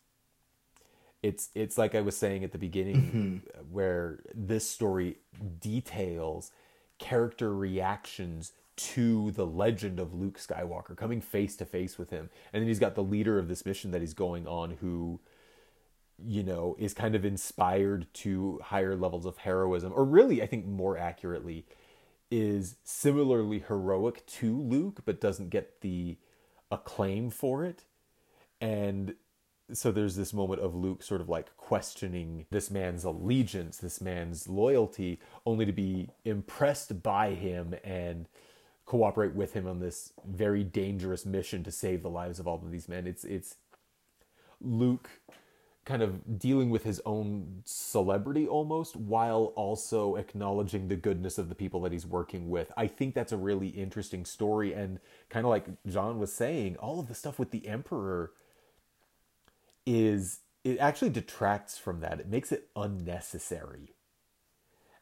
It's 1.23 1.49
it's 1.55 1.77
like 1.77 1.95
I 1.95 2.01
was 2.01 2.17
saying 2.17 2.43
at 2.43 2.51
the 2.51 2.57
beginning, 2.57 3.43
where 3.71 4.19
this 4.33 4.69
story 4.69 5.17
details 5.59 6.51
character 6.97 7.53
reactions 7.55 8.51
to 8.79 9.31
the 9.31 9.45
legend 9.45 9.99
of 9.99 10.13
Luke 10.13 10.39
Skywalker 10.39 10.95
coming 10.95 11.21
face 11.21 11.55
to 11.57 11.65
face 11.65 11.97
with 11.97 12.09
him, 12.09 12.29
and 12.53 12.61
then 12.61 12.67
he's 12.67 12.79
got 12.79 12.95
the 12.95 13.03
leader 13.03 13.37
of 13.37 13.47
this 13.47 13.65
mission 13.65 13.91
that 13.91 14.01
he's 14.01 14.13
going 14.13 14.47
on 14.47 14.77
who 14.81 15.19
you 16.25 16.43
know, 16.43 16.75
is 16.79 16.93
kind 16.93 17.15
of 17.15 17.25
inspired 17.25 18.07
to 18.13 18.59
higher 18.63 18.95
levels 18.95 19.25
of 19.25 19.37
heroism, 19.37 19.93
or 19.95 20.05
really, 20.05 20.41
I 20.41 20.47
think 20.47 20.65
more 20.65 20.97
accurately, 20.97 21.65
is 22.31 22.75
similarly 22.83 23.63
heroic 23.67 24.25
to 24.25 24.57
Luke, 24.59 25.01
but 25.05 25.21
doesn't 25.21 25.49
get 25.49 25.81
the 25.81 26.17
acclaim 26.71 27.29
for 27.29 27.63
it. 27.65 27.85
And 28.61 29.15
so 29.71 29.91
there's 29.91 30.15
this 30.15 30.33
moment 30.33 30.61
of 30.61 30.75
Luke 30.75 31.03
sort 31.03 31.21
of 31.21 31.29
like 31.29 31.55
questioning 31.57 32.45
this 32.51 32.69
man's 32.69 33.03
allegiance, 33.03 33.77
this 33.77 34.01
man's 34.01 34.47
loyalty, 34.47 35.19
only 35.45 35.65
to 35.65 35.71
be 35.71 36.09
impressed 36.25 37.01
by 37.01 37.33
him 37.33 37.75
and 37.83 38.27
cooperate 38.89 39.35
with 39.35 39.53
him 39.53 39.67
on 39.67 39.79
this 39.79 40.13
very 40.27 40.63
dangerous 40.63 41.23
mission 41.23 41.63
to 41.63 41.71
save 41.71 42.01
the 42.01 42.09
lives 42.09 42.39
of 42.39 42.47
all 42.47 42.55
of 42.55 42.71
these 42.71 42.89
men. 42.89 43.05
It's 43.05 43.23
it's 43.23 43.57
Luke 44.59 45.11
kind 45.85 46.01
of 46.01 46.39
dealing 46.39 46.71
with 46.71 46.83
his 46.83 46.99
own 47.05 47.61
celebrity 47.65 48.47
almost 48.47 48.95
while 48.95 49.53
also 49.55 50.15
acknowledging 50.15 50.87
the 50.87 50.95
goodness 50.95 51.37
of 51.37 51.49
the 51.49 51.55
people 51.55 51.81
that 51.81 51.91
he's 51.91 52.05
working 52.07 52.49
with. 52.49 52.71
I 52.75 52.87
think 52.87 53.13
that's 53.13 53.31
a 53.31 53.37
really 53.37 53.67
interesting 53.67 54.25
story 54.25 54.73
and 54.73 54.99
kind 55.29 55.45
of 55.45 55.51
like 55.51 55.65
John 55.87 56.17
was 56.17 56.33
saying, 56.33 56.75
all 56.77 56.99
of 56.99 57.07
the 57.07 57.15
stuff 57.15 57.37
with 57.37 57.51
the 57.51 57.67
emperor 57.67 58.31
is 59.85 60.39
it 60.63 60.79
actually 60.79 61.11
detracts 61.11 61.77
from 61.77 61.99
that. 62.01 62.19
It 62.19 62.27
makes 62.27 62.51
it 62.51 62.69
unnecessary. 62.75 63.93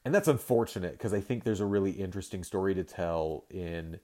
And 0.08 0.16
that's 0.16 0.30
unfortunate 0.30 0.94
because 0.94 1.14
I 1.14 1.20
think 1.20 1.44
there's 1.44 1.60
a 1.60 1.66
really 1.66 1.92
interesting 1.92 2.42
story 2.46 2.74
to 2.76 2.86
tell 2.86 3.44
in 3.50 4.00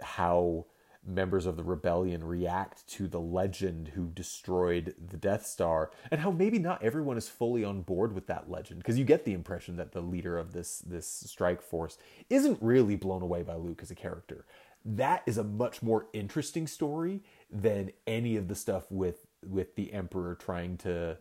how 0.00 0.66
members 1.06 1.46
of 1.46 1.56
the 1.56 1.62
rebellion 1.62 2.24
react 2.24 2.84
to 2.88 3.06
the 3.06 3.20
legend 3.20 3.92
who 3.94 4.08
destroyed 4.08 4.96
the 4.98 5.16
Death 5.16 5.46
Star 5.46 5.92
and 6.10 6.20
how 6.20 6.32
maybe 6.32 6.58
not 6.58 6.82
everyone 6.82 7.16
is 7.16 7.28
fully 7.28 7.62
on 7.62 7.82
board 7.82 8.12
with 8.12 8.26
that 8.26 8.50
legend 8.50 8.80
because 8.80 8.98
you 8.98 9.04
get 9.04 9.24
the 9.24 9.34
impression 9.34 9.76
that 9.76 9.92
the 9.92 10.00
leader 10.00 10.36
of 10.36 10.52
this 10.52 10.80
this 10.80 11.06
strike 11.06 11.62
force 11.62 11.96
isn't 12.28 12.58
really 12.60 12.96
blown 12.96 13.22
away 13.22 13.44
by 13.44 13.54
Luke 13.54 13.78
as 13.84 13.92
a 13.92 13.94
character. 13.94 14.46
That 14.84 15.22
is 15.26 15.38
a 15.38 15.44
much 15.44 15.80
more 15.80 16.08
interesting 16.12 16.66
story 16.66 17.22
than 17.52 17.92
any 18.04 18.34
of 18.34 18.48
the 18.48 18.56
stuff 18.56 18.90
with 18.90 19.28
with 19.46 19.76
the 19.76 19.92
emperor 19.92 20.34
trying 20.34 20.76
to 20.78 21.18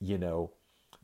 you 0.00 0.16
know 0.16 0.52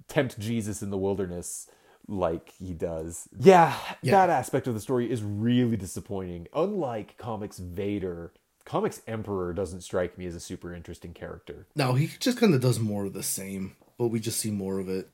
tempt 0.09 0.41
Jesus 0.41 0.81
in 0.81 0.89
the 0.89 0.97
wilderness 0.97 1.69
like 2.09 2.51
he 2.59 2.73
does. 2.73 3.29
Yeah, 3.39 3.77
Yeah. 4.03 4.13
that 4.13 4.31
aspect 4.31 4.67
of 4.67 4.75
the 4.75 4.81
story 4.81 5.11
is 5.11 5.23
really 5.23 5.77
disappointing. 5.77 6.47
Unlike 6.55 7.17
comics 7.19 7.59
Vader, 7.59 8.33
comics 8.65 9.03
Emperor 9.07 9.53
doesn't 9.53 9.81
strike 9.83 10.17
me 10.17 10.27
as 10.27 10.35
a 10.35 10.41
super 10.41 10.73
interesting 10.75 11.13
character. 11.13 11.67
No, 11.75 11.95
he 11.95 12.07
just 12.19 12.39
kind 12.39 12.55
of 12.55 12.61
does 12.61 12.79
more 12.79 13.07
of 13.07 13.13
the 13.13 13.23
same, 13.23 13.77
but 13.99 14.09
we 14.09 14.21
just 14.21 14.39
see 14.39 14.51
more 14.51 14.79
of 14.79 14.89
it. 14.89 15.11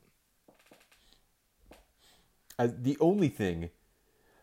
Uh, 2.59 2.67
the 2.77 2.97
only 2.99 3.29
thing 3.29 3.69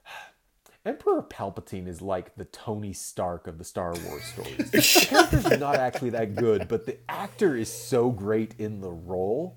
Emperor 0.84 1.22
Palpatine 1.22 1.86
is 1.86 2.03
like 2.03 2.34
the 2.34 2.44
Tony 2.46 2.92
Stark 2.92 3.46
of 3.46 3.59
the 3.59 3.64
Star 3.64 3.94
Wars 4.07 4.24
stories. 4.24 4.70
the 4.72 4.82
character's 5.07 5.59
not 5.61 5.76
actually 5.76 6.11
that 6.11 6.34
good, 6.34 6.66
but 6.68 6.86
the 6.86 6.98
actor 7.09 7.57
is 7.57 7.72
so 7.72 8.11
great 8.11 8.55
in 8.59 8.80
the 8.80 8.90
role 8.90 9.57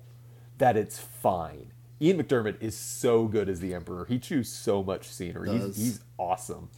that 0.58 0.76
it's 0.76 0.98
fine. 0.98 1.72
Ian 2.00 2.22
McDiarmid 2.22 2.60
is 2.60 2.76
so 2.76 3.26
good 3.26 3.48
as 3.48 3.60
the 3.60 3.74
Emperor. 3.74 4.04
He 4.04 4.18
chews 4.18 4.48
so 4.48 4.82
much 4.82 5.08
scenery. 5.08 5.50
He's, 5.50 5.76
he's 5.76 6.00
awesome. 6.18 6.68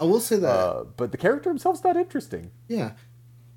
I 0.00 0.04
will 0.04 0.20
say 0.20 0.36
that. 0.36 0.48
Uh, 0.48 0.84
but 0.96 1.12
the 1.12 1.18
character 1.18 1.50
himself's 1.50 1.84
not 1.84 1.96
interesting. 1.96 2.50
Yeah. 2.68 2.92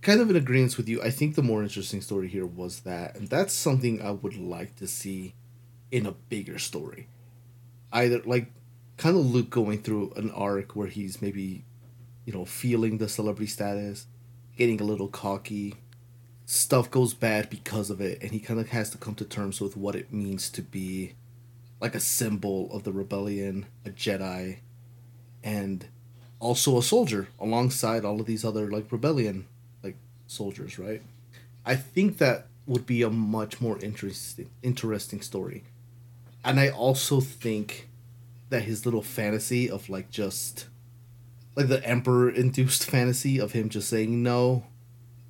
Kind 0.01 0.21
of 0.21 0.29
in 0.29 0.35
agreement 0.35 0.77
with 0.77 0.87
you. 0.87 1.01
I 1.01 1.11
think 1.11 1.35
the 1.35 1.43
more 1.43 1.61
interesting 1.61 2.01
story 2.01 2.27
here 2.27 2.45
was 2.45 2.81
that, 2.81 3.15
and 3.15 3.27
that's 3.29 3.53
something 3.53 4.01
I 4.01 4.11
would 4.11 4.37
like 4.37 4.75
to 4.77 4.87
see 4.87 5.35
in 5.91 6.05
a 6.05 6.11
bigger 6.11 6.57
story. 6.57 7.07
Either 7.91 8.21
like 8.25 8.51
kind 8.97 9.17
of 9.17 9.25
Luke 9.25 9.49
going 9.49 9.81
through 9.81 10.13
an 10.15 10.31
arc 10.31 10.75
where 10.75 10.87
he's 10.87 11.21
maybe, 11.21 11.65
you 12.25 12.33
know, 12.33 12.45
feeling 12.45 12.97
the 12.97 13.09
celebrity 13.09 13.47
status, 13.47 14.07
getting 14.57 14.79
a 14.81 14.83
little 14.83 15.07
cocky, 15.07 15.75
stuff 16.45 16.91
goes 16.91 17.13
bad 17.13 17.49
because 17.49 17.89
of 17.89 18.01
it, 18.01 18.21
and 18.21 18.31
he 18.31 18.39
kind 18.39 18.59
of 18.59 18.69
has 18.69 18.89
to 18.91 18.97
come 18.97 19.15
to 19.15 19.25
terms 19.25 19.61
with 19.61 19.77
what 19.77 19.95
it 19.95 20.11
means 20.11 20.49
to 20.49 20.61
be 20.61 21.13
like 21.79 21.95
a 21.95 21.99
symbol 21.99 22.71
of 22.71 22.83
the 22.83 22.91
rebellion, 22.91 23.65
a 23.85 23.89
Jedi, 23.89 24.57
and 25.43 25.85
also 26.39 26.77
a 26.77 26.83
soldier 26.83 27.27
alongside 27.39 28.05
all 28.05 28.19
of 28.19 28.25
these 28.25 28.45
other 28.45 28.69
like 28.69 28.91
rebellion 28.91 29.47
like 29.83 29.95
soldiers, 30.27 30.77
right? 30.77 31.01
I 31.65 31.75
think 31.75 32.17
that 32.17 32.47
would 32.65 32.85
be 32.85 33.01
a 33.01 33.09
much 33.09 33.61
more 33.61 33.77
interesting 33.79 34.49
interesting 34.61 35.21
story. 35.21 35.63
And 36.43 36.59
I 36.59 36.69
also 36.69 37.19
think 37.19 37.87
that 38.49 38.63
his 38.63 38.85
little 38.85 39.03
fantasy 39.03 39.69
of 39.69 39.89
like 39.89 40.11
just 40.11 40.67
like 41.55 41.67
the 41.67 41.83
emperor 41.85 42.29
induced 42.29 42.85
fantasy 42.89 43.39
of 43.39 43.53
him 43.53 43.69
just 43.69 43.89
saying 43.89 44.21
no 44.21 44.63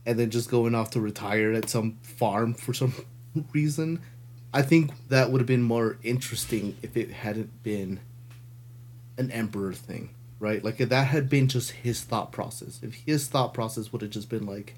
and 0.06 0.18
then 0.20 0.30
just 0.30 0.50
going 0.50 0.74
off 0.76 0.90
to 0.92 1.00
retire 1.02 1.52
at 1.54 1.70
some 1.70 1.98
farm 2.02 2.54
for 2.54 2.74
some 2.74 2.94
reason. 3.54 4.02
I 4.54 4.62
think 4.62 4.92
that 5.10 5.32
would 5.32 5.40
have 5.40 5.48
been 5.48 5.62
more 5.62 5.98
interesting 6.04 6.76
if 6.82 6.98
it 6.98 7.12
hadn't 7.12 7.64
been 7.64 8.00
an 9.18 9.32
emperor 9.32 9.74
thing, 9.74 10.10
right? 10.40 10.64
Like 10.64 10.82
if 10.82 10.90
that 10.90 11.08
had 11.08 11.30
been 11.30 11.48
just 11.48 11.72
his 11.72 12.02
thought 12.02 12.32
process. 12.32 12.80
If 12.84 12.96
his 12.96 13.28
thought 13.28 13.54
process 13.54 13.92
would 13.94 14.02
have 14.02 14.12
just 14.12 14.30
been 14.30 14.46
like, 14.46 14.76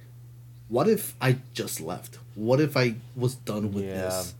what 0.67 0.87
if 0.87 1.15
I 1.21 1.37
just 1.53 1.81
left? 1.81 2.19
What 2.35 2.59
if 2.59 2.75
I 2.77 2.95
was 3.15 3.35
done 3.35 3.71
with 3.73 3.85
Yeah. 3.85 4.01
this? 4.09 4.35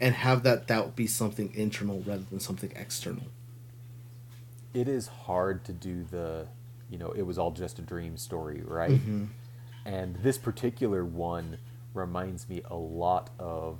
And 0.00 0.14
have 0.14 0.42
that 0.42 0.68
that 0.68 0.94
be 0.94 1.06
something 1.06 1.52
internal 1.54 2.02
rather 2.06 2.24
than 2.30 2.38
something 2.40 2.70
external. 2.76 3.24
It 4.74 4.88
is 4.88 5.06
hard 5.06 5.64
to 5.64 5.72
do 5.72 6.04
the, 6.10 6.46
you 6.90 6.98
know, 6.98 7.10
it 7.12 7.22
was 7.22 7.38
all 7.38 7.50
just 7.50 7.78
a 7.78 7.82
dream 7.82 8.18
story, 8.18 8.62
right? 8.62 8.90
Mm-hmm. 8.90 9.24
And 9.86 10.16
this 10.16 10.36
particular 10.36 11.04
one 11.04 11.58
reminds 11.94 12.48
me 12.48 12.60
a 12.68 12.74
lot 12.74 13.30
of 13.38 13.78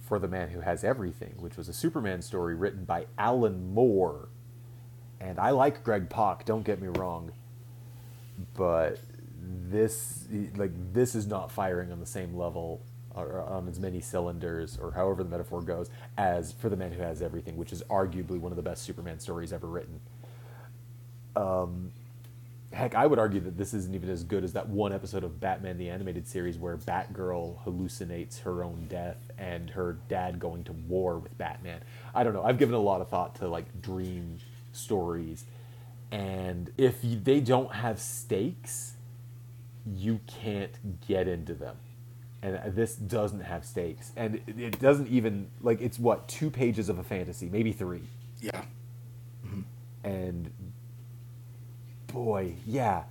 For 0.00 0.18
the 0.18 0.26
Man 0.26 0.48
Who 0.48 0.60
Has 0.60 0.82
Everything, 0.82 1.34
which 1.38 1.56
was 1.56 1.68
a 1.68 1.72
Superman 1.72 2.22
story 2.22 2.56
written 2.56 2.84
by 2.84 3.06
Alan 3.16 3.72
Moore. 3.72 4.28
And 5.20 5.38
I 5.38 5.50
like 5.50 5.84
Greg 5.84 6.10
Pak, 6.10 6.44
don't 6.44 6.64
get 6.64 6.82
me 6.82 6.88
wrong. 6.88 7.30
But 8.54 8.98
this 9.40 10.26
like 10.56 10.72
this 10.92 11.14
is 11.14 11.28
not 11.28 11.52
firing 11.52 11.92
on 11.92 12.00
the 12.00 12.06
same 12.06 12.34
level 12.34 12.82
or 13.14 13.40
on 13.42 13.68
as 13.68 13.78
many 13.78 14.00
cylinders 14.00 14.76
or 14.76 14.90
however 14.90 15.22
the 15.22 15.28
metaphor 15.28 15.62
goes 15.62 15.88
as 16.18 16.50
For 16.50 16.68
the 16.68 16.76
Man 16.76 16.90
Who 16.90 17.00
Has 17.00 17.22
Everything, 17.22 17.56
which 17.56 17.72
is 17.72 17.80
arguably 17.84 18.40
one 18.40 18.50
of 18.50 18.56
the 18.56 18.62
best 18.62 18.82
Superman 18.82 19.20
stories 19.20 19.52
ever 19.52 19.68
written. 19.68 20.00
Um, 21.36 21.92
Heck, 22.74 22.94
I 22.96 23.06
would 23.06 23.20
argue 23.20 23.38
that 23.40 23.56
this 23.56 23.72
isn't 23.72 23.94
even 23.94 24.10
as 24.10 24.24
good 24.24 24.42
as 24.42 24.52
that 24.54 24.68
one 24.68 24.92
episode 24.92 25.22
of 25.22 25.38
Batman 25.38 25.78
the 25.78 25.88
Animated 25.90 26.26
Series 26.26 26.58
where 26.58 26.76
Batgirl 26.76 27.64
hallucinates 27.64 28.40
her 28.40 28.64
own 28.64 28.86
death 28.88 29.30
and 29.38 29.70
her 29.70 29.96
dad 30.08 30.40
going 30.40 30.64
to 30.64 30.72
war 30.72 31.18
with 31.18 31.38
Batman. 31.38 31.80
I 32.14 32.24
don't 32.24 32.32
know. 32.34 32.42
I've 32.42 32.58
given 32.58 32.74
a 32.74 32.80
lot 32.80 33.00
of 33.00 33.08
thought 33.08 33.36
to 33.36 33.48
like 33.48 33.80
dream 33.80 34.38
stories, 34.72 35.44
and 36.10 36.70
if 36.76 37.04
you, 37.04 37.18
they 37.20 37.38
don't 37.40 37.72
have 37.72 38.00
stakes, 38.00 38.94
you 39.86 40.18
can't 40.26 41.00
get 41.06 41.28
into 41.28 41.54
them. 41.54 41.76
And 42.42 42.74
this 42.74 42.96
doesn't 42.96 43.40
have 43.40 43.64
stakes, 43.64 44.10
and 44.16 44.34
it- 44.48 44.58
it 44.58 44.78
doesn't 44.80 45.06
even 45.08 45.48
like 45.62 45.80
it's 45.80 45.98
what 45.98 46.26
two 46.26 46.50
pages 46.50 46.88
of 46.88 46.98
a 46.98 47.04
fantasy, 47.04 47.48
maybe 47.48 47.70
three 47.72 48.02
Yeah. 48.40 48.62
Mm-hmm. 49.46 49.60
and 50.02 50.50
boy, 52.14 52.54
yeah. 52.66 53.02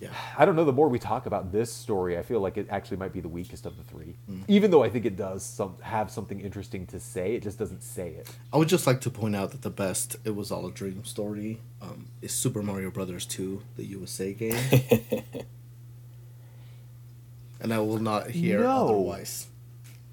Yeah. 0.00 0.08
I 0.38 0.46
don't 0.46 0.56
know. 0.56 0.64
The 0.64 0.72
more 0.72 0.88
we 0.88 0.98
talk 0.98 1.26
about 1.26 1.52
this 1.52 1.70
story, 1.70 2.16
I 2.16 2.22
feel 2.22 2.40
like 2.40 2.56
it 2.56 2.66
actually 2.70 2.96
might 2.96 3.12
be 3.12 3.20
the 3.20 3.28
weakest 3.28 3.66
of 3.66 3.76
the 3.76 3.82
three. 3.84 4.16
Even 4.48 4.70
though 4.70 4.82
I 4.82 4.88
think 4.88 5.04
it 5.04 5.14
does 5.14 5.42
some 5.44 5.76
have 5.82 6.10
something 6.10 6.40
interesting 6.40 6.86
to 6.86 6.98
say, 6.98 7.34
it 7.34 7.42
just 7.42 7.58
doesn't 7.58 7.82
say 7.82 8.08
it. 8.12 8.26
I 8.50 8.56
would 8.56 8.68
just 8.68 8.86
like 8.86 9.02
to 9.02 9.10
point 9.10 9.36
out 9.36 9.50
that 9.50 9.60
the 9.60 9.68
best 9.68 10.16
"It 10.24 10.34
Was 10.34 10.50
All 10.50 10.66
a 10.66 10.72
Dream" 10.72 11.04
story 11.04 11.60
um, 11.82 12.06
is 12.22 12.32
Super 12.32 12.62
Mario 12.62 12.90
Brothers 12.90 13.26
Two, 13.26 13.60
the 13.76 13.84
USA 13.84 14.32
game, 14.32 14.56
and 17.60 17.72
I 17.74 17.78
will 17.80 17.98
not 17.98 18.30
hear 18.30 18.60
No. 18.60 18.84
otherwise. 18.86 19.48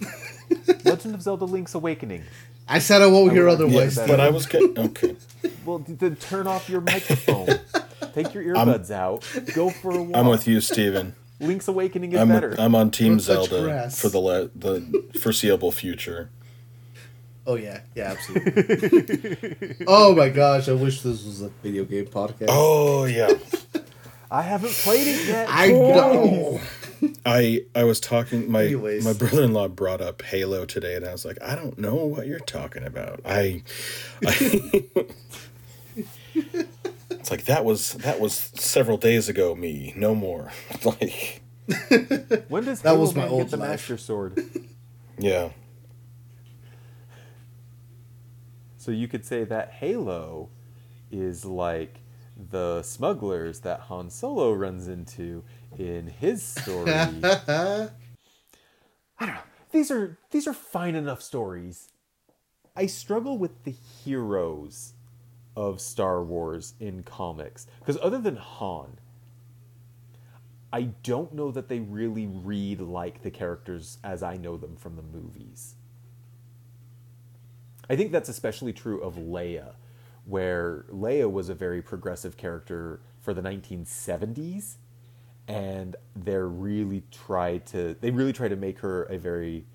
Legend 0.84 1.16
of 1.16 1.22
Zelda: 1.22 1.46
Link's 1.46 1.76
Awakening. 1.76 2.24
I 2.68 2.80
said 2.80 3.02
I 3.02 3.08
won't 3.08 3.32
hear 3.32 3.48
otherwise. 3.48 3.96
that- 3.96 4.10
But 4.10 4.20
I 4.20 4.30
was 4.30 4.46
good. 4.46 4.78
Okay. 4.78 5.16
Well, 5.66 5.80
then 5.80 6.16
turn 6.16 6.48
off 6.48 6.70
your 6.70 6.80
microphone. 6.82 7.48
Take 8.18 8.34
your 8.34 8.44
earbuds 8.44 8.90
out. 8.90 9.24
Go 9.54 9.70
for 9.70 9.92
a 9.92 10.02
walk. 10.02 10.18
I'm 10.18 10.26
with 10.26 10.48
you, 10.48 10.60
Steven. 10.60 11.16
Link's 11.40 11.68
Awakening 11.68 12.14
is 12.14 12.20
I'm, 12.20 12.30
better. 12.30 12.56
I'm 12.58 12.74
on 12.74 12.90
Team 12.90 13.18
Don't 13.18 13.26
touch 13.26 13.50
Zelda 13.50 13.64
grass. 13.64 14.02
for 14.02 14.10
the 14.10 14.18
le- 14.18 14.48
the 14.56 15.04
foreseeable 15.22 15.72
future. 15.72 16.32
Oh 17.46 17.54
yeah, 17.56 17.82
yeah, 17.94 18.16
absolutely. 18.18 19.76
oh 19.88 20.16
my 20.16 20.30
gosh, 20.30 20.68
I 20.68 20.74
wish 20.74 21.02
this 21.02 21.24
was 21.24 21.44
a 21.44 21.50
video 21.62 21.86
game 21.86 22.08
podcast. 22.08 22.48
Oh 22.50 23.06
yeah. 23.06 23.34
I 24.32 24.42
haven't 24.42 24.74
played 24.74 25.08
it 25.08 25.28
yet. 25.28 25.48
I 25.50 25.68
know. 25.68 26.60
I 27.24 27.66
I 27.76 27.84
was 27.84 28.00
talking 28.00 28.52
my 28.52 28.66
Anyways. 28.66 29.06
my 29.06 29.14
brother 29.14 29.44
in 29.44 29.54
law 29.54 29.68
brought 29.68 30.02
up 30.02 30.24
Halo 30.24 30.66
today, 30.66 30.96
and 30.96 31.06
I 31.06 31.12
was 31.12 31.24
like, 31.24 31.38
I 31.40 31.54
don't 31.54 31.78
know 31.78 31.96
what 31.96 32.26
you're 32.26 32.40
talking 32.40 32.84
about. 32.84 33.22
I, 33.24 33.62
I 34.26 34.86
it's 37.28 37.32
like 37.32 37.44
that 37.44 37.66
was 37.66 37.92
that 37.96 38.22
was 38.22 38.34
several 38.56 38.96
days 38.96 39.28
ago. 39.28 39.54
Me, 39.54 39.94
no 39.98 40.16
more. 40.16 40.50
like 40.86 41.42
When 42.48 42.64
does 42.64 42.82
That 42.84 42.92
Halo 42.92 43.02
was 43.02 43.16
my 43.16 43.24
Man 43.24 43.32
old 43.32 43.42
get 43.42 43.52
the 43.52 43.58
life. 43.58 43.70
Master 43.72 43.98
Sword? 43.98 44.40
yeah, 45.20 45.50
So 48.78 48.92
you 48.92 49.10
could 49.10 49.26
say 49.26 49.44
that 49.44 49.72
Halo 49.72 50.52
is 51.12 51.44
like 51.44 52.00
the 52.38 52.82
smugglers 52.82 53.60
that 53.62 53.82
Han 53.82 54.10
Solo 54.10 54.54
runs 54.54 54.88
into 54.88 55.44
in 55.78 56.08
his 56.08 56.42
story. 56.42 56.90
I 56.94 57.90
don't 59.20 59.28
know. 59.28 59.42
These 59.74 59.92
are 59.92 60.18
these 60.32 60.48
are 60.48 60.54
fine 60.54 60.96
enough 60.96 61.22
stories. 61.22 61.90
I 62.74 62.86
struggle 62.86 63.38
with 63.38 63.66
the 63.66 63.72
heroes 64.06 64.94
of 65.58 65.82
Star 65.82 66.24
Wars 66.24 66.76
in 66.80 67.02
comics 67.02 67.66
because 67.80 67.98
other 68.04 68.20
than 68.20 68.36
Han, 68.36 69.00
I 70.72 70.84
don't 71.02 71.34
know 71.34 71.50
that 71.50 71.68
they 71.68 71.80
really 71.80 72.28
read 72.28 72.80
like 72.80 73.24
the 73.24 73.32
characters 73.32 73.98
as 74.04 74.22
I 74.22 74.38
know 74.38 74.56
them 74.56 74.76
from 74.76 74.96
the 74.96 75.02
movies. 75.02 75.74
I 77.90 77.96
think 77.96 78.12
that's 78.12 78.30
especially 78.30 78.72
true 78.72 79.02
of 79.02 79.16
Leia, 79.16 79.74
where 80.26 80.86
Leia 80.92 81.32
was 81.32 81.50
a 81.50 81.56
very 81.56 81.82
progressive 81.82 82.38
character 82.38 83.02
for 83.20 83.34
the 83.34 83.42
1970s, 83.42 84.76
and 85.48 85.96
they're 86.16 86.48
really 86.48 87.02
tried 87.10 87.66
to 87.68 87.96
they 88.00 88.12
really 88.12 88.34
try 88.34 88.48
to 88.48 88.56
make 88.56 88.80
her 88.80 89.04
a 89.06 89.18
very 89.18 89.66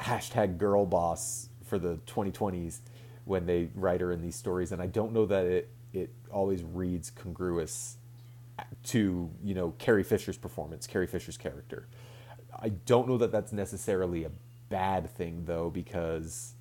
hashtag 0.00 0.58
girl 0.58 0.84
boss 0.84 1.48
for 1.64 1.78
the 1.78 1.98
2020s 2.08 2.80
when 3.24 3.46
they 3.46 3.70
write 3.74 4.00
her 4.00 4.12
in 4.12 4.20
these 4.20 4.36
stories, 4.36 4.72
and 4.72 4.82
I 4.82 4.86
don't 4.86 5.12
know 5.12 5.26
that 5.26 5.46
it 5.46 5.70
it 5.92 6.10
always 6.30 6.62
reads 6.62 7.10
congruous 7.10 7.98
to 8.84 9.30
you 9.42 9.54
know 9.54 9.72
Carrie 9.78 10.02
Fisher's 10.02 10.38
performance, 10.38 10.86
Carrie 10.86 11.06
Fisher's 11.06 11.36
character. 11.36 11.88
I 12.60 12.70
don't 12.70 13.08
know 13.08 13.18
that 13.18 13.32
that's 13.32 13.52
necessarily 13.52 14.24
a 14.24 14.30
bad 14.68 15.10
thing 15.10 15.44
though, 15.44 15.70
because 15.70 16.54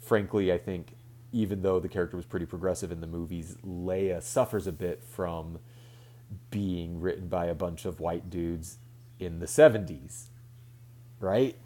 frankly, 0.00 0.52
I 0.52 0.58
think 0.58 0.96
even 1.32 1.62
though 1.62 1.78
the 1.78 1.88
character 1.88 2.16
was 2.16 2.26
pretty 2.26 2.46
progressive 2.46 2.90
in 2.90 3.00
the 3.00 3.06
movies, 3.06 3.56
Leia 3.64 4.22
suffers 4.22 4.66
a 4.66 4.72
bit 4.72 5.02
from 5.02 5.58
being 6.50 7.00
written 7.00 7.28
by 7.28 7.46
a 7.46 7.54
bunch 7.54 7.84
of 7.84 8.00
white 8.00 8.30
dudes 8.30 8.78
in 9.18 9.38
the 9.38 9.46
70s. 9.46 10.29
Right? 11.20 11.56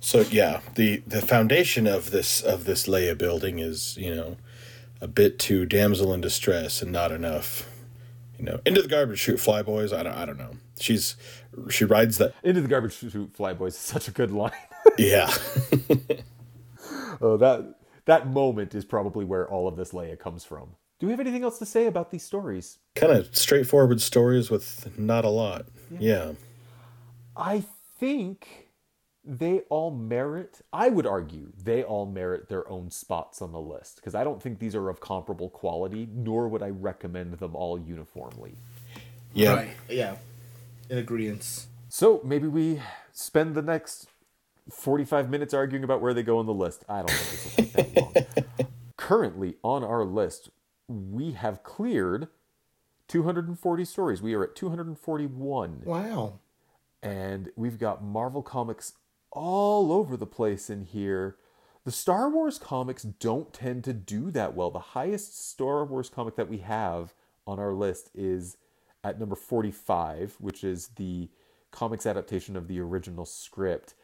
So 0.00 0.20
yeah, 0.20 0.60
the 0.74 1.02
the 1.06 1.22
foundation 1.22 1.86
of 1.86 2.10
this 2.10 2.40
of 2.40 2.64
this 2.64 2.86
Leia 2.86 3.16
building 3.16 3.58
is 3.58 3.96
you 3.96 4.14
know 4.14 4.36
a 5.00 5.08
bit 5.08 5.38
too 5.38 5.66
damsel 5.66 6.12
in 6.12 6.20
distress 6.20 6.82
and 6.82 6.92
not 6.92 7.12
enough. 7.12 7.68
You 8.38 8.44
know, 8.44 8.60
into 8.64 8.82
the 8.82 8.88
garbage 8.88 9.18
chute, 9.18 9.40
fly 9.40 9.62
boys. 9.62 9.92
I 9.92 10.02
don't 10.02 10.14
I 10.14 10.24
don't 10.24 10.38
know. 10.38 10.52
She's 10.78 11.16
she 11.70 11.84
rides 11.84 12.18
that. 12.18 12.34
Into 12.42 12.60
the 12.60 12.68
garbage 12.68 12.94
chute, 12.94 13.34
fly 13.34 13.52
boys 13.52 13.74
is 13.74 13.80
such 13.80 14.08
a 14.08 14.12
good 14.12 14.30
line. 14.30 14.52
Yeah, 14.96 15.30
oh, 17.20 17.36
that 17.36 17.74
that 18.06 18.26
moment 18.26 18.74
is 18.74 18.84
probably 18.84 19.24
where 19.24 19.46
all 19.48 19.68
of 19.68 19.76
this 19.76 19.92
Leia 19.92 20.18
comes 20.18 20.44
from. 20.44 20.70
Do 20.98 21.06
we 21.06 21.12
have 21.12 21.20
anything 21.20 21.44
else 21.44 21.58
to 21.58 21.66
say 21.66 21.86
about 21.86 22.10
these 22.10 22.24
stories? 22.24 22.78
Kind 22.94 23.12
of 23.12 23.36
straightforward 23.36 24.00
stories 24.00 24.50
with 24.50 24.98
not 24.98 25.24
a 25.24 25.28
lot. 25.28 25.66
Yeah. 25.98 26.32
I 27.36 27.64
think 28.00 28.67
they 29.28 29.60
all 29.70 29.90
merit, 29.92 30.62
I 30.72 30.88
would 30.90 31.06
argue, 31.06 31.52
they 31.62 31.84
all 31.84 32.06
merit 32.06 32.48
their 32.48 32.68
own 32.70 32.90
spots 32.90 33.42
on 33.42 33.52
the 33.52 33.60
list 33.60 33.96
because 33.96 34.14
I 34.14 34.24
don't 34.24 34.42
think 34.42 34.58
these 34.58 34.74
are 34.74 34.88
of 34.88 35.00
comparable 35.00 35.50
quality, 35.50 36.08
nor 36.12 36.48
would 36.48 36.62
I 36.62 36.70
recommend 36.70 37.34
them 37.34 37.54
all 37.56 37.78
uniformly. 37.78 38.56
Yeah. 39.34 39.54
Right. 39.54 39.70
Yeah. 39.90 40.16
In 40.90 40.98
agreement. 40.98 41.66
So 41.90 42.22
maybe 42.24 42.48
we 42.48 42.82
spend 43.12 43.54
the 43.54 43.62
next 43.62 44.08
45 44.70 45.30
minutes 45.30 45.54
arguing 45.54 45.84
about 45.84 46.00
where 46.02 46.14
they 46.14 46.22
go 46.24 46.38
on 46.38 46.46
the 46.46 46.54
list. 46.54 46.84
I 46.88 46.98
don't 47.00 47.10
think 47.10 47.30
this 47.30 47.44
will 47.46 47.52
take 47.52 47.72
that 47.74 47.96
long. 47.96 48.16
Currently 48.96 49.56
on 49.62 49.84
our 49.84 50.04
list, 50.04 50.50
we 50.88 51.32
have 51.32 51.62
cleared 51.62 52.28
240 53.08 53.84
stories. 53.84 54.22
We 54.22 54.34
are 54.34 54.44
at 54.44 54.56
241. 54.56 55.82
Wow. 55.84 56.40
and 57.02 57.50
we've 57.56 57.78
got 57.78 58.02
Marvel 58.04 58.42
comics 58.42 58.94
all 59.30 59.92
over 59.92 60.16
the 60.16 60.26
place 60.26 60.70
in 60.70 60.82
here. 60.82 61.36
The 61.84 61.92
Star 61.92 62.28
Wars 62.28 62.58
comics 62.58 63.02
don't 63.02 63.52
tend 63.52 63.84
to 63.84 63.92
do 63.92 64.30
that 64.32 64.54
well. 64.54 64.70
The 64.70 64.78
highest 64.78 65.48
Star 65.48 65.84
Wars 65.84 66.10
comic 66.10 66.36
that 66.36 66.48
we 66.48 66.58
have 66.58 67.14
on 67.46 67.58
our 67.58 67.72
list 67.72 68.10
is 68.14 68.56
at 69.04 69.18
number 69.18 69.36
45, 69.36 70.36
which 70.38 70.64
is 70.64 70.88
the 70.96 71.28
comics 71.70 72.06
adaptation 72.06 72.56
of 72.56 72.68
the 72.68 72.80
original 72.80 73.24
script. 73.24 73.94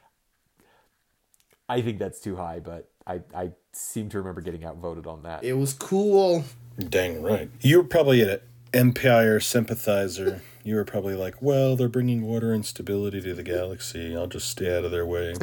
I 1.68 1.80
think 1.80 1.98
that's 1.98 2.20
too 2.20 2.36
high, 2.36 2.60
but 2.60 2.90
I, 3.06 3.22
I 3.34 3.52
seem 3.72 4.08
to 4.10 4.18
remember 4.18 4.40
getting 4.40 4.64
outvoted 4.64 5.06
on 5.06 5.22
that. 5.22 5.44
It 5.44 5.54
was 5.54 5.72
cool. 5.72 6.44
Dang 6.78 7.22
right. 7.22 7.50
You 7.60 7.78
were 7.78 7.84
probably 7.84 8.22
an 8.22 8.40
Empire 8.74 9.40
sympathizer. 9.40 10.42
You 10.64 10.76
were 10.76 10.84
probably 10.84 11.14
like, 11.14 11.40
well, 11.40 11.76
they're 11.76 11.88
bringing 11.88 12.24
order 12.24 12.52
and 12.52 12.64
stability 12.64 13.20
to 13.20 13.34
the 13.34 13.42
galaxy. 13.42 14.16
I'll 14.16 14.26
just 14.26 14.48
stay 14.48 14.76
out 14.76 14.84
of 14.84 14.90
their 14.90 15.06
way. 15.06 15.34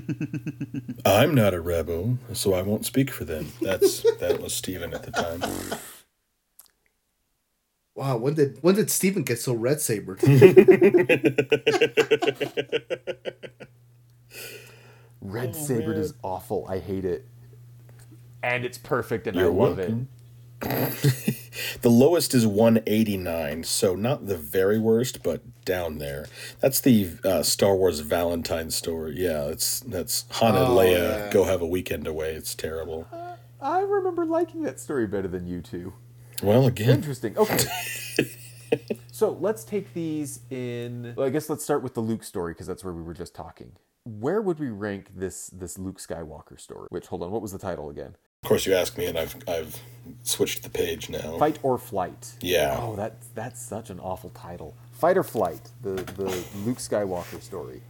I'm 1.04 1.34
not 1.34 1.52
a 1.52 1.60
rebel, 1.60 2.18
so 2.32 2.54
I 2.54 2.62
won't 2.62 2.86
speak 2.86 3.10
for 3.10 3.24
them. 3.24 3.52
That's 3.60 4.02
that 4.18 4.40
was 4.40 4.54
Steven 4.54 4.94
at 4.94 5.02
the 5.02 5.10
time. 5.10 5.42
Wow. 7.94 8.18
When 8.18 8.34
did 8.34 8.58
when 8.62 8.76
did 8.76 8.90
Steven 8.90 9.24
get 9.24 9.40
so 9.40 9.52
red 9.52 9.80
sabered? 9.80 10.22
Red 15.20 15.50
oh, 15.50 15.52
Sabered 15.52 15.98
is 15.98 16.14
awful. 16.22 16.66
I 16.68 16.78
hate 16.78 17.04
it. 17.04 17.26
And 18.42 18.64
it's 18.64 18.78
perfect 18.78 19.26
and 19.26 19.38
I 19.38 19.42
You're 19.42 19.50
love 19.50 19.76
welcome. 19.76 20.08
The 21.82 21.90
lowest 21.90 22.32
is 22.34 22.46
189, 22.46 23.64
so 23.64 23.94
not 23.94 24.26
the 24.26 24.36
very 24.36 24.78
worst, 24.78 25.22
but 25.22 25.42
down 25.64 25.98
there. 25.98 26.26
That's 26.60 26.80
the 26.80 27.10
uh, 27.24 27.42
Star 27.42 27.74
Wars 27.76 28.00
Valentine 28.00 28.70
story. 28.70 29.14
Yeah, 29.18 29.46
it's 29.46 29.80
that's 29.80 30.24
Han 30.30 30.54
and 30.54 30.66
Oh, 30.68 30.76
Leia 30.76 30.92
yeah. 31.26 31.30
go 31.30 31.44
have 31.44 31.60
a 31.60 31.66
weekend 31.66 32.06
away. 32.06 32.34
It's 32.34 32.54
terrible. 32.54 33.06
it. 33.12 33.38
I 33.60 33.80
remember 33.80 34.24
liking 34.24 34.62
that 34.62 34.78
story 34.80 35.06
better 35.06 35.28
than 35.28 35.46
you 35.46 35.60
two. 35.60 35.92
Well, 36.42 36.66
again, 36.66 36.90
Interesting. 36.90 37.36
Okay. 37.36 37.66
so 39.12 39.30
let's 39.40 39.64
take 39.64 39.92
these 39.92 40.40
in. 40.50 41.14
Well, 41.16 41.26
I 41.26 41.30
guess 41.30 41.50
let's 41.50 41.64
start 41.64 41.82
with 41.82 41.94
the 41.94 42.00
Luke 42.00 42.24
story 42.24 42.52
because 42.54 42.66
that's 42.66 42.84
where 42.84 42.94
we 42.94 43.02
were 43.02 43.14
just 43.14 43.34
talking. 43.34 43.72
Where 44.04 44.40
would 44.40 44.58
we 44.58 44.68
rank 44.68 45.08
this 45.14 45.48
this 45.48 45.78
Luke 45.78 45.98
Skywalker 45.98 46.58
story? 46.58 46.86
Which 46.90 47.08
hold 47.08 47.22
on, 47.22 47.30
what 47.30 47.42
was 47.42 47.52
the 47.52 47.58
title 47.58 47.90
again? 47.90 48.16
Of 48.42 48.48
course, 48.48 48.66
you 48.66 48.74
ask 48.74 48.96
me, 48.96 49.06
and 49.06 49.18
I've 49.18 49.36
I've 49.46 49.78
switched 50.22 50.62
the 50.62 50.70
page 50.70 51.10
now. 51.10 51.38
Fight 51.38 51.58
or 51.62 51.78
Flight. 51.78 52.32
Yeah. 52.40 52.78
Oh, 52.80 52.96
that's 52.96 53.28
that's 53.28 53.62
such 53.62 53.90
an 53.90 54.00
awful 54.00 54.30
title. 54.30 54.74
Fight 54.92 55.16
or 55.16 55.22
Flight, 55.22 55.70
the 55.82 55.92
the 56.16 56.44
Luke 56.64 56.78
Skywalker 56.78 57.40
story. 57.42 57.82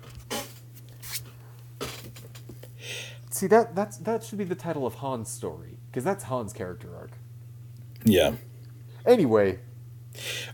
See 3.31 3.47
that 3.47 3.75
that's 3.75 3.97
that 3.99 4.25
should 4.25 4.39
be 4.39 4.45
the 4.45 4.55
title 4.57 4.87
of 4.87 4.97
Han's 4.97 5.31
story 5.31 5.79
because 5.87 6.05
that's 6.05 6.25
Han's 6.25 6.53
character 6.53 6.95
arc. 6.97 7.13
Yeah, 8.05 8.33
Anyway, 9.07 9.59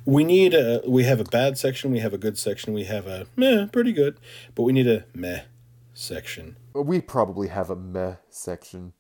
we 0.05 0.25
need 0.25 0.53
a 0.53 0.83
we 0.87 1.05
have 1.05 1.21
a 1.21 1.25
bad 1.25 1.57
section, 1.57 1.91
we 1.91 2.01
have 2.01 2.13
a 2.13 2.19
good 2.19 2.37
section, 2.39 2.75
we 2.75 2.85
have 2.85 3.07
a 3.07 3.27
meh, 3.37 3.67
pretty 3.73 3.93
good, 3.93 4.19
but 4.55 4.65
we 4.65 4.73
need 4.73 4.87
a 4.89 5.05
meh 5.15 5.43
section. 5.95 6.57
we 6.75 7.01
probably 7.01 7.49
have 7.49 7.71
a 7.71 7.77
meh 7.77 8.17
section. 8.31 8.93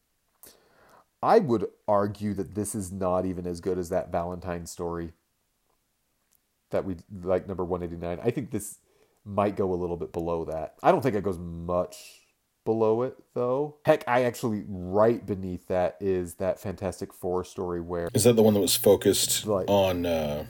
I 1.22 1.38
would 1.38 1.66
argue 1.88 2.34
that 2.34 2.54
this 2.54 2.74
is 2.74 2.92
not 2.92 3.24
even 3.24 3.46
as 3.46 3.60
good 3.60 3.78
as 3.78 3.88
that 3.88 4.12
Valentine 4.12 4.66
story 4.66 5.12
that 6.70 6.84
we 6.84 6.96
like 7.22 7.46
number 7.48 7.64
189. 7.64 8.18
I 8.26 8.30
think 8.30 8.50
this 8.50 8.78
might 9.24 9.56
go 9.56 9.72
a 9.72 9.74
little 9.76 9.96
bit 9.96 10.12
below 10.12 10.44
that. 10.44 10.74
I 10.82 10.92
don't 10.92 11.00
think 11.02 11.16
it 11.16 11.24
goes 11.24 11.38
much 11.38 11.96
below 12.64 13.02
it 13.02 13.16
though. 13.34 13.76
Heck, 13.84 14.04
I 14.06 14.24
actually 14.24 14.64
right 14.68 15.24
beneath 15.24 15.68
that 15.68 15.96
is 16.00 16.34
that 16.34 16.60
Fantastic 16.60 17.12
Four 17.12 17.44
story 17.44 17.80
where 17.80 18.08
Is 18.12 18.24
that 18.24 18.34
the 18.34 18.42
one 18.42 18.54
that 18.54 18.60
was 18.60 18.76
focused 18.76 19.46
Like- 19.46 19.68
on? 19.68 20.04
Uh, 20.06 20.46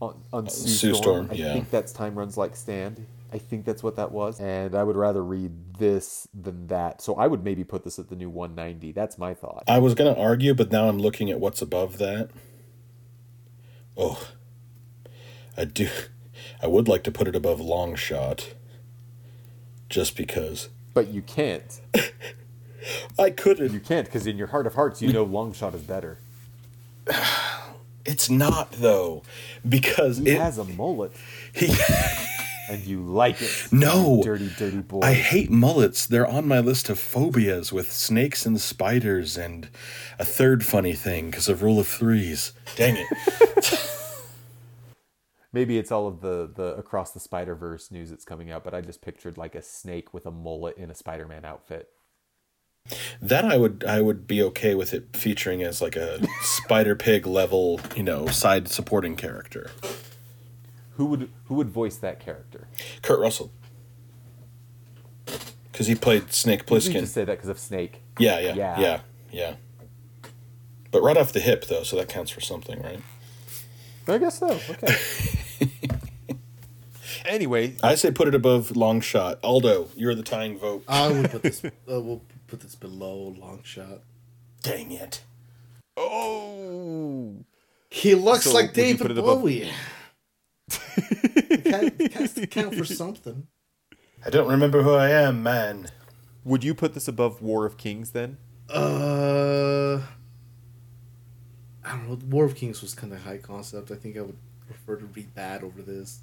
on, 0.00 0.20
on 0.32 0.48
Sue, 0.50 0.94
Storm. 0.94 1.26
Storm, 1.26 1.28
I 1.30 1.34
yeah. 1.34 1.52
think 1.54 1.70
that's 1.70 1.92
Time 1.92 2.14
Runs 2.14 2.36
Like 2.36 2.56
Stand. 2.56 3.06
I 3.34 3.38
think 3.38 3.64
that's 3.64 3.82
what 3.82 3.96
that 3.96 4.12
was. 4.12 4.38
And 4.38 4.76
I 4.76 4.84
would 4.84 4.94
rather 4.96 5.22
read 5.24 5.74
this 5.78 6.28
than 6.32 6.68
that. 6.68 7.02
So 7.02 7.16
I 7.16 7.26
would 7.26 7.42
maybe 7.42 7.64
put 7.64 7.82
this 7.82 7.98
at 7.98 8.08
the 8.08 8.14
new 8.14 8.30
190. 8.30 8.92
That's 8.92 9.18
my 9.18 9.34
thought. 9.34 9.64
I 9.66 9.78
was 9.80 9.94
gonna 9.94 10.14
argue, 10.14 10.54
but 10.54 10.70
now 10.70 10.88
I'm 10.88 10.98
looking 11.00 11.30
at 11.30 11.40
what's 11.40 11.60
above 11.60 11.98
that. 11.98 12.30
Oh, 13.96 14.28
I 15.56 15.64
do. 15.64 15.88
I 16.62 16.68
would 16.68 16.86
like 16.88 17.02
to 17.04 17.10
put 17.12 17.26
it 17.26 17.34
above 17.34 17.60
long 17.60 17.96
shot. 17.96 18.54
Just 19.88 20.16
because 20.16 20.68
But 20.94 21.08
you 21.08 21.22
can't. 21.22 21.80
I 23.18 23.30
couldn't. 23.30 23.72
You 23.72 23.80
can't 23.80 24.06
because 24.06 24.26
in 24.26 24.36
your 24.36 24.48
heart 24.48 24.66
of 24.66 24.74
hearts, 24.74 25.02
you 25.02 25.12
know 25.12 25.24
long 25.24 25.52
shot 25.52 25.74
is 25.74 25.82
better. 25.82 26.18
It's 28.06 28.28
not 28.28 28.70
though, 28.72 29.22
because 29.66 30.18
He 30.18 30.32
it. 30.32 30.38
has 30.38 30.58
a 30.58 30.64
mullet 30.64 31.10
he, 31.54 31.68
and 32.68 32.82
you 32.84 33.00
like 33.00 33.40
it. 33.40 33.68
no, 33.72 34.22
Dirty, 34.22 34.50
dirty 34.56 34.78
boy. 34.80 35.00
I 35.00 35.14
hate 35.14 35.50
mullets. 35.50 36.06
They're 36.06 36.26
on 36.26 36.48
my 36.48 36.60
list 36.60 36.88
of 36.88 36.98
phobias 36.98 37.72
with 37.72 37.90
snakes 37.92 38.46
and 38.46 38.60
spiders 38.60 39.36
and 39.36 39.68
a 40.18 40.24
third 40.24 40.64
funny 40.64 40.94
thing 40.94 41.30
because 41.30 41.48
of 41.48 41.62
rule 41.62 41.78
of 41.78 41.86
threes. 41.86 42.52
Dang 42.76 42.96
it. 42.96 43.90
Maybe 45.52 45.78
it's 45.78 45.92
all 45.92 46.08
of 46.08 46.20
the, 46.20 46.50
the 46.52 46.74
Across 46.74 47.12
the 47.12 47.20
Spider 47.20 47.54
Verse 47.54 47.92
news 47.92 48.10
that's 48.10 48.24
coming 48.24 48.50
out, 48.50 48.64
but 48.64 48.74
I 48.74 48.80
just 48.80 49.00
pictured 49.00 49.38
like 49.38 49.54
a 49.54 49.62
snake 49.62 50.12
with 50.12 50.26
a 50.26 50.32
mullet 50.32 50.76
in 50.76 50.90
a 50.90 50.94
Spider 50.94 51.28
Man 51.28 51.44
outfit. 51.44 51.90
That 53.22 53.44
I 53.44 53.56
would 53.56 53.84
I 53.86 54.00
would 54.02 54.26
be 54.26 54.42
okay 54.42 54.74
with 54.74 54.92
it 54.92 55.16
featuring 55.16 55.62
as 55.62 55.80
like 55.80 55.96
a 55.96 56.20
spider 56.42 56.94
pig 56.94 57.26
level, 57.26 57.80
you 57.96 58.02
know, 58.02 58.26
side 58.26 58.68
supporting 58.68 59.16
character. 59.16 59.70
Who 60.96 61.06
would 61.06 61.30
who 61.46 61.54
would 61.56 61.68
voice 61.70 61.96
that 61.96 62.20
character? 62.20 62.68
Kurt 63.02 63.18
Russell. 63.18 63.50
Cuz 65.72 65.86
he 65.88 65.94
played 65.94 66.32
Snake 66.32 66.60
You 66.60 66.76
Plissken. 66.76 66.92
just 67.00 67.14
say 67.14 67.24
that 67.24 67.32
because 67.36 67.48
of 67.48 67.58
Snake. 67.58 68.00
Yeah, 68.18 68.38
yeah, 68.38 68.54
Yeah. 68.54 68.80
yeah, 68.80 69.00
yeah, 69.32 69.54
But 70.92 71.02
right 71.02 71.16
off 71.16 71.32
the 71.32 71.40
hip 71.40 71.64
though, 71.66 71.82
so 71.82 71.96
that 71.96 72.08
counts 72.08 72.30
for 72.30 72.40
something, 72.40 72.80
right? 72.80 73.00
I 74.06 74.18
guess 74.18 74.38
so. 74.38 74.50
Okay. 74.70 74.94
anyway, 77.24 77.74
I 77.82 77.94
say 77.96 78.10
put 78.10 78.28
it 78.28 78.34
above 78.34 78.76
long 78.76 79.00
shot. 79.00 79.38
Aldo, 79.42 79.88
you're 79.96 80.14
the 80.14 80.22
tying 80.22 80.58
vote. 80.58 80.84
I 80.86 81.08
would 81.10 81.30
put 81.30 81.42
this. 81.42 81.62
Uh, 81.90 82.00
we'll 82.00 82.22
put 82.46 82.60
this 82.60 82.74
below 82.74 83.34
long 83.38 83.60
shot. 83.64 84.00
Dang 84.62 84.92
it. 84.92 85.22
oh, 85.96 87.34
He 87.90 88.14
looks 88.14 88.44
So, 88.44 88.52
like 88.54 88.72
David 88.72 89.00
put 89.02 89.10
it 89.10 89.18
above- 89.18 89.40
Bowie. 89.42 89.70
It 90.70 91.94
it 92.00 92.12
has 92.14 92.32
to 92.34 92.46
count 92.46 92.74
for 92.74 92.84
something. 92.84 93.46
I 94.24 94.30
don't 94.30 94.48
remember 94.48 94.82
who 94.82 94.94
I 94.94 95.10
am, 95.10 95.42
man. 95.42 95.88
would 96.44 96.64
you 96.64 96.74
put 96.74 96.94
this 96.94 97.08
above 97.08 97.42
War 97.42 97.66
of 97.66 97.76
Kings 97.76 98.10
then? 98.10 98.38
Uh, 98.70 100.00
I 101.84 101.90
don't 101.90 102.08
know. 102.08 102.18
War 102.28 102.44
of 102.46 102.54
Kings 102.54 102.80
was 102.80 102.94
kind 102.94 103.12
of 103.12 103.22
high 103.22 103.38
concept. 103.38 103.90
I 103.90 103.96
think 103.96 104.16
I 104.16 104.22
would 104.22 104.38
prefer 104.66 104.96
to 104.96 105.04
read 105.06 105.34
that 105.34 105.62
over 105.62 105.82
this. 105.82 106.20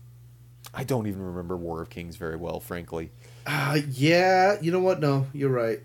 I 0.74 0.84
don't 0.84 1.06
even 1.08 1.22
remember 1.22 1.56
War 1.58 1.82
of 1.82 1.90
Kings 1.90 2.16
very 2.16 2.36
well, 2.36 2.60
frankly. 2.60 3.12
Uh, 3.46 3.80
yeah. 3.92 4.58
You 4.62 4.72
know 4.72 4.80
what? 4.80 5.00
No, 5.00 5.28
you're 5.34 5.50
right. 5.52 5.80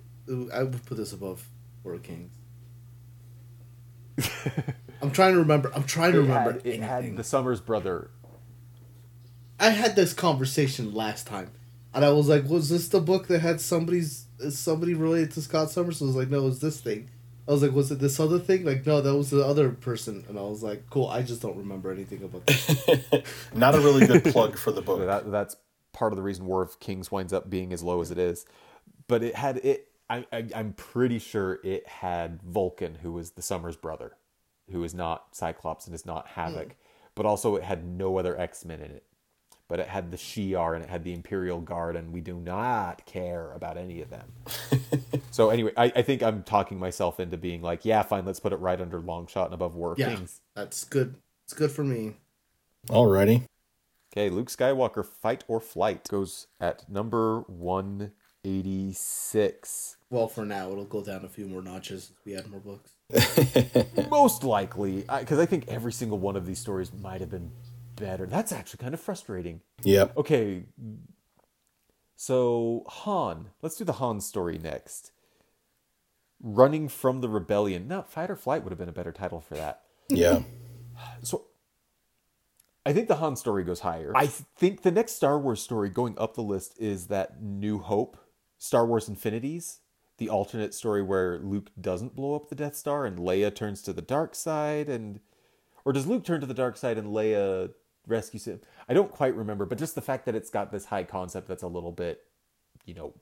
I 0.52 0.62
would 0.62 0.84
put 0.86 0.96
this 0.96 1.12
above 1.12 1.46
War 1.84 1.94
of 1.94 2.02
Kings. 2.02 2.32
I'm 5.02 5.10
trying 5.10 5.34
to 5.34 5.40
remember. 5.40 5.70
I'm 5.74 5.84
trying 5.84 6.12
to 6.12 6.18
It 6.18 6.22
remember. 6.22 6.52
had, 6.52 6.66
it 6.66 6.80
had 6.80 7.16
the 7.16 7.24
Summers 7.24 7.60
brother. 7.60 8.10
I 9.58 9.70
had 9.70 9.96
this 9.96 10.12
conversation 10.12 10.94
last 10.94 11.26
time, 11.26 11.50
and 11.94 12.04
I 12.04 12.10
was 12.10 12.28
like, 12.28 12.48
"Was 12.48 12.68
this 12.68 12.88
the 12.88 13.00
book 13.00 13.28
that 13.28 13.40
had 13.40 13.60
somebody's 13.60 14.26
is 14.38 14.58
somebody 14.58 14.94
related 14.94 15.32
to 15.32 15.42
Scott 15.42 15.70
Summers?" 15.70 16.02
I 16.02 16.06
was 16.06 16.16
like, 16.16 16.30
"No, 16.30 16.46
it's 16.48 16.58
this 16.58 16.80
thing." 16.80 17.08
I 17.48 17.52
was 17.52 17.62
like, 17.62 17.72
was 17.72 17.92
it 17.92 18.00
this 18.00 18.18
other 18.18 18.40
thing? 18.40 18.64
Like, 18.64 18.84
no, 18.86 19.00
that 19.00 19.14
was 19.14 19.30
the 19.30 19.44
other 19.44 19.70
person. 19.70 20.24
And 20.28 20.36
I 20.36 20.42
was 20.42 20.64
like, 20.64 20.90
cool. 20.90 21.06
I 21.06 21.22
just 21.22 21.40
don't 21.40 21.56
remember 21.56 21.92
anything 21.92 22.24
about 22.24 22.44
this. 22.44 22.88
Not 23.54 23.76
a 23.76 23.80
really 23.80 24.04
good 24.04 24.24
plug 24.24 24.58
for 24.58 24.72
the 24.72 24.82
book. 24.82 25.06
That, 25.06 25.30
that's 25.30 25.56
part 25.92 26.12
of 26.12 26.16
the 26.16 26.22
reason 26.22 26.46
War 26.46 26.62
of 26.62 26.80
Kings 26.80 27.10
winds 27.10 27.32
up 27.32 27.48
being 27.48 27.72
as 27.72 27.82
low 27.82 28.00
as 28.00 28.10
it 28.10 28.18
is. 28.18 28.46
But 29.06 29.22
it 29.22 29.36
had 29.36 29.58
it. 29.58 29.88
I, 30.10 30.26
I 30.32 30.46
I'm 30.54 30.72
pretty 30.72 31.18
sure 31.18 31.60
it 31.64 31.86
had 31.88 32.42
Vulcan, 32.42 32.96
who 32.96 33.12
was 33.12 33.32
the 33.32 33.42
Summers 33.42 33.76
brother, 33.76 34.16
who 34.70 34.82
is 34.82 34.94
not 34.94 35.34
Cyclops 35.34 35.86
and 35.86 35.94
is 35.94 36.04
not 36.04 36.28
Havoc, 36.28 36.68
hmm. 36.68 36.78
but 37.14 37.26
also 37.26 37.56
it 37.56 37.62
had 37.62 37.84
no 37.84 38.18
other 38.18 38.38
X 38.38 38.64
Men 38.64 38.80
in 38.80 38.90
it. 38.90 39.04
But 39.68 39.80
it 39.80 39.88
had 39.88 40.12
the 40.12 40.16
Shi'ar 40.16 40.76
and 40.76 40.84
it 40.84 40.90
had 40.90 41.02
the 41.02 41.12
Imperial 41.12 41.60
Guard, 41.60 41.96
and 41.96 42.12
we 42.12 42.20
do 42.20 42.36
not 42.36 43.04
care 43.04 43.50
about 43.52 43.76
any 43.76 44.00
of 44.00 44.10
them. 44.10 44.32
so 45.32 45.50
anyway, 45.50 45.72
I, 45.76 45.92
I 45.96 46.02
think 46.02 46.22
I'm 46.22 46.44
talking 46.44 46.78
myself 46.78 47.18
into 47.18 47.36
being 47.36 47.62
like, 47.62 47.84
yeah, 47.84 48.02
fine, 48.02 48.24
let's 48.24 48.38
put 48.38 48.52
it 48.52 48.56
right 48.56 48.80
under 48.80 49.00
Long 49.00 49.26
Shot 49.26 49.46
and 49.46 49.54
above 49.54 49.74
War 49.74 49.90
of 49.92 49.98
Yeah, 49.98 50.14
Kings. 50.14 50.40
that's 50.54 50.84
good. 50.84 51.16
It's 51.44 51.54
good 51.54 51.72
for 51.72 51.82
me. 51.82 52.14
Alrighty. 52.88 53.42
Okay, 54.12 54.30
Luke 54.30 54.48
Skywalker 54.48 55.04
Fight 55.04 55.42
or 55.48 55.58
Flight 55.60 56.06
goes 56.08 56.46
at 56.60 56.88
number 56.88 57.40
186. 57.48 59.96
Well, 60.08 60.28
for 60.28 60.46
now, 60.46 60.70
it'll 60.70 60.84
go 60.84 61.02
down 61.02 61.24
a 61.24 61.28
few 61.28 61.46
more 61.46 61.60
notches 61.60 62.12
if 62.16 62.24
we 62.24 62.36
add 62.36 62.46
more 62.48 62.60
books. 62.60 62.92
Most 64.10 64.42
likely, 64.42 65.04
because 65.18 65.38
I, 65.38 65.46
think 65.46 65.68
every 65.68 65.92
single 65.92 66.18
one 66.18 66.34
of 66.36 66.46
these 66.46 66.58
stories 66.58 66.92
might 66.94 67.20
have 67.20 67.30
been 67.30 67.50
better. 67.96 68.26
That's 68.26 68.52
actually 68.52 68.78
kind 68.78 68.94
of 68.94 69.00
frustrating. 69.00 69.60
Yeah. 69.82 70.08
Okay, 70.16 70.64
so 72.16 72.84
Han. 72.88 73.50
Let's 73.62 73.76
do 73.76 73.84
the 73.84 73.94
Han 73.94 74.20
story 74.20 74.58
next. 74.58 75.12
Running 76.40 76.88
from 76.88 77.20
the 77.20 77.28
rebellion. 77.28 77.88
Now, 77.88 78.02
Fight 78.02 78.30
or 78.30 78.36
Flight 78.36 78.62
would 78.64 78.70
have 78.70 78.78
been 78.78 78.88
a 78.88 78.92
better 78.92 79.12
title 79.12 79.40
for 79.40 79.54
that. 79.54 79.82
Yeah. 80.08 80.42
So 81.22 81.46
I 82.84 82.92
think 82.92 83.08
the 83.08 83.16
Han 83.16 83.36
story 83.36 83.64
goes 83.64 83.80
higher. 83.80 84.12
I 84.14 84.26
think 84.26 84.82
the 84.82 84.90
next 84.90 85.12
Star 85.12 85.38
Wars 85.38 85.62
story 85.62 85.90
going 85.90 86.16
up 86.18 86.34
the 86.34 86.42
list 86.42 86.78
is 86.78 87.08
that 87.08 87.42
New 87.42 87.78
Hope, 87.78 88.16
Star 88.58 88.86
Wars 88.86 89.08
Infinities, 89.08 89.80
the 90.18 90.30
alternate 90.30 90.72
story 90.72 91.02
where 91.02 91.38
Luke 91.38 91.70
doesn't 91.78 92.16
blow 92.16 92.34
up 92.34 92.48
the 92.48 92.54
Death 92.54 92.76
Star 92.76 93.04
and 93.04 93.18
Leia 93.18 93.54
turns 93.54 93.82
to 93.82 93.92
the 93.92 94.02
dark 94.02 94.34
side 94.34 94.88
and 94.88 95.20
or 95.84 95.92
does 95.92 96.06
Luke 96.06 96.24
turn 96.24 96.40
to 96.40 96.46
the 96.46 96.54
dark 96.54 96.76
side 96.76 96.96
and 96.98 97.08
Leia 97.08 97.72
rescues 98.06 98.46
him? 98.46 98.60
I 98.88 98.94
don't 98.94 99.10
quite 99.10 99.34
remember, 99.34 99.66
but 99.66 99.78
just 99.78 99.94
the 99.94 100.00
fact 100.00 100.26
that 100.26 100.34
it's 100.34 100.50
got 100.50 100.72
this 100.72 100.86
high 100.86 101.04
concept 101.04 101.48
that's 101.48 101.62
a 101.62 101.68
little 101.68 101.92
bit, 101.92 102.22
you 102.84 102.94
know, 102.94 103.14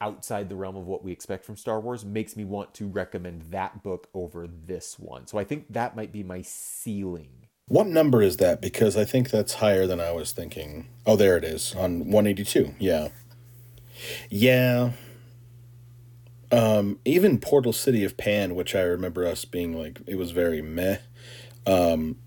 outside 0.00 0.48
the 0.48 0.56
realm 0.56 0.76
of 0.76 0.86
what 0.86 1.02
we 1.04 1.12
expect 1.12 1.44
from 1.44 1.56
Star 1.56 1.80
Wars 1.80 2.04
makes 2.04 2.36
me 2.36 2.44
want 2.44 2.74
to 2.74 2.86
recommend 2.86 3.42
that 3.50 3.82
book 3.82 4.08
over 4.14 4.46
this 4.46 4.98
one. 4.98 5.26
So 5.26 5.38
I 5.38 5.44
think 5.44 5.72
that 5.72 5.96
might 5.96 6.12
be 6.12 6.22
my 6.22 6.42
ceiling. 6.42 7.48
What 7.68 7.86
number 7.86 8.22
is 8.22 8.36
that? 8.36 8.60
Because 8.60 8.96
I 8.96 9.04
think 9.04 9.30
that's 9.30 9.54
higher 9.54 9.86
than 9.86 10.00
I 10.00 10.12
was 10.12 10.32
thinking. 10.32 10.88
Oh, 11.04 11.16
there 11.16 11.36
it 11.36 11.44
is 11.44 11.74
on 11.74 12.00
182. 12.00 12.74
Yeah. 12.78 13.08
Yeah. 14.30 14.92
Um, 16.52 17.00
even 17.04 17.38
Portal 17.38 17.72
City 17.72 18.04
of 18.04 18.16
Pan, 18.16 18.54
which 18.54 18.76
I 18.76 18.82
remember 18.82 19.26
us 19.26 19.44
being 19.44 19.76
like, 19.76 20.00
it 20.06 20.16
was 20.16 20.30
very 20.30 20.62
meh, 20.62 20.98
um, 21.66 22.18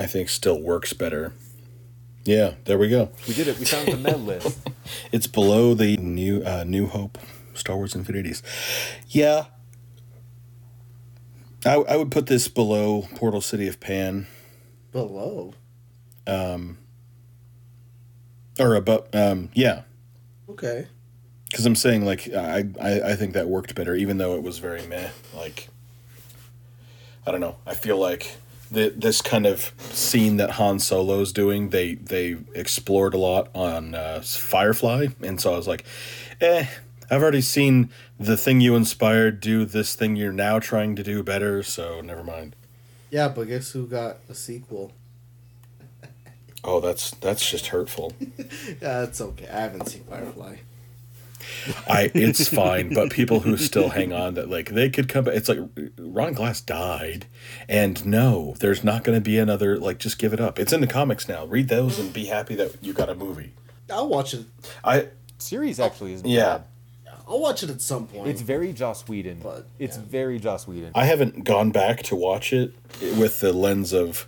I 0.00 0.06
think 0.06 0.28
still 0.30 0.60
works 0.60 0.92
better. 0.92 1.32
Yeah, 2.24 2.54
there 2.64 2.78
we 2.78 2.88
go. 2.88 3.10
We 3.28 3.34
did 3.34 3.46
it. 3.48 3.58
We 3.58 3.64
found 3.66 3.86
the 3.88 3.96
med 3.96 4.20
list. 4.20 4.58
It's 5.12 5.28
below 5.28 5.74
the 5.74 5.96
new 5.98 6.42
uh, 6.42 6.64
New 6.66 6.86
Hope, 6.88 7.16
Star 7.54 7.76
Wars 7.76 7.94
Infinities. 7.94 8.42
Yeah, 9.08 9.44
I 11.64 11.74
I 11.74 11.96
would 11.96 12.10
put 12.10 12.26
this 12.26 12.48
below 12.48 13.06
Portal 13.14 13.40
City 13.40 13.68
of 13.68 13.78
Pan 13.78 14.26
Below. 14.92 15.54
Um. 16.26 16.78
or 18.58 18.74
above. 18.74 19.08
Um, 19.14 19.50
yeah, 19.54 19.82
Okay. 20.48 20.86
because 21.50 21.64
I'm 21.66 21.76
saying 21.76 22.04
like 22.04 22.28
I, 22.32 22.64
I 22.80 23.00
I 23.12 23.16
think 23.16 23.34
that 23.34 23.48
worked 23.48 23.74
better, 23.76 23.94
even 23.94 24.18
though 24.18 24.34
it 24.34 24.42
was 24.42 24.58
very 24.58 24.84
meh. 24.86 25.10
Like 25.36 25.68
I 27.26 27.30
don't 27.30 27.40
know. 27.40 27.56
I 27.66 27.74
feel 27.74 27.98
like 27.98 28.36
the, 28.70 28.90
this 28.96 29.20
kind 29.20 29.46
of 29.46 29.72
scene 29.78 30.36
that 30.36 30.52
Han 30.52 30.78
Solo's 30.78 31.32
doing, 31.32 31.70
they 31.70 31.94
they 31.94 32.36
explored 32.54 33.14
a 33.14 33.18
lot 33.18 33.48
on 33.54 33.94
uh, 33.94 34.20
Firefly, 34.22 35.08
and 35.22 35.40
so 35.40 35.54
I 35.54 35.56
was 35.56 35.68
like, 35.68 35.84
eh. 36.40 36.66
I've 37.12 37.22
already 37.22 37.40
seen 37.40 37.90
the 38.20 38.36
thing 38.36 38.60
you 38.60 38.76
inspired 38.76 39.40
do 39.40 39.64
this 39.64 39.96
thing 39.96 40.14
you're 40.14 40.32
now 40.32 40.60
trying 40.60 40.94
to 40.94 41.02
do 41.02 41.24
better, 41.24 41.60
so 41.64 42.00
never 42.00 42.22
mind. 42.22 42.54
Yeah, 43.10 43.26
but 43.26 43.48
guess 43.48 43.72
who 43.72 43.88
got 43.88 44.18
a 44.28 44.34
sequel? 44.34 44.92
Oh, 46.62 46.78
that's 46.80 47.10
that's 47.12 47.48
just 47.50 47.68
hurtful. 47.68 48.12
Yeah, 48.80 49.02
it's 49.02 49.20
okay. 49.20 49.48
I 49.48 49.60
haven't 49.60 49.86
seen 49.88 50.04
Firefly. 50.04 50.56
I 51.88 52.10
it's 52.14 52.48
fine, 52.48 52.94
but 52.94 53.10
people 53.10 53.40
who 53.40 53.56
still 53.56 53.90
hang 53.90 54.12
on 54.12 54.34
that 54.34 54.50
like 54.50 54.70
they 54.70 54.90
could 54.90 55.08
come 55.08 55.24
back. 55.24 55.34
It's 55.34 55.48
like 55.48 55.58
Ron 55.98 56.34
Glass 56.34 56.60
died, 56.60 57.26
and 57.68 58.04
no, 58.04 58.54
there's 58.60 58.84
not 58.84 59.04
going 59.04 59.16
to 59.16 59.22
be 59.22 59.38
another. 59.38 59.78
Like, 59.78 59.98
just 59.98 60.18
give 60.18 60.32
it 60.32 60.40
up. 60.40 60.58
It's 60.58 60.72
in 60.72 60.80
the 60.80 60.86
comics 60.86 61.28
now. 61.28 61.46
Read 61.46 61.68
those 61.68 61.98
and 61.98 62.12
be 62.12 62.26
happy 62.26 62.54
that 62.56 62.76
you 62.82 62.92
got 62.92 63.08
a 63.08 63.14
movie. 63.14 63.54
I'll 63.90 64.08
watch 64.08 64.34
it. 64.34 64.44
I 64.84 65.08
Series 65.38 65.80
actually 65.80 66.12
isn't 66.14 66.28
yeah. 66.28 66.58
bad. 66.58 66.64
I'll 67.30 67.40
watch 67.40 67.62
it 67.62 67.70
at 67.70 67.80
some 67.80 68.08
point. 68.08 68.26
It's 68.26 68.40
very 68.40 68.72
Joss 68.72 69.06
Whedon. 69.08 69.38
But, 69.40 69.68
it's 69.78 69.96
yeah. 69.96 70.02
very 70.04 70.40
Joss 70.40 70.66
Whedon. 70.66 70.90
I 70.96 71.04
haven't 71.04 71.44
gone 71.44 71.70
back 71.70 72.02
to 72.04 72.16
watch 72.16 72.52
it 72.52 72.74
with 73.00 73.38
the 73.38 73.52
lens 73.52 73.92
of, 73.92 74.26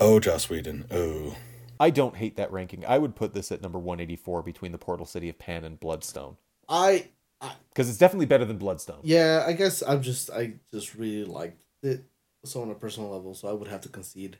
oh, 0.00 0.20
Joss 0.20 0.48
Whedon. 0.48 0.86
Oh, 0.88 1.36
I 1.80 1.90
don't 1.90 2.14
hate 2.14 2.36
that 2.36 2.52
ranking. 2.52 2.84
I 2.86 2.98
would 2.98 3.16
put 3.16 3.34
this 3.34 3.50
at 3.50 3.60
number 3.60 3.78
184 3.80 4.42
between 4.42 4.70
the 4.70 4.78
Portal 4.78 5.04
City 5.04 5.28
of 5.28 5.38
Pan 5.38 5.64
and 5.64 5.80
Bloodstone. 5.80 6.36
I, 6.68 7.08
I 7.40 7.52
Because 7.70 7.88
it's 7.88 7.98
definitely 7.98 8.26
better 8.26 8.44
than 8.44 8.58
Bloodstone. 8.58 9.00
yeah, 9.02 9.44
I 9.46 9.52
guess 9.52 9.82
I'm 9.86 10.02
just 10.02 10.30
I 10.30 10.54
just 10.72 10.94
really 10.94 11.24
liked 11.24 11.60
it 11.82 12.04
so 12.44 12.62
on 12.62 12.70
a 12.70 12.74
personal 12.74 13.10
level, 13.10 13.34
so 13.34 13.48
I 13.48 13.52
would 13.52 13.68
have 13.68 13.80
to 13.82 13.88
concede 13.88 14.38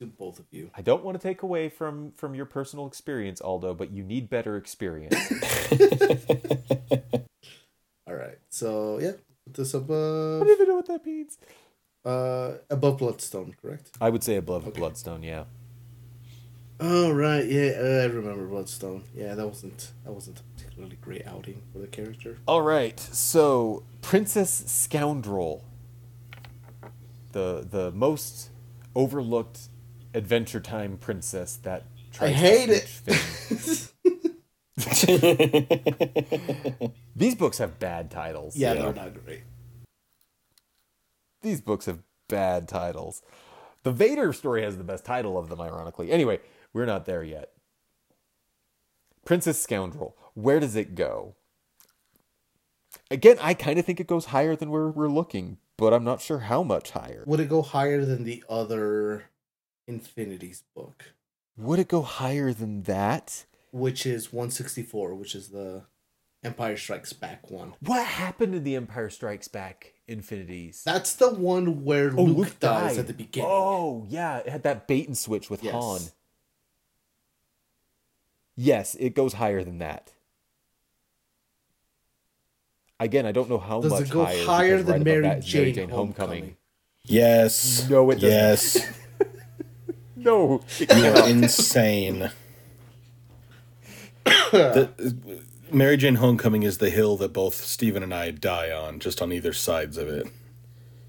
to 0.00 0.06
both 0.06 0.38
of 0.38 0.46
you. 0.52 0.70
I 0.76 0.82
don't 0.82 1.02
want 1.04 1.20
to 1.20 1.26
take 1.26 1.42
away 1.42 1.68
from 1.68 2.12
from 2.12 2.34
your 2.34 2.46
personal 2.46 2.86
experience, 2.86 3.40
Aldo, 3.40 3.74
but 3.74 3.90
you 3.90 4.04
need 4.04 4.30
better 4.30 4.56
experience. 4.56 5.14
All 8.06 8.14
right, 8.14 8.38
so 8.50 8.98
yeah, 9.00 9.12
put 9.44 9.54
this 9.54 9.74
I 9.74 9.78
above 9.78 10.40
don't 10.40 10.50
even 10.50 10.68
know 10.68 10.76
what 10.76 10.86
that 10.86 11.04
means. 11.04 11.38
uh 12.04 12.54
above 12.70 12.98
Bloodstone, 12.98 13.54
correct? 13.60 13.90
I 14.00 14.10
would 14.10 14.24
say 14.24 14.36
above 14.36 14.72
Bloodstone, 14.74 15.22
yeah. 15.22 15.44
Oh 16.80 17.10
right, 17.12 17.44
yeah, 17.44 17.72
uh, 17.76 18.02
I 18.02 18.04
remember 18.04 18.46
Bloodstone. 18.46 19.02
Yeah, 19.14 19.34
that 19.34 19.46
wasn't 19.46 19.90
that 20.04 20.12
wasn't 20.12 20.38
a 20.38 20.42
particularly 20.56 20.96
great 21.00 21.26
outing 21.26 21.62
for 21.72 21.78
the 21.80 21.88
character. 21.88 22.38
All 22.46 22.62
right, 22.62 22.98
so 23.00 23.82
Princess 24.00 24.62
Scoundrel, 24.66 25.64
the 27.32 27.66
the 27.68 27.90
most 27.90 28.50
overlooked 28.94 29.62
Adventure 30.14 30.60
Time 30.60 30.98
princess 30.98 31.56
that 31.64 31.82
tries 32.12 32.30
I 32.30 32.34
hate 32.34 32.88
to 33.06 33.12
it. 33.12 33.88
These 37.16 37.34
books 37.34 37.58
have 37.58 37.78
bad 37.80 38.10
titles. 38.10 38.56
yeah, 38.56 38.74
Yeah. 38.74 38.82
they're 38.82 38.92
not 38.94 39.24
great. 39.24 39.42
These 41.42 41.60
books 41.60 41.86
have 41.86 41.98
bad 42.28 42.68
titles. 42.68 43.22
The 43.82 43.92
Vader 43.92 44.32
story 44.32 44.62
has 44.62 44.76
the 44.76 44.84
best 44.84 45.04
title 45.04 45.38
of 45.38 45.48
them, 45.48 45.60
ironically. 45.60 46.10
Anyway, 46.10 46.40
we're 46.72 46.86
not 46.86 47.06
there 47.06 47.22
yet. 47.22 47.50
Princess 49.24 49.60
Scoundrel. 49.60 50.16
Where 50.34 50.60
does 50.60 50.76
it 50.76 50.94
go? 50.94 51.34
Again, 53.10 53.36
I 53.40 53.54
kind 53.54 53.78
of 53.78 53.84
think 53.84 54.00
it 54.00 54.06
goes 54.06 54.26
higher 54.26 54.54
than 54.56 54.70
we're, 54.70 54.90
we're 54.90 55.08
looking, 55.08 55.58
but 55.76 55.92
I'm 55.92 56.04
not 56.04 56.20
sure 56.20 56.40
how 56.40 56.62
much 56.62 56.90
higher. 56.92 57.24
Would 57.26 57.40
it 57.40 57.48
go 57.48 57.62
higher 57.62 58.04
than 58.04 58.24
the 58.24 58.42
other 58.48 59.24
Infinities 59.86 60.64
book, 60.74 61.14
Would 61.56 61.78
it 61.78 61.88
go 61.88 62.02
higher 62.02 62.52
than 62.52 62.82
that? 62.82 63.46
which 63.70 64.04
is 64.06 64.32
164, 64.32 65.14
which 65.14 65.34
is 65.34 65.48
the 65.48 65.84
Empire 66.44 66.76
Strikes 66.76 67.14
Back 67.14 67.50
one? 67.50 67.72
What 67.80 68.06
happened 68.06 68.54
in 68.54 68.64
the 68.64 68.76
Empire 68.76 69.08
Strikes 69.08 69.48
Back 69.48 69.94
Infinities? 70.06 70.82
That's 70.84 71.14
the 71.14 71.30
one 71.30 71.84
where 71.84 72.12
oh, 72.14 72.24
Luke, 72.24 72.60
dies 72.60 72.98
at 72.98 73.06
the 73.06 73.14
beginning. 73.14 73.50
Oh, 73.50 74.06
yeah. 74.10 74.38
It 74.38 74.48
had 74.50 74.62
that 74.64 74.86
bait 74.86 75.06
and 75.06 75.16
switch 75.16 75.48
with 75.48 75.64
Yes. 75.64 75.72
Han. 75.72 76.00
Yes, 78.60 78.96
it 78.98 79.14
goes 79.14 79.34
higher 79.34 79.62
than 79.62 79.78
that. 79.78 80.12
Again, 82.98 83.24
I 83.24 83.30
don't 83.30 83.48
know 83.48 83.58
how 83.58 83.80
Does 83.80 83.92
much 83.92 84.02
it 84.02 84.10
go 84.10 84.24
higher. 84.24 84.44
higher 84.44 84.78
than 84.82 84.86
right 84.86 84.94
above 84.96 85.04
Mary 85.06 85.22
that 85.22 85.38
is 85.44 85.54
Mary 85.54 85.66
Jane 85.66 85.74
Jane 85.74 85.88
Homecoming? 85.90 86.56
yes. 87.04 87.88
No, 87.88 88.10
it 88.10 88.16
doesn't. 88.16 88.30
Yes. 88.30 88.92
No, 90.20 90.62
You 90.80 90.86
are 90.90 91.28
insane. 91.28 92.32
the, 94.24 94.90
Mary 95.70 95.96
Jane 95.96 96.16
Homecoming 96.16 96.64
is 96.64 96.78
the 96.78 96.90
hill 96.90 97.16
that 97.18 97.32
both 97.32 97.54
Stephen 97.54 98.02
and 98.02 98.12
I 98.12 98.32
die 98.32 98.72
on, 98.72 98.98
just 98.98 99.22
on 99.22 99.32
either 99.32 99.52
sides 99.52 99.96
of 99.96 100.08
it. 100.08 100.26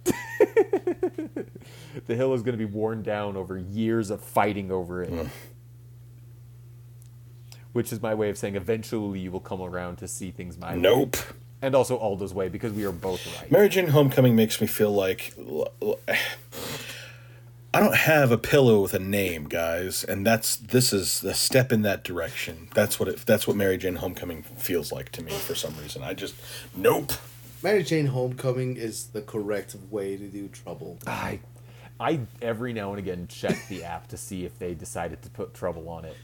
the 2.05 2.15
hill 2.15 2.35
is 2.35 2.43
going 2.43 2.53
to 2.57 2.63
be 2.63 2.71
worn 2.71 3.01
down 3.01 3.35
over 3.35 3.57
years 3.57 4.11
of 4.11 4.21
fighting 4.23 4.71
over 4.71 5.01
it. 5.01 5.11
Which 7.73 7.93
is 7.93 8.01
my 8.01 8.15
way 8.15 8.29
of 8.29 8.37
saying 8.37 8.55
eventually 8.55 9.19
you 9.19 9.31
will 9.31 9.39
come 9.39 9.61
around 9.61 9.97
to 9.97 10.07
see 10.07 10.31
things 10.31 10.57
my 10.57 10.73
way. 10.73 10.79
Nope. 10.79 11.17
And 11.61 11.75
also 11.75 11.97
Aldo's 11.97 12.33
way 12.33 12.49
because 12.49 12.73
we 12.73 12.85
are 12.85 12.91
both 12.91 13.25
right. 13.39 13.51
Mary 13.51 13.69
Jane 13.69 13.87
Homecoming 13.87 14.35
makes 14.35 14.61
me 14.61 14.67
feel 14.67 14.91
like 14.91 15.33
I 17.71 17.79
don't 17.79 17.95
have 17.95 18.31
a 18.31 18.37
pillow 18.37 18.81
with 18.81 18.95
a 18.95 18.99
name, 18.99 19.43
guys, 19.43 20.03
and 20.03 20.25
that's 20.25 20.55
this 20.55 20.91
is 20.91 21.23
a 21.23 21.35
step 21.35 21.71
in 21.71 21.83
that 21.83 22.03
direction. 22.03 22.69
That's 22.73 22.99
what 22.99 23.09
it. 23.09 23.25
That's 23.27 23.47
what 23.47 23.55
Mary 23.55 23.77
Jane 23.77 23.97
Homecoming 23.97 24.41
feels 24.41 24.91
like 24.91 25.11
to 25.11 25.23
me 25.23 25.31
for 25.31 25.53
some 25.53 25.75
reason. 25.77 26.01
I 26.01 26.15
just 26.15 26.33
nope. 26.75 27.13
Mary 27.61 27.83
Jane 27.83 28.07
Homecoming 28.07 28.77
is 28.77 29.07
the 29.07 29.21
correct 29.21 29.75
way 29.91 30.17
to 30.17 30.27
do 30.27 30.47
trouble. 30.47 30.97
I, 31.05 31.41
I 31.99 32.21
every 32.41 32.73
now 32.73 32.89
and 32.91 32.99
again 32.99 33.27
check 33.27 33.67
the 33.67 33.83
app 33.83 34.07
to 34.07 34.17
see 34.17 34.45
if 34.45 34.57
they 34.57 34.73
decided 34.73 35.21
to 35.23 35.29
put 35.29 35.53
Trouble 35.53 35.89
on 35.89 36.05
it, 36.05 36.15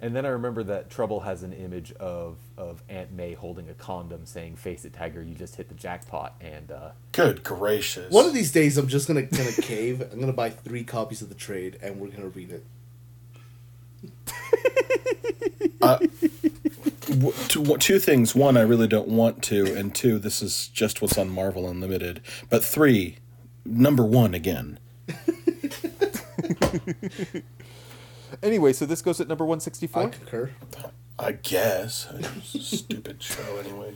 and 0.00 0.16
then 0.16 0.24
I 0.24 0.30
remember 0.30 0.62
that 0.64 0.90
Trouble 0.90 1.20
has 1.20 1.42
an 1.42 1.52
image 1.52 1.92
of 1.92 2.36
of 2.56 2.82
Aunt 2.88 3.12
May 3.12 3.34
holding 3.34 3.68
a 3.68 3.74
condom, 3.74 4.24
saying 4.24 4.56
"Face 4.56 4.84
it, 4.84 4.92
Tiger, 4.92 5.22
you 5.22 5.34
just 5.34 5.56
hit 5.56 5.68
the 5.68 5.74
jackpot." 5.74 6.34
And 6.40 6.70
uh, 6.70 6.90
Good 7.12 7.42
gracious. 7.42 8.10
One 8.12 8.26
of 8.26 8.32
these 8.34 8.52
days, 8.52 8.78
I'm 8.78 8.88
just 8.88 9.06
gonna 9.06 9.22
gonna 9.22 9.52
cave. 9.52 10.00
I'm 10.12 10.20
gonna 10.20 10.32
buy 10.32 10.50
three 10.50 10.84
copies 10.84 11.22
of 11.22 11.28
the 11.28 11.34
trade, 11.34 11.78
and 11.82 12.00
we're 12.00 12.08
gonna 12.08 12.28
read 12.28 12.50
it. 12.50 12.64
W- 17.08 17.32
two, 17.48 17.76
two 17.78 17.98
things. 17.98 18.34
One, 18.34 18.56
I 18.56 18.62
really 18.62 18.86
don't 18.86 19.08
want 19.08 19.42
to, 19.44 19.74
and 19.74 19.94
two, 19.94 20.18
this 20.18 20.42
is 20.42 20.68
just 20.68 21.02
what's 21.02 21.18
on 21.18 21.28
Marvel 21.28 21.68
Unlimited. 21.68 22.20
But 22.48 22.64
three, 22.64 23.16
number 23.64 24.04
one 24.04 24.32
again. 24.34 24.78
anyway, 28.42 28.72
so 28.72 28.86
this 28.86 29.02
goes 29.02 29.20
at 29.20 29.28
number 29.28 29.44
one 29.44 29.60
I 29.60 30.06
concur. 30.08 30.50
I 31.18 31.32
guess. 31.32 32.08
Stupid 32.44 33.22
show 33.22 33.58
anyway. 33.58 33.94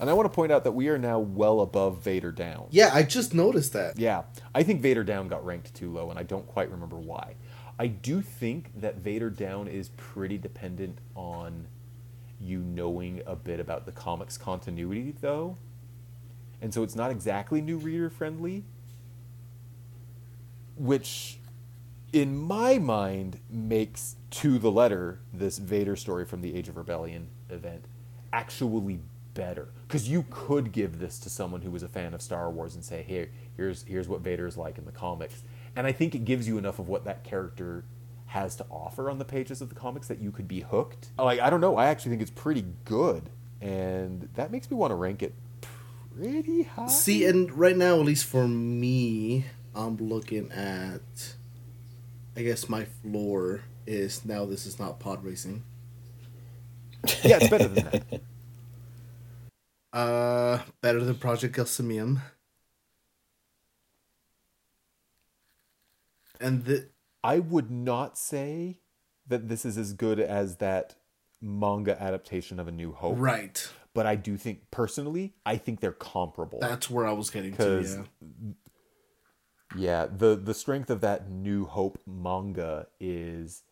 And 0.00 0.08
I 0.08 0.12
want 0.12 0.26
to 0.26 0.34
point 0.34 0.52
out 0.52 0.64
that 0.64 0.72
we 0.72 0.88
are 0.88 0.98
now 0.98 1.18
well 1.18 1.60
above 1.60 2.02
Vader 2.02 2.30
Down. 2.30 2.66
Yeah, 2.70 2.90
I 2.92 3.02
just 3.02 3.34
noticed 3.34 3.72
that. 3.72 3.98
Yeah, 3.98 4.22
I 4.54 4.62
think 4.62 4.80
Vader 4.80 5.02
Down 5.02 5.28
got 5.28 5.44
ranked 5.44 5.74
too 5.74 5.90
low, 5.90 6.10
and 6.10 6.18
I 6.18 6.22
don't 6.22 6.46
quite 6.46 6.70
remember 6.70 6.96
why. 6.96 7.34
I 7.78 7.88
do 7.88 8.22
think 8.22 8.70
that 8.80 8.96
Vader 8.96 9.30
Down 9.30 9.66
is 9.66 9.88
pretty 9.96 10.38
dependent 10.38 10.98
on 11.16 11.66
you 12.40 12.60
knowing 12.60 13.22
a 13.26 13.34
bit 13.34 13.58
about 13.58 13.86
the 13.86 13.92
comics 13.92 14.38
continuity, 14.38 15.14
though. 15.20 15.56
And 16.60 16.72
so 16.72 16.82
it's 16.82 16.96
not 16.96 17.10
exactly 17.10 17.60
new 17.60 17.78
reader 17.78 18.10
friendly, 18.10 18.64
which, 20.76 21.37
in 22.12 22.36
my 22.36 22.78
mind, 22.78 23.40
makes 23.50 24.16
to 24.30 24.58
the 24.58 24.70
letter 24.70 25.20
this 25.32 25.58
Vader 25.58 25.96
story 25.96 26.24
from 26.24 26.40
the 26.40 26.54
Age 26.54 26.68
of 26.68 26.76
Rebellion 26.76 27.28
event 27.50 27.84
actually 28.32 29.00
better 29.34 29.68
because 29.86 30.08
you 30.08 30.24
could 30.30 30.72
give 30.72 30.98
this 30.98 31.18
to 31.20 31.30
someone 31.30 31.62
who 31.62 31.70
was 31.70 31.82
a 31.82 31.88
fan 31.88 32.12
of 32.12 32.20
Star 32.20 32.50
Wars 32.50 32.74
and 32.74 32.84
say, 32.84 33.02
"Hey, 33.02 33.28
here's 33.56 33.84
here's 33.84 34.08
what 34.08 34.20
Vader 34.20 34.46
is 34.46 34.56
like 34.56 34.78
in 34.78 34.84
the 34.84 34.92
comics," 34.92 35.42
and 35.76 35.86
I 35.86 35.92
think 35.92 36.14
it 36.14 36.24
gives 36.24 36.48
you 36.48 36.58
enough 36.58 36.78
of 36.78 36.88
what 36.88 37.04
that 37.04 37.24
character 37.24 37.84
has 38.26 38.56
to 38.56 38.66
offer 38.70 39.08
on 39.08 39.18
the 39.18 39.24
pages 39.24 39.62
of 39.62 39.70
the 39.70 39.74
comics 39.74 40.08
that 40.08 40.18
you 40.18 40.30
could 40.30 40.48
be 40.48 40.60
hooked. 40.60 41.08
Like 41.18 41.40
I 41.40 41.50
don't 41.50 41.60
know, 41.60 41.76
I 41.76 41.86
actually 41.86 42.10
think 42.10 42.22
it's 42.22 42.30
pretty 42.30 42.64
good, 42.84 43.30
and 43.60 44.28
that 44.34 44.50
makes 44.50 44.70
me 44.70 44.76
want 44.76 44.90
to 44.90 44.96
rank 44.96 45.22
it 45.22 45.34
pretty 46.16 46.64
high. 46.64 46.88
See, 46.88 47.24
and 47.24 47.50
right 47.52 47.76
now, 47.76 48.00
at 48.00 48.06
least 48.06 48.26
for 48.26 48.48
me, 48.48 49.46
I'm 49.74 49.96
looking 49.96 50.50
at. 50.52 51.36
I 52.36 52.42
guess 52.42 52.68
my 52.68 52.84
floor 53.02 53.62
is 53.86 54.24
now. 54.24 54.44
This 54.44 54.66
is 54.66 54.78
not 54.78 55.00
pod 55.00 55.24
racing. 55.24 55.64
yeah, 57.24 57.38
it's 57.40 57.48
better 57.48 57.68
than 57.68 57.84
that. 57.84 58.20
Uh, 59.90 60.60
better 60.82 61.02
than 61.02 61.14
Project 61.14 61.56
Gelsemium. 61.56 62.20
And 66.40 66.64
the 66.66 66.88
I 67.24 67.38
would 67.38 67.70
not 67.70 68.18
say 68.18 68.80
that 69.26 69.48
this 69.48 69.64
is 69.64 69.76
as 69.76 69.94
good 69.94 70.20
as 70.20 70.56
that 70.56 70.94
manga 71.40 72.00
adaptation 72.00 72.60
of 72.60 72.68
A 72.68 72.72
New 72.72 72.92
Hope. 72.92 73.16
right, 73.18 73.66
But 73.94 74.06
I 74.06 74.14
do 74.14 74.36
think 74.36 74.70
personally, 74.70 75.34
I 75.44 75.56
think 75.56 75.80
they're 75.80 75.92
comparable. 75.92 76.58
that's 76.60 76.88
where 76.90 77.06
I 77.06 77.12
was 77.12 77.30
getting 77.30 77.56
to. 77.56 77.82
Yeah, 77.82 78.52
yeah, 79.76 80.06
the 80.06 80.36
the 80.36 80.54
strength 80.54 80.90
of 80.90 81.00
that 81.02 81.30
New 81.30 81.66
Hope 81.66 81.98
manga 82.06 82.86
is 83.00 83.62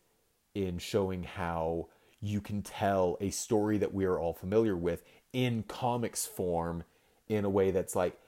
in 0.54 0.78
showing 0.78 1.22
how 1.22 1.88
you 2.20 2.40
can 2.40 2.62
tell 2.62 3.16
a 3.20 3.30
story 3.30 3.78
that 3.78 3.92
we 3.92 4.04
are 4.04 4.18
all 4.18 4.32
familiar 4.32 4.76
with 4.76 5.02
in 5.32 5.62
comics 5.64 6.26
form 6.26 6.84
in 7.28 7.44
a 7.44 7.50
way 7.50 7.70
that's 7.70 7.94
like 7.94 8.18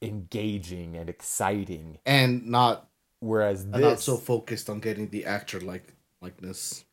engaging 0.00 0.96
and 0.96 1.08
exciting. 1.08 1.98
and 2.04 2.46
not 2.46 2.88
Whereas 3.20 3.62
and 3.62 3.74
this 3.74 3.82
not 3.82 4.00
so 4.00 4.16
focused 4.16 4.68
on 4.68 4.80
getting 4.80 5.08
the 5.10 5.26
actor 5.26 5.60
like 5.60 5.94
likeness 6.20 6.84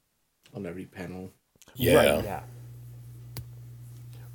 on 0.54 0.68
every 0.68 0.86
panel. 0.86 1.32
Yeah. 1.74 1.96
Right, 1.96 2.24
yeah. 2.24 2.42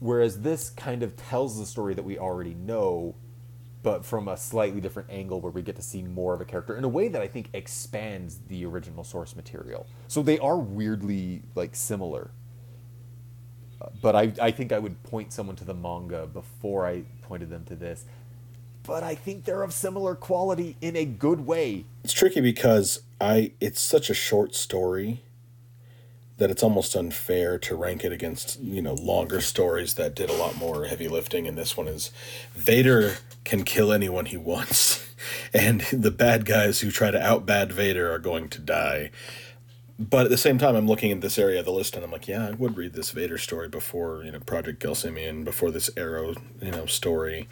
Whereas 0.00 0.40
this 0.40 0.70
kind 0.70 1.04
of 1.04 1.16
tells 1.16 1.56
the 1.56 1.66
story 1.66 1.94
that 1.94 2.02
we 2.02 2.18
already 2.18 2.54
know, 2.54 3.14
but 3.85 4.05
from 4.05 4.28
a 4.28 4.37
slightly 4.37 4.80
different 4.80 5.11
angle 5.11 5.43
where 5.43 5.53
we 5.53 5.61
get 5.61 5.76
to 5.76 5.82
see 5.82 6.03
more 6.03 6.32
of 6.32 6.41
a 6.41 6.45
character 6.45 6.74
in 6.74 6.82
a 6.85 6.89
way 6.89 7.07
that 7.07 7.20
I 7.20 7.28
think 7.28 7.51
expands 7.53 8.39
the 8.49 8.64
original 8.64 9.05
source 9.05 9.37
material. 9.37 9.87
So 10.09 10.22
they 10.22 10.39
are 10.39 10.57
weirdly 10.57 11.43
like 11.55 11.76
similar. 11.76 12.30
Uh, 13.80 13.91
But 14.01 14.16
I, 14.16 14.32
I 14.41 14.51
think 14.51 14.72
I 14.72 14.78
would 14.78 15.01
point 15.03 15.35
someone 15.35 15.55
to 15.57 15.64
the 15.64 15.74
manga 15.74 16.26
before 16.26 16.87
I 16.87 17.03
pointed 17.20 17.51
them 17.51 17.64
to 17.66 17.76
this. 17.76 18.07
But 18.85 19.03
I 19.03 19.14
think 19.14 19.45
they're 19.45 19.62
of 19.62 19.74
similar 19.74 20.14
quality 20.14 20.76
in 20.80 20.97
a 20.97 21.05
good 21.05 21.41
way. 21.41 21.85
It's 22.05 22.14
tricky 22.14 22.41
because 22.41 23.03
I 23.20 23.53
it's 23.61 23.80
such 23.80 24.09
a 24.09 24.14
short 24.14 24.55
story 24.55 25.22
that 26.37 26.51
it's 26.51 26.62
almost 26.62 26.97
unfair 26.97 27.59
to 27.59 27.76
rank 27.76 28.05
it 28.05 28.12
against, 28.12 28.61
you 28.61 28.82
know, 28.82 28.95
longer 28.95 29.41
stories 29.41 29.95
that 29.95 30.14
did 30.14 30.30
a 30.30 30.35
lot 30.35 30.57
more 30.57 30.87
heavy 30.87 31.09
lifting 31.09 31.47
and 31.47 31.57
this 31.57 31.76
one 31.76 31.87
is 31.87 32.11
Vader 32.55 33.16
can 33.45 33.62
kill 33.62 33.93
anyone 33.93 34.26
he 34.26 34.37
wants 34.37 35.09
and 35.55 35.82
the 35.93 36.11
bad 36.11 36.45
guys 36.45 36.80
who 36.80 36.91
try 36.91 37.11
to 37.11 37.22
out 37.22 37.47
bad 37.47 37.72
Vader 37.72 38.12
are 38.12 38.18
going 38.18 38.49
to 38.49 38.61
die. 38.61 39.11
But 39.97 40.24
at 40.24 40.30
the 40.30 40.37
same 40.37 40.59
time 40.59 40.74
I'm 40.74 40.89
looking 40.89 41.12
at 41.12 41.20
this 41.20 41.39
area 41.39 41.61
of 41.61 41.66
the 41.66 41.72
list 41.72 41.95
and 41.95 42.05
I'm 42.05 42.11
like, 42.11 42.26
yeah, 42.26 42.49
I 42.49 42.51
would 42.53 42.76
read 42.76 42.95
this 42.95 43.11
Vader 43.11 43.39
story 43.39 43.68
before, 43.68 44.24
you 44.24 44.32
know, 44.32 44.41
Project 44.41 44.82
Gelsemium, 44.82 45.45
before 45.45 45.70
this 45.70 45.89
Arrow, 45.97 46.35
you 46.61 46.72
know, 46.72 46.87
story. 46.87 47.49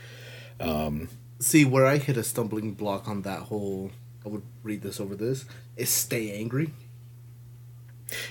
um, 0.58 1.08
See, 1.38 1.64
where 1.64 1.86
I 1.86 1.98
hit 1.98 2.16
a 2.16 2.22
stumbling 2.22 2.74
block 2.74 3.08
on 3.08 3.22
that 3.22 3.40
whole, 3.40 3.90
I 4.24 4.28
would 4.28 4.42
read 4.62 4.82
this 4.82 5.00
over 5.00 5.16
this, 5.16 5.44
is 5.76 5.90
Stay 5.90 6.30
Angry. 6.38 6.72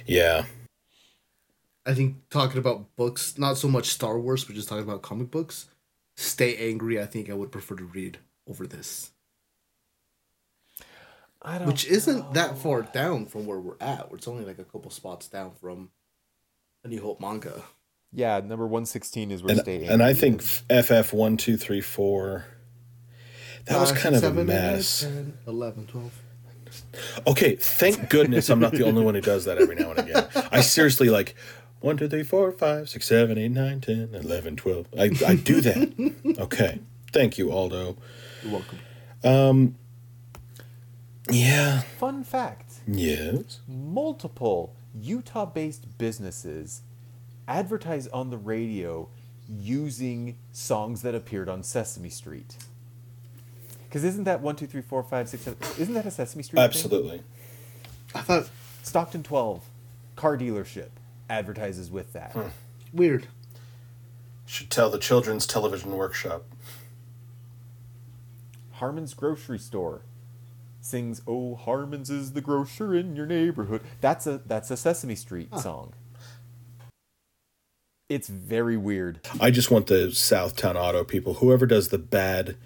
Yeah. 0.05 0.45
I 1.85 1.93
think 1.93 2.17
talking 2.29 2.59
about 2.59 2.95
books, 2.95 3.37
not 3.37 3.57
so 3.57 3.67
much 3.67 3.87
Star 3.87 4.19
Wars, 4.19 4.43
but 4.43 4.55
just 4.55 4.69
talking 4.69 4.83
about 4.83 5.01
comic 5.01 5.31
books, 5.31 5.67
Stay 6.15 6.55
Angry, 6.69 7.01
I 7.01 7.05
think 7.05 7.29
I 7.29 7.33
would 7.33 7.51
prefer 7.51 7.75
to 7.75 7.85
read 7.85 8.19
over 8.47 8.67
this. 8.67 9.11
I 11.41 11.57
don't 11.57 11.67
Which 11.67 11.85
isn't 11.85 12.33
that 12.35 12.57
far 12.59 12.83
down 12.83 13.25
from 13.25 13.47
where 13.47 13.59
we're 13.59 13.77
at. 13.81 14.09
It's 14.13 14.27
only 14.27 14.45
like 14.45 14.59
a 14.59 14.63
couple 14.63 14.91
spots 14.91 15.27
down 15.27 15.51
from 15.59 15.89
A 16.83 16.87
New 16.87 17.01
Hope 17.01 17.19
manga. 17.19 17.63
Yeah, 18.13 18.39
number 18.41 18.67
116 18.67 19.31
is 19.31 19.41
where 19.41 19.53
and, 19.53 19.61
Stay 19.61 19.85
and 19.85 20.03
I 20.03 20.09
Angry 20.09 20.21
think 20.21 20.41
is. 20.43 20.85
FF 20.85 21.13
one 21.13 21.37
two 21.37 21.57
three 21.57 21.81
four. 21.81 22.45
That 23.65 23.79
was 23.79 23.91
Five, 23.91 23.99
kind 23.99 24.15
of 24.15 24.23
a 24.23 24.25
seven, 24.27 24.41
eight, 24.41 24.53
mess. 24.53 25.01
10, 25.01 25.37
11, 25.47 25.87
12. 25.87 26.20
Okay, 27.25 27.55
thank 27.55 28.09
goodness 28.09 28.49
I'm 28.49 28.59
not 28.59 28.73
the 28.73 28.83
only 28.83 29.03
one 29.03 29.15
who 29.15 29.21
does 29.21 29.45
that 29.45 29.57
every 29.57 29.75
now 29.75 29.91
and 29.91 29.99
again. 29.99 30.27
I 30.51 30.61
seriously 30.61 31.09
like 31.09 31.35
one, 31.79 31.97
two, 31.97 32.07
three, 32.09 32.23
four, 32.23 32.51
five, 32.51 32.89
six, 32.89 33.07
seven, 33.07 33.37
eight, 33.37 33.51
nine, 33.51 33.81
ten, 33.81 34.09
eleven, 34.13 34.55
twelve. 34.55 34.87
I, 34.97 35.11
I 35.25 35.35
do 35.35 35.61
that. 35.61 36.35
Okay. 36.39 36.79
Thank 37.11 37.37
you, 37.37 37.51
Aldo. 37.51 37.97
You're 38.43 38.51
welcome. 38.53 38.79
Um, 39.23 39.75
Yeah. 41.29 41.81
Fun 41.99 42.23
fact 42.23 42.73
Yes. 42.87 43.59
multiple 43.67 44.75
Utah 44.93 45.45
based 45.45 45.97
businesses 45.97 46.81
advertise 47.47 48.07
on 48.09 48.29
the 48.29 48.37
radio 48.37 49.07
using 49.47 50.37
songs 50.51 51.01
that 51.01 51.13
appeared 51.15 51.49
on 51.49 51.63
Sesame 51.63 52.09
Street. 52.09 52.55
Because 53.91 54.05
isn't 54.05 54.23
that 54.23 54.39
1, 54.39 54.55
2, 54.55 54.67
3, 54.67 54.81
4, 54.81 55.03
5, 55.03 55.27
6, 55.29 55.43
7? 55.43 55.59
Isn't 55.77 55.93
that 55.95 56.05
a 56.05 56.11
Sesame 56.11 56.43
Street? 56.43 56.55
thing? 56.55 56.63
Absolutely. 56.63 57.23
I 58.15 58.21
thought, 58.21 58.49
Stockton 58.83 59.21
12, 59.21 59.65
car 60.15 60.37
dealership, 60.37 60.91
advertises 61.29 61.91
with 61.91 62.13
that. 62.13 62.31
Hmm. 62.31 62.47
weird. 62.93 63.27
Should 64.45 64.69
tell 64.69 64.89
the 64.89 64.97
Children's 64.97 65.45
Television 65.45 65.91
Workshop. 65.97 66.45
Harmon's 68.75 69.13
grocery 69.13 69.59
store 69.59 70.03
sings 70.79 71.21
"Oh 71.27 71.55
Harmon's 71.55 72.09
is 72.09 72.31
the 72.31 72.41
grocer 72.41 72.95
in 72.95 73.15
your 73.15 73.25
neighborhood." 73.25 73.81
That's 73.99 74.25
a 74.25 74.41
that's 74.45 74.71
a 74.71 74.77
Sesame 74.77 75.15
Street 75.15 75.49
song. 75.59 75.93
It's 78.09 78.27
very 78.27 78.77
weird. 78.77 79.19
I 79.39 79.51
just 79.51 79.69
want 79.69 79.87
the 79.87 80.07
Southtown 80.07 80.75
Auto 80.75 81.03
people, 81.03 81.35
whoever 81.35 81.65
does 81.65 81.89
the 81.89 81.97
bad 81.99 82.57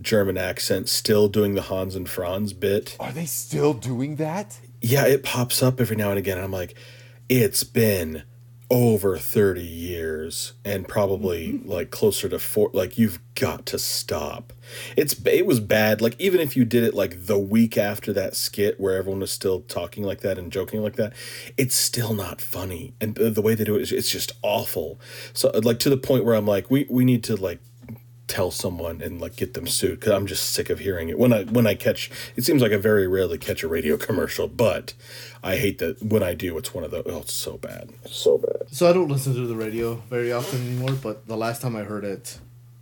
German 0.00 0.36
accent, 0.36 0.88
still 0.88 1.28
doing 1.28 1.54
the 1.54 1.62
Hans 1.62 1.94
and 1.94 2.08
Franz 2.08 2.52
bit. 2.52 2.96
Are 3.00 3.12
they 3.12 3.26
still 3.26 3.74
doing 3.74 4.16
that? 4.16 4.58
Yeah, 4.80 5.06
it 5.06 5.22
pops 5.22 5.62
up 5.62 5.80
every 5.80 5.96
now 5.96 6.10
and 6.10 6.18
again. 6.18 6.36
And 6.36 6.44
I'm 6.44 6.52
like, 6.52 6.74
it's 7.28 7.64
been 7.64 8.22
over 8.68 9.16
30 9.16 9.62
years 9.62 10.54
and 10.64 10.88
probably 10.88 11.58
like 11.64 11.90
closer 11.90 12.28
to 12.28 12.38
four 12.38 12.68
like 12.72 12.98
you've 12.98 13.20
got 13.36 13.64
to 13.64 13.78
stop 13.78 14.52
it's 14.96 15.14
it 15.24 15.46
was 15.46 15.60
bad 15.60 16.00
like 16.00 16.16
even 16.20 16.40
if 16.40 16.56
you 16.56 16.64
did 16.64 16.82
it 16.82 16.92
like 16.92 17.26
the 17.26 17.38
week 17.38 17.78
after 17.78 18.12
that 18.12 18.34
skit 18.34 18.80
where 18.80 18.96
everyone 18.96 19.20
was 19.20 19.30
still 19.30 19.60
talking 19.60 20.02
like 20.02 20.20
that 20.20 20.36
and 20.36 20.50
joking 20.50 20.82
like 20.82 20.96
that 20.96 21.12
it's 21.56 21.76
still 21.76 22.12
not 22.12 22.40
funny 22.40 22.92
and 23.00 23.14
the, 23.14 23.30
the 23.30 23.42
way 23.42 23.54
they 23.54 23.62
do 23.62 23.76
it 23.76 23.82
is 23.82 23.92
it's 23.92 24.10
just 24.10 24.32
awful 24.42 24.98
so 25.32 25.48
like 25.62 25.78
to 25.78 25.88
the 25.88 25.96
point 25.96 26.24
where 26.24 26.34
i'm 26.34 26.46
like 26.46 26.68
we 26.68 26.86
we 26.90 27.04
need 27.04 27.22
to 27.22 27.36
like 27.36 27.60
tell 28.28 28.50
someone 28.50 29.00
and 29.00 29.20
like 29.20 29.36
get 29.36 29.54
them 29.54 29.66
sued 29.66 30.00
because 30.00 30.12
I'm 30.12 30.26
just 30.26 30.50
sick 30.50 30.68
of 30.70 30.80
hearing 30.80 31.08
it. 31.08 31.18
When 31.18 31.32
I 31.32 31.44
when 31.44 31.66
I 31.66 31.74
catch, 31.74 32.10
it 32.34 32.44
seems 32.44 32.60
like 32.62 32.72
I 32.72 32.76
very 32.76 33.06
rarely 33.06 33.38
catch 33.38 33.62
a 33.62 33.68
radio 33.68 33.96
commercial, 33.96 34.48
but 34.48 34.94
I 35.42 35.56
hate 35.56 35.78
that 35.78 36.02
when 36.02 36.22
I 36.22 36.34
do, 36.34 36.56
it's 36.58 36.74
one 36.74 36.84
of 36.84 36.90
the 36.90 37.02
oh, 37.08 37.18
it's 37.20 37.32
so 37.32 37.56
bad, 37.56 37.90
so 38.10 38.38
bad. 38.38 38.68
So 38.70 38.88
I 38.88 38.92
don't 38.92 39.08
listen 39.08 39.34
to 39.34 39.46
the 39.46 39.56
radio 39.56 39.94
very 40.10 40.32
often 40.32 40.60
anymore, 40.66 40.96
but 41.00 41.26
the 41.26 41.36
last 41.36 41.62
time 41.62 41.76
I 41.76 41.82
heard 41.84 42.04
it, 42.04 42.38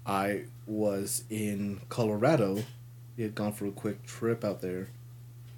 I 0.06 0.44
was 0.66 1.24
in 1.30 1.80
Colorado. 1.88 2.64
We 3.16 3.22
had 3.24 3.34
gone 3.34 3.52
for 3.52 3.66
a 3.66 3.70
quick 3.70 4.04
trip 4.06 4.44
out 4.44 4.60
there, 4.60 4.88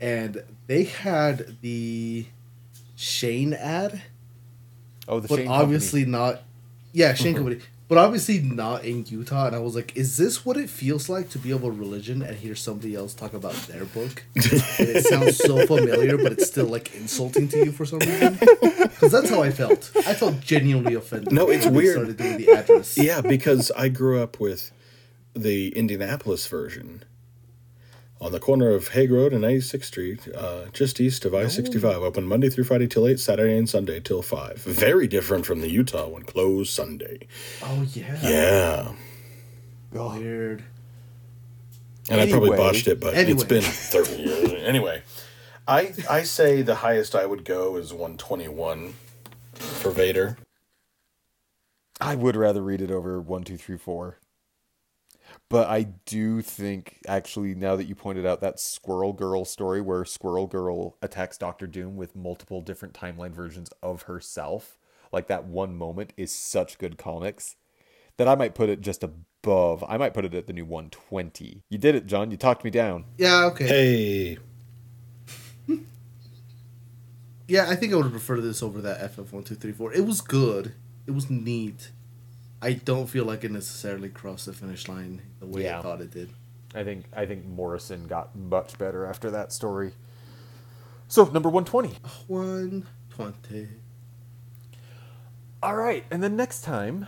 and 0.01 0.43
they 0.66 0.84
had 0.84 1.57
the 1.62 2.26
Shane 2.97 3.55
ad, 3.55 4.03
Oh, 5.09 5.20
the 5.20 5.28
but 5.28 5.37
Shane 5.37 5.49
obviously 5.49 6.03
Company. 6.03 6.18
not. 6.18 6.43
Yeah, 6.93 7.14
Shane 7.14 7.34
mm-hmm. 7.34 7.45
Company, 7.45 7.64
but 7.89 7.99
obviously 7.99 8.41
not 8.41 8.84
in 8.84 9.05
Utah. 9.07 9.47
And 9.47 9.57
I 9.57 9.59
was 9.59 9.74
like, 9.74 9.97
"Is 9.97 10.16
this 10.16 10.45
what 10.45 10.57
it 10.57 10.68
feels 10.68 11.09
like 11.09 11.30
to 11.30 11.39
be 11.39 11.51
of 11.51 11.64
a 11.64 11.70
religion 11.70 12.22
and 12.22 12.37
hear 12.37 12.55
somebody 12.55 12.95
else 12.95 13.14
talk 13.14 13.34
about 13.34 13.55
their 13.68 13.84
book?" 13.84 14.24
and 14.34 14.45
it 14.78 15.05
sounds 15.05 15.37
so 15.37 15.66
familiar, 15.74 16.16
but 16.16 16.32
it's 16.32 16.47
still 16.47 16.66
like 16.66 16.95
insulting 16.95 17.49
to 17.49 17.59
you 17.59 17.72
for 17.72 17.84
some 17.84 18.01
reason. 18.01 18.39
Because 18.61 19.12
that's 19.12 19.30
how 19.30 19.43
I 19.43 19.51
felt. 19.51 19.91
I 19.97 20.14
felt 20.14 20.41
genuinely 20.41 20.95
offended. 20.95 21.32
No, 21.32 21.49
it's 21.49 21.64
when 21.66 21.74
weird. 21.74 21.97
Started 21.97 22.16
doing 22.16 22.39
the 22.39 22.51
address. 22.51 22.99
Yeah, 22.99 23.20
because 23.20 23.70
I 23.76 23.89
grew 23.89 24.22
up 24.22 24.41
with 24.41 24.72
the 25.34 25.68
Indianapolis 25.76 26.47
version 26.47 27.05
on 28.21 28.33
the 28.33 28.41
corner 28.41 28.71
of 28.71 28.89
Hague 28.89 29.11
Road 29.11 29.33
and 29.33 29.45
96th 29.45 29.85
Street, 29.85 30.29
uh, 30.35 30.67
just 30.73 31.01
east 31.01 31.25
of 31.25 31.35
I 31.35 31.49
65. 31.49 32.03
Open 32.03 32.27
Monday 32.27 32.49
through 32.49 32.64
Friday 32.64 32.87
till 32.87 33.07
8, 33.07 33.21
Saturday 33.21 33.57
and 33.57 33.69
Sunday 33.69 34.01
till 34.01 34.23
5. 34.23 34.59
Very 34.59 35.07
different 35.07 35.45
from 35.45 35.61
the 35.61 35.69
Utah 35.69 36.09
one, 36.09 36.23
closed 36.23 36.73
Sunday. 36.73 37.27
Oh 37.62 37.87
yeah. 37.93 38.19
Yeah. 38.23 38.93
Weird. 39.93 40.64
And 42.09 42.21
I 42.21 42.31
probably 42.31 42.57
botched 42.57 42.87
it, 42.87 43.01
but 43.01 43.14
it's 43.14 43.45
been 43.45 43.62
30 43.62 44.23
years. 44.23 44.53
Anyway, 44.62 45.03
I, 45.67 45.93
I 46.09 46.23
say 46.23 46.62
the 46.62 46.77
highest 46.77 47.14
I 47.14 47.27
would 47.27 47.45
go 47.45 47.77
is 47.77 47.93
121 47.93 48.95
for 49.55 49.91
Vader. 49.91 50.39
I 52.01 52.14
would 52.14 52.37
rather 52.37 52.62
read 52.62 52.81
it 52.81 52.91
over 52.91 53.21
one, 53.21 53.43
two, 53.43 53.57
three, 53.57 53.79
four. 53.79 54.19
But 55.49 55.69
I 55.69 55.83
do 56.07 56.43
think, 56.43 56.99
actually, 57.07 57.55
now 57.55 57.77
that 57.77 57.87
you 57.87 57.95
pointed 57.95 58.27
out 58.27 58.41
that 58.41 58.59
Squirrel 58.59 59.13
Girl 59.13 59.45
story 59.45 59.81
where 59.81 60.05
Squirrel 60.05 60.49
Girl 60.49 60.97
attacks 61.01 61.39
Doctor 61.39 61.69
Doom 61.69 61.97
with 61.97 62.17
multiple 62.17 62.61
different 62.63 62.95
timeline 62.95 63.31
versions 63.33 63.71
of 63.83 64.03
herself, 64.03 64.77
like 65.13 65.29
that 65.29 65.45
one 65.45 65.77
moment 65.77 66.13
is 66.17 66.33
such 66.33 66.79
good 66.79 66.99
comics 66.99 67.55
that 68.17 68.27
I 68.27 68.35
might 68.35 68.55
put 68.57 68.69
it 68.69 68.81
just 68.81 69.05
above. 69.05 69.85
I 69.87 69.97
might 69.97 70.15
put 70.15 70.25
it 70.25 70.35
at 70.35 70.49
the 70.49 70.53
new 70.53 70.65
120. 70.65 71.63
You 71.69 71.79
did 71.79 71.95
it, 71.95 72.07
John. 72.07 72.33
You 72.33 72.37
talked 72.37 72.65
me 72.65 72.71
down. 72.71 73.05
Yeah. 73.17 73.45
Okay. 73.47 73.67
Hey. 73.67 74.39
Yeah, 77.49 77.67
I 77.69 77.77
think 77.77 77.93
I 77.93 77.97
would 77.97 78.11
prefer 78.11 78.41
this 78.41 78.61
over 78.61 78.81
that 78.81 79.09
FF 79.13 79.33
one 79.33 79.45
two 79.45 79.55
three 79.55 79.71
four. 79.71 79.93
It 79.93 80.05
was 80.05 80.21
good. 80.21 80.75
It 81.07 81.13
was 81.13 81.31
neat. 81.31 81.93
I 82.63 82.73
don't 82.75 83.07
feel 83.07 83.25
like 83.25 83.45
it 83.45 83.51
necessarily 83.51 84.09
crossed 84.09 84.47
the 84.47 84.53
finish 84.53 84.89
line 84.89 85.23
the 85.41 85.47
way 85.47 85.65
Yeah. 85.65 85.79
I 85.79 85.83
thought 85.83 86.01
it 86.01 86.11
did. 86.11 86.31
I 86.75 86.85
think 86.85 87.05
I 87.15 87.27
think 87.27 87.47
Morrison 87.47 88.07
got 88.07 88.35
much 88.37 88.77
better 88.79 89.07
after 89.07 89.31
that 89.31 89.53
story. 89.53 89.93
So 91.09 91.25
number 91.25 91.49
120. 91.49 91.99
One 92.27 92.87
twenty. 93.11 93.69
All 95.63 95.75
right, 95.77 96.05
and 96.11 96.23
then 96.23 96.37
next 96.37 96.63
time 96.63 97.07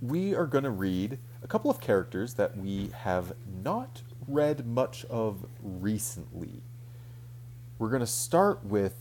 we 0.00 0.34
are 0.34 0.46
going 0.46 0.64
to 0.64 0.70
read 0.70 1.18
a 1.42 1.46
couple 1.46 1.70
of 1.70 1.80
characters 1.80 2.34
that 2.34 2.56
we 2.56 2.90
have 3.02 3.34
not 3.62 4.02
read 4.26 4.66
much 4.66 5.04
of 5.06 5.46
recently. 5.62 6.62
We're 7.78 7.90
going 7.90 8.00
to 8.00 8.06
start 8.06 8.64
with 8.64 8.94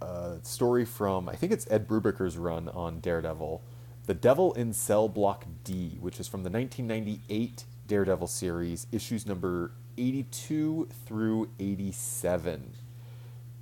a 0.00 0.38
story 0.42 0.84
from 0.84 1.28
I 1.28 1.34
think 1.36 1.52
it's 1.52 1.70
Ed 1.70 1.86
Brubaker's 1.86 2.36
run 2.38 2.68
on 2.70 3.00
Daredevil, 3.00 3.62
The 4.06 4.14
Devil 4.14 4.52
in 4.52 4.74
Cell 4.74 5.08
Block 5.08 5.46
D, 5.64 5.96
which 5.98 6.20
is 6.20 6.28
from 6.28 6.42
the 6.42 6.50
1998 6.50 7.64
Daredevil 7.86 8.26
series, 8.26 8.86
issues 8.92 9.26
number 9.26 9.70
82 9.96 10.88
through 11.06 11.48
87. 11.58 12.74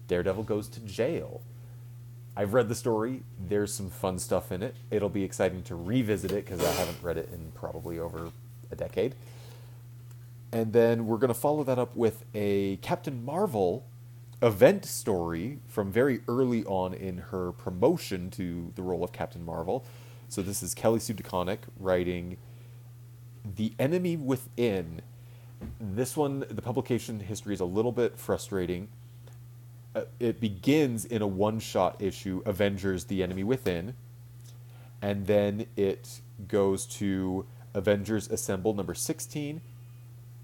Daredevil 0.08 0.42
goes 0.42 0.68
to 0.70 0.80
jail. 0.80 1.42
I've 2.36 2.54
read 2.54 2.68
the 2.68 2.74
story. 2.74 3.22
There's 3.38 3.72
some 3.72 3.88
fun 3.88 4.18
stuff 4.18 4.50
in 4.50 4.64
it. 4.64 4.74
It'll 4.90 5.08
be 5.08 5.22
exciting 5.22 5.62
to 5.64 5.76
revisit 5.76 6.32
it 6.32 6.44
because 6.44 6.60
I 6.60 6.72
haven't 6.72 6.98
read 7.02 7.18
it 7.18 7.28
in 7.32 7.52
probably 7.52 8.00
over 8.00 8.32
a 8.72 8.74
decade. 8.74 9.14
And 10.50 10.72
then 10.72 11.06
we're 11.06 11.18
going 11.18 11.28
to 11.28 11.34
follow 11.34 11.62
that 11.62 11.78
up 11.78 11.94
with 11.94 12.24
a 12.34 12.78
Captain 12.78 13.24
Marvel 13.24 13.84
event 14.42 14.84
story 14.84 15.60
from 15.68 15.92
very 15.92 16.20
early 16.26 16.64
on 16.64 16.94
in 16.94 17.18
her 17.18 17.52
promotion 17.52 18.28
to 18.30 18.72
the 18.74 18.82
role 18.82 19.04
of 19.04 19.12
Captain 19.12 19.44
Marvel. 19.44 19.84
So 20.32 20.40
this 20.40 20.62
is 20.62 20.72
Kelly 20.72 20.98
Sue 20.98 21.12
DeConnick 21.12 21.58
writing 21.78 22.38
The 23.44 23.74
Enemy 23.78 24.16
Within. 24.16 25.02
This 25.78 26.16
one, 26.16 26.46
the 26.48 26.62
publication 26.62 27.20
history 27.20 27.52
is 27.52 27.60
a 27.60 27.66
little 27.66 27.92
bit 27.92 28.18
frustrating 28.18 28.88
uh, 29.94 30.04
it 30.18 30.40
begins 30.40 31.04
in 31.04 31.20
a 31.20 31.26
one 31.26 31.58
shot 31.58 32.00
issue 32.00 32.40
avengers 32.46 33.04
the 33.04 33.22
enemy 33.22 33.44
within 33.44 33.94
and 35.02 35.26
then 35.26 35.66
it 35.76 36.22
goes 36.48 36.86
to 36.86 37.44
avengers 37.74 38.26
assemble 38.30 38.72
number 38.72 38.94
16 38.94 39.60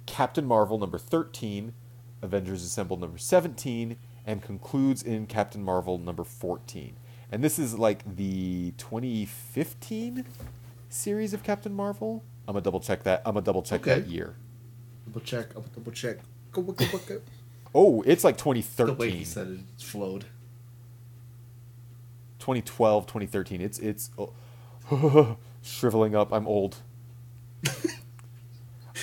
captain 0.05 0.45
marvel 0.45 0.78
number 0.78 0.99
13 0.99 1.72
avengers 2.20 2.62
assemble 2.62 2.99
number 2.99 3.16
17 3.16 3.97
and 4.26 4.43
concludes 4.43 5.03
in 5.03 5.26
captain 5.26 5.64
marvel 5.64 5.97
number 5.97 6.24
14 6.24 6.95
and 7.31 7.43
this 7.45 7.59
is 7.59 7.79
like 7.79 8.16
the 8.16 8.72
2015 8.79 10.24
series 10.89 11.33
of 11.35 11.43
captain 11.43 11.74
marvel 11.74 12.22
i'm 12.47 12.55
gonna 12.55 12.62
double 12.62 12.81
check 12.81 13.03
that 13.03 13.20
i'm 13.26 13.35
gonna 13.35 13.45
double 13.45 13.62
check 13.62 13.81
Okay. 13.83 14.01
that 14.01 14.09
year 14.09 14.35
Double 15.07 15.20
check. 15.22 15.57
I'll 15.57 15.62
double 15.74 15.91
check. 15.93 16.18
Go, 16.53 16.61
go, 16.61 16.72
go, 16.72 16.99
go. 16.99 17.20
oh 17.74 18.03
it's 18.03 18.24
like 18.24 18.37
2013. 18.37 18.87
The 18.87 18.93
way 18.93 19.11
2013 19.11 19.18
he 19.18 19.24
said 19.24 19.49
it 19.49 19.83
flowed. 19.83 20.24
2012 22.41 23.07
2013 23.07 23.61
it's 23.62 23.79
it's 23.79 24.11
oh, 24.18 25.37
shriveling 25.62 26.14
up 26.14 26.33
i'm 26.33 26.47
old 26.47 26.76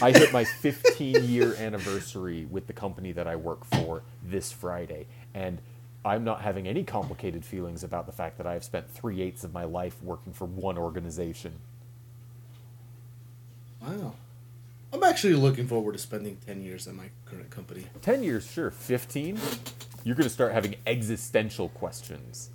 i 0.01 0.11
hit 0.11 0.31
my 0.33 0.43
15 0.43 1.23
year 1.25 1.53
anniversary 1.55 2.45
with 2.45 2.67
the 2.67 2.73
company 2.73 3.11
that 3.11 3.27
i 3.27 3.35
work 3.35 3.65
for 3.65 4.01
this 4.23 4.51
friday 4.51 5.05
and 5.33 5.59
i'm 6.05 6.23
not 6.23 6.41
having 6.41 6.67
any 6.67 6.83
complicated 6.83 7.43
feelings 7.43 7.83
about 7.83 8.05
the 8.05 8.11
fact 8.11 8.37
that 8.37 8.45
i 8.47 8.53
have 8.53 8.63
spent 8.63 8.89
three-eighths 8.89 9.43
of 9.43 9.53
my 9.53 9.63
life 9.63 10.01
working 10.03 10.31
for 10.33 10.45
one 10.45 10.77
organization 10.77 11.53
Wow. 13.81 14.13
I'm 14.91 15.03
actually 15.03 15.35
looking 15.35 15.67
forward 15.67 15.91
to 15.91 15.99
spending 15.99 16.37
ten 16.45 16.61
years 16.63 16.87
at 16.87 16.95
my 16.95 17.09
current 17.25 17.49
company. 17.51 17.85
10 18.01 18.23
years 18.23 18.49
sure 18.49 18.71
15 18.71 19.37
you're 20.03 20.15
going 20.15 20.23
to 20.23 20.29
start 20.33 20.53
having 20.53 20.75
existential 20.87 21.69
questions 21.69 22.49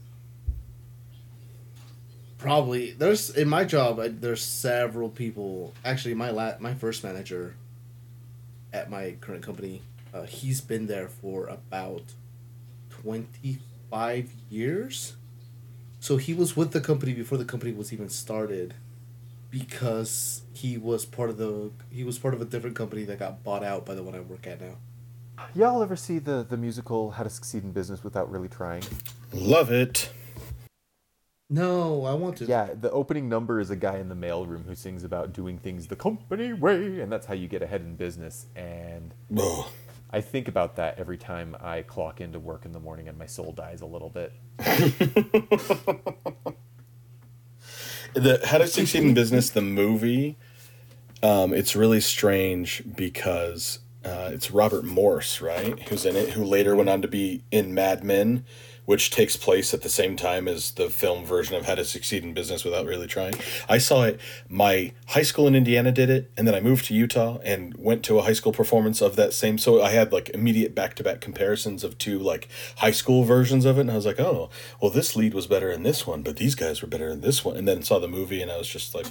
Probably 2.39 2.93
there's 2.93 3.29
in 3.37 3.49
my 3.51 3.65
job. 3.65 4.01
I, 4.01 4.09
there's 4.09 4.43
several 4.43 5.11
people. 5.11 5.75
Actually, 5.85 6.15
my 6.15 6.31
la- 6.31 6.55
my 6.59 6.73
first 6.73 7.05
manager 7.05 7.55
at 8.73 8.89
my 8.89 9.17
current 9.21 9.43
company, 9.43 9.83
uh, 10.15 10.23
he's 10.23 10.63
been 10.63 10.87
there 10.87 11.09
for 11.09 11.47
about 11.49 12.01
twenty 13.03 13.59
five 13.91 14.31
years. 14.51 15.15
So 16.01 16.17
he 16.17 16.33
was 16.35 16.57
with 16.57 16.73
the 16.73 16.81
company 16.81 17.13
before 17.13 17.39
the 17.39 17.45
company 17.45 17.73
was 17.73 17.93
even 17.93 18.09
started. 18.09 18.75
because 19.51 20.43
he 20.53 20.79
was 20.79 21.05
part 21.05 21.29
of 21.31 21.37
the 21.37 21.71
he 21.91 22.05
was 22.05 22.19
part 22.19 22.35
of 22.35 22.41
a 22.41 22.45
different 22.45 22.77
company 22.77 23.05
that 23.05 23.19
got 23.19 23.43
bought 23.43 23.65
out 23.65 23.85
by 23.85 23.95
the 23.95 24.03
one 24.03 24.15
I 24.15 24.21
work 24.21 24.47
at 24.47 24.61
now. 24.61 24.77
Y'all 25.55 25.83
ever 25.83 25.97
see 25.97 26.19
the 26.21 26.47
the 26.49 26.57
musical 26.57 27.11
How 27.13 27.25
to 27.25 27.31
Succeed 27.31 27.65
in 27.65 27.73
Business 27.73 28.05
Without 28.05 28.31
Really 28.31 28.49
Trying? 28.49 28.85
Love 29.33 29.71
it. 29.73 30.11
No, 31.53 32.05
I 32.05 32.15
want 32.15 32.37
to. 32.39 32.45
Yeah, 32.45 32.69
the 32.81 32.93
opening 32.93 33.29
number 33.29 33.59
is 33.59 33.71
a 33.71 33.77
guy 33.77 33.99
in 33.99 34.09
the 34.09 34.15
mailroom 34.15 34.67
who 34.67 34.77
sings 34.77 35.03
about 35.03 35.33
doing 35.33 35.59
things 35.59 35.89
the 35.89 35.97
company 35.97 36.53
way, 36.53 37.01
and 37.01 37.11
that's 37.11 37.27
how 37.27 37.35
you 37.35 37.49
get 37.49 37.61
ahead 37.63 37.81
in 37.81 37.97
business. 37.97 38.47
And 38.55 39.13
Ugh. 39.37 39.67
I 40.13 40.21
think 40.21 40.49
about 40.49 40.75
that 40.77 40.99
every 40.99 41.17
time 41.17 41.57
I 41.61 41.83
clock 41.83 42.21
into 42.21 42.41
work 42.41 42.65
in 42.65 42.73
the 42.73 42.81
morning 42.81 43.07
and 43.09 43.17
my 43.17 43.27
soul 43.27 43.53
dies 43.53 43.81
a 43.81 43.87
little 43.87 44.11
bit. 44.11 44.33
the 44.59 45.61
How 48.45 48.59
to 48.59 48.67
Succeed 48.67 49.05
in 49.05 49.15
Business, 49.15 49.51
the 49.51 49.63
movie, 49.63 50.37
um, 51.23 51.55
it's 51.55 51.77
really 51.77 52.01
strange 52.01 52.83
because 52.97 53.79
uh, 54.05 54.31
it's 54.33 54.51
Robert 54.51 54.85
Morse, 54.85 55.41
right? 55.41 55.79
Who's 55.89 56.05
in 56.05 56.17
it, 56.17 56.31
who 56.31 56.45
later 56.45 56.75
went 56.75 56.89
on 56.89 57.03
to 57.03 57.09
be 57.09 57.45
in 57.53 57.73
Mad 57.73 58.03
Men, 58.03 58.45
which 58.85 59.11
takes 59.11 59.37
place 59.37 59.73
at 59.73 59.83
the 59.83 59.89
same 59.89 60.17
time 60.17 60.49
as 60.49 60.73
the 60.73 60.91
film 60.91 61.25
version 61.25 61.57
of 61.57 61.67
How 61.67 61.75
to 61.75 61.85
Succeed 61.85 62.25
in 62.25 62.35
Business 62.35 62.65
Without 62.65 62.87
Really 62.87 63.07
Trying. 63.07 63.35
I 63.69 63.79
saw 63.79 64.05
it, 64.05 64.21
my 64.49 64.93
high 65.09 65.23
school 65.23 65.47
in 65.47 65.55
Indiana 65.55 65.93
did 65.93 66.11
it, 66.11 66.31
and 66.37 66.47
then 66.47 66.55
I 66.55 66.61
moved 66.61 66.87
to 66.87 66.95
Utah 66.95 67.39
and 67.45 67.75
went 67.77 68.03
to 68.05 68.19
a 68.19 68.23
high 68.23 68.33
school 68.33 68.53
performance 68.53 69.01
of 69.01 69.17
that 69.17 69.33
same. 69.33 69.59
So 69.59 69.83
I 69.83 69.91
had 69.91 70.13
like 70.13 70.31
immediate 70.31 70.75
back 70.75 70.95
to 70.97 71.05
back 71.05 71.21
comparisons 71.21 71.85
of 71.85 71.99
two 71.99 72.19
like 72.19 72.49
high 72.77 72.91
school 72.91 73.25
versions 73.25 73.65
of 73.65 73.79
it, 73.79 73.83
and 73.83 73.91
I 73.91 73.97
was 73.97 74.07
like, 74.07 74.21
oh, 74.21 74.51
well, 74.81 74.91
this 74.91 75.17
lead 75.17 75.35
was 75.35 75.47
better 75.47 75.71
in 75.71 75.83
this 75.83 76.07
one, 76.07 76.23
but 76.23 76.37
these 76.37 76.55
guys 76.55 76.83
were 76.83 76.89
better 76.89 77.09
in 77.09 77.21
this 77.21 77.45
one. 77.45 77.57
And 77.57 77.67
then 77.69 77.83
saw 77.83 77.99
the 77.99 78.09
movie, 78.09 78.43
and 78.43 78.51
I 78.51 78.59
was 78.59 78.69
just 78.69 78.95
like, 78.95 79.07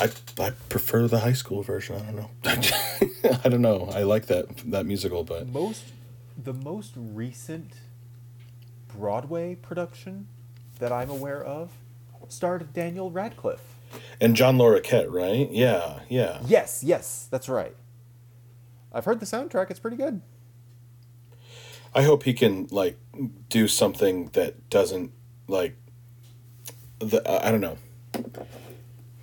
I, 0.00 0.10
I 0.42 0.50
prefer 0.68 1.06
the 1.06 1.20
high 1.20 1.32
school 1.32 1.62
version. 1.62 1.96
I 1.96 2.00
don't 2.00 2.16
know. 2.16 2.30
I 3.44 3.48
don't 3.48 3.62
know. 3.62 3.88
I 3.92 4.02
like 4.02 4.26
that 4.26 4.56
that 4.70 4.86
musical, 4.86 5.24
but 5.24 5.46
Most, 5.48 5.84
the 6.42 6.52
most 6.52 6.92
recent 6.96 7.72
Broadway 8.96 9.54
production 9.56 10.28
that 10.78 10.92
I'm 10.92 11.10
aware 11.10 11.42
of 11.42 11.70
starred 12.28 12.72
Daniel 12.72 13.10
Radcliffe. 13.10 13.76
and 14.20 14.34
John 14.34 14.56
Larroquette, 14.56 15.06
right? 15.10 15.50
Yeah, 15.50 16.00
yeah. 16.08 16.40
Yes, 16.46 16.82
yes, 16.82 17.28
that's 17.30 17.48
right. 17.48 17.74
I've 18.92 19.04
heard 19.04 19.20
the 19.20 19.26
soundtrack; 19.26 19.70
it's 19.70 19.80
pretty 19.80 19.96
good. 19.96 20.22
I 21.94 22.02
hope 22.02 22.24
he 22.24 22.32
can 22.32 22.66
like 22.70 22.98
do 23.48 23.68
something 23.68 24.30
that 24.32 24.68
doesn't 24.70 25.12
like 25.48 25.76
the 26.98 27.22
I 27.28 27.50
don't 27.50 27.60
know. 27.60 27.78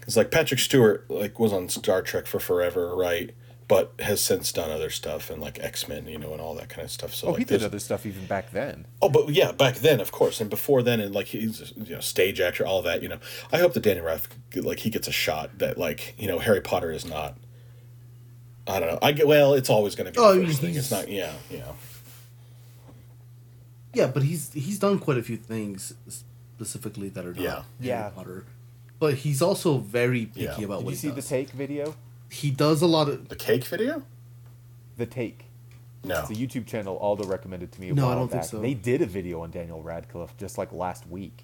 It's 0.08 0.16
like 0.18 0.32
Patrick 0.32 0.60
Stewart 0.60 1.10
like 1.10 1.40
was 1.40 1.54
on 1.54 1.70
Star 1.70 2.02
Trek 2.02 2.28
for 2.28 2.40
forever, 2.40 2.96
right? 2.96 3.32
But 3.72 3.94
has 4.00 4.20
since 4.20 4.52
done 4.52 4.70
other 4.70 4.90
stuff 4.90 5.30
and 5.30 5.42
like 5.42 5.58
X 5.64 5.88
Men, 5.88 6.06
you 6.06 6.18
know, 6.18 6.34
and 6.34 6.42
all 6.42 6.54
that 6.56 6.68
kind 6.68 6.84
of 6.84 6.92
stuff. 6.92 7.16
So 7.16 7.28
Oh, 7.28 7.32
like 7.32 7.40
he 7.40 7.44
did 7.46 7.50
there's- 7.62 7.64
other 7.64 7.80
stuff 7.80 8.06
even 8.06 8.26
back 8.26 8.52
then. 8.52 8.86
Oh, 9.02 9.08
but 9.08 9.30
yeah, 9.30 9.54
back 9.54 9.76
then, 9.78 10.02
of 10.02 10.12
course, 10.12 10.42
and 10.42 10.50
before 10.50 10.84
then, 10.84 11.00
and 11.00 11.16
like 11.16 11.28
he's 11.28 11.72
you 11.78 11.94
know 11.96 12.02
stage 12.02 12.42
actor, 12.42 12.66
all 12.68 12.82
that. 12.82 13.02
You 13.02 13.08
know, 13.08 13.20
I 13.50 13.60
hope 13.60 13.72
that 13.76 13.80
Danny 13.84 14.02
Rath 14.02 14.28
like 14.56 14.80
he 14.80 14.90
gets 14.90 15.08
a 15.08 15.12
shot 15.14 15.58
that 15.60 15.78
like 15.78 16.16
you 16.18 16.28
know 16.28 16.40
Harry 16.40 16.60
Potter 16.60 16.92
is 16.92 17.06
not. 17.06 17.38
I 18.68 18.82
don't 18.82 18.90
know. 18.90 19.00
I 19.02 19.14
get 19.14 19.26
well. 19.26 19.54
It's 19.54 19.70
always 19.70 19.96
going 19.96 20.08
to 20.08 20.12
be 20.12 20.20
Oh, 20.20 20.38
the 20.38 20.46
first 20.48 20.60
thing. 20.60 20.72
he's- 20.72 20.84
It's 20.84 20.92
not. 20.92 21.10
Yeah, 21.10 21.32
yeah. 21.50 21.72
Yeah, 23.94 24.08
but 24.08 24.24
he's 24.24 24.52
he's 24.54 24.80
done 24.80 25.00
quite 25.00 25.18
a 25.18 25.24
few 25.24 25.38
things 25.38 25.94
specifically 26.10 27.08
that 27.10 27.26
are 27.26 27.34
not 27.34 27.42
Yeah. 27.42 27.52
Harry 27.54 27.66
Yeah. 27.80 28.10
Potter. 28.10 28.46
But 29.00 29.14
he's 29.16 29.42
also 29.42 29.78
very 29.78 30.26
picky 30.26 30.42
Yeah. 30.44 30.52
about 30.66 30.80
Did 30.80 30.86
what 30.86 30.86
you 30.86 30.90
he 30.92 30.96
see 30.96 31.10
the 31.10 31.22
take 31.22 31.52
video? 31.52 31.96
He 32.32 32.50
does 32.50 32.82
a 32.82 32.88
lot 32.88 33.10
of 33.10 33.30
The 33.30 33.36
cake 33.36 33.66
video? 33.66 34.04
The 34.98 35.06
take. 35.06 35.46
No. 36.04 36.22
It's 36.22 36.32
a 36.32 36.34
YouTube 36.34 36.66
channel 36.66 36.98
Aldo 36.98 37.26
recommended 37.26 37.72
to 37.74 37.82
me 37.82 37.90
a 37.90 37.94
No, 37.94 38.06
I 38.06 38.08
while 38.08 38.16
don't 38.20 38.30
think 38.30 38.42
back. 38.44 38.50
so. 38.50 38.60
They 38.60 38.74
did 38.74 39.02
a 39.02 39.06
video 39.06 39.42
on 39.42 39.52
Daniel 39.52 39.84
Radcliffe 39.84 40.36
just 40.38 40.58
like 40.58 40.72
last 40.74 41.08
week. 41.08 41.44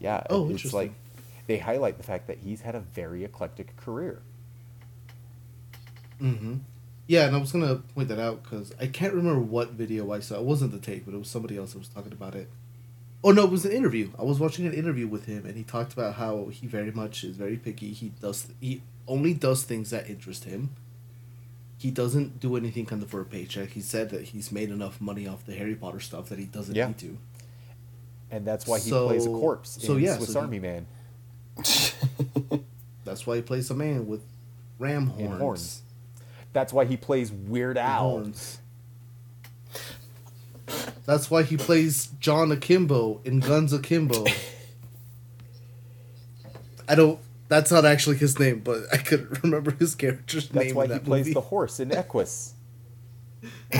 Yeah, 0.00 0.24
Oh, 0.28 0.44
it's 0.44 0.52
interesting. 0.52 0.78
like 0.78 0.92
they 1.46 1.58
highlight 1.58 1.98
the 1.98 2.02
fact 2.02 2.26
that 2.26 2.38
he's 2.38 2.62
had 2.62 2.74
a 2.74 2.80
very 2.80 3.22
eclectic 3.24 3.76
career. 3.76 4.22
Mm-hmm. 6.20 6.56
Yeah, 7.06 7.26
and 7.26 7.36
I 7.36 7.38
was 7.38 7.52
gonna 7.52 7.76
point 7.94 8.08
that 8.08 8.18
out 8.18 8.42
because 8.42 8.72
I 8.80 8.86
can't 8.86 9.12
remember 9.12 9.40
what 9.40 9.72
video 9.72 10.10
I 10.12 10.20
saw. 10.20 10.36
It 10.36 10.44
wasn't 10.44 10.72
the 10.72 10.78
take, 10.78 11.04
but 11.04 11.14
it 11.14 11.18
was 11.18 11.28
somebody 11.28 11.56
else 11.56 11.72
that 11.74 11.78
was 11.78 11.88
talking 11.88 12.12
about 12.12 12.34
it. 12.34 12.48
Oh 13.22 13.30
no, 13.30 13.44
it 13.44 13.50
was 13.50 13.64
an 13.64 13.72
interview. 13.72 14.10
I 14.18 14.22
was 14.22 14.38
watching 14.40 14.66
an 14.66 14.72
interview 14.72 15.06
with 15.06 15.26
him, 15.26 15.44
and 15.46 15.56
he 15.56 15.64
talked 15.64 15.92
about 15.92 16.14
how 16.14 16.46
he 16.46 16.66
very 16.66 16.90
much 16.90 17.22
is 17.24 17.36
very 17.36 17.56
picky. 17.56 17.92
He 17.92 18.08
does 18.20 18.48
he 18.60 18.82
only 19.06 19.34
does 19.34 19.64
things 19.64 19.90
that 19.90 20.08
interest 20.08 20.44
him. 20.44 20.70
He 21.78 21.90
doesn't 21.90 22.40
do 22.40 22.56
anything 22.56 22.86
kind 22.86 23.02
of 23.02 23.10
for 23.10 23.20
a 23.20 23.24
paycheck. 23.24 23.70
He 23.70 23.80
said 23.80 24.10
that 24.10 24.22
he's 24.22 24.50
made 24.50 24.70
enough 24.70 25.00
money 25.00 25.26
off 25.26 25.44
the 25.44 25.54
Harry 25.54 25.74
Potter 25.74 26.00
stuff 26.00 26.28
that 26.30 26.38
he 26.38 26.46
doesn't 26.46 26.74
Yeah. 26.74 26.88
need 26.88 26.98
to. 26.98 27.18
And 28.30 28.46
that's 28.46 28.66
why 28.66 28.78
he 28.78 28.88
So- 28.90 29.08
plays 29.08 29.26
a 29.26 29.28
corpse 29.28 29.78
so 29.82 29.96
yeah, 29.96 30.16
Swiss 30.16 30.32
so 30.32 30.40
he- 30.40 30.44
Army 30.44 30.58
Man 30.60 30.86
That's 33.04 33.26
why 33.26 33.36
he 33.36 33.42
plays 33.42 33.70
a 33.70 33.74
man 33.74 34.06
with 34.06 34.22
ram 34.78 35.08
horns. 35.08 35.38
horns. 35.40 35.82
That's 36.54 36.72
why 36.72 36.86
he 36.86 36.96
plays 36.96 37.30
Weird 37.30 37.76
Al. 37.76 38.32
That's 41.04 41.30
why 41.30 41.42
he 41.42 41.58
plays 41.58 42.06
John 42.18 42.50
Akimbo 42.50 43.20
in 43.24 43.40
Guns 43.40 43.74
Akimbo. 43.74 44.24
I 46.88 46.94
don't. 46.94 47.20
That's 47.48 47.70
not 47.70 47.84
actually 47.84 48.16
his 48.16 48.38
name, 48.38 48.60
but 48.60 48.82
I 48.92 48.96
couldn't 48.96 49.42
remember 49.42 49.70
his 49.72 49.94
character's 49.94 50.48
That's 50.48 50.54
name 50.54 50.64
That's 50.64 50.74
why 50.74 50.84
in 50.84 50.90
he 50.90 50.94
that 50.98 51.04
plays 51.04 51.24
movie. 51.26 51.34
the 51.34 51.40
horse 51.42 51.78
in 51.80 51.92
Equus. 51.92 52.54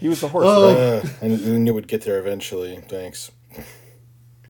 he 0.00 0.08
was 0.08 0.20
the 0.20 0.28
horse, 0.28 0.44
Oh. 0.46 1.00
right? 1.02 1.04
Uh, 1.04 1.24
I 1.24 1.28
knew 1.28 1.70
it 1.72 1.74
would 1.74 1.88
get 1.88 2.02
there 2.02 2.18
eventually. 2.18 2.76
Thanks. 2.88 3.30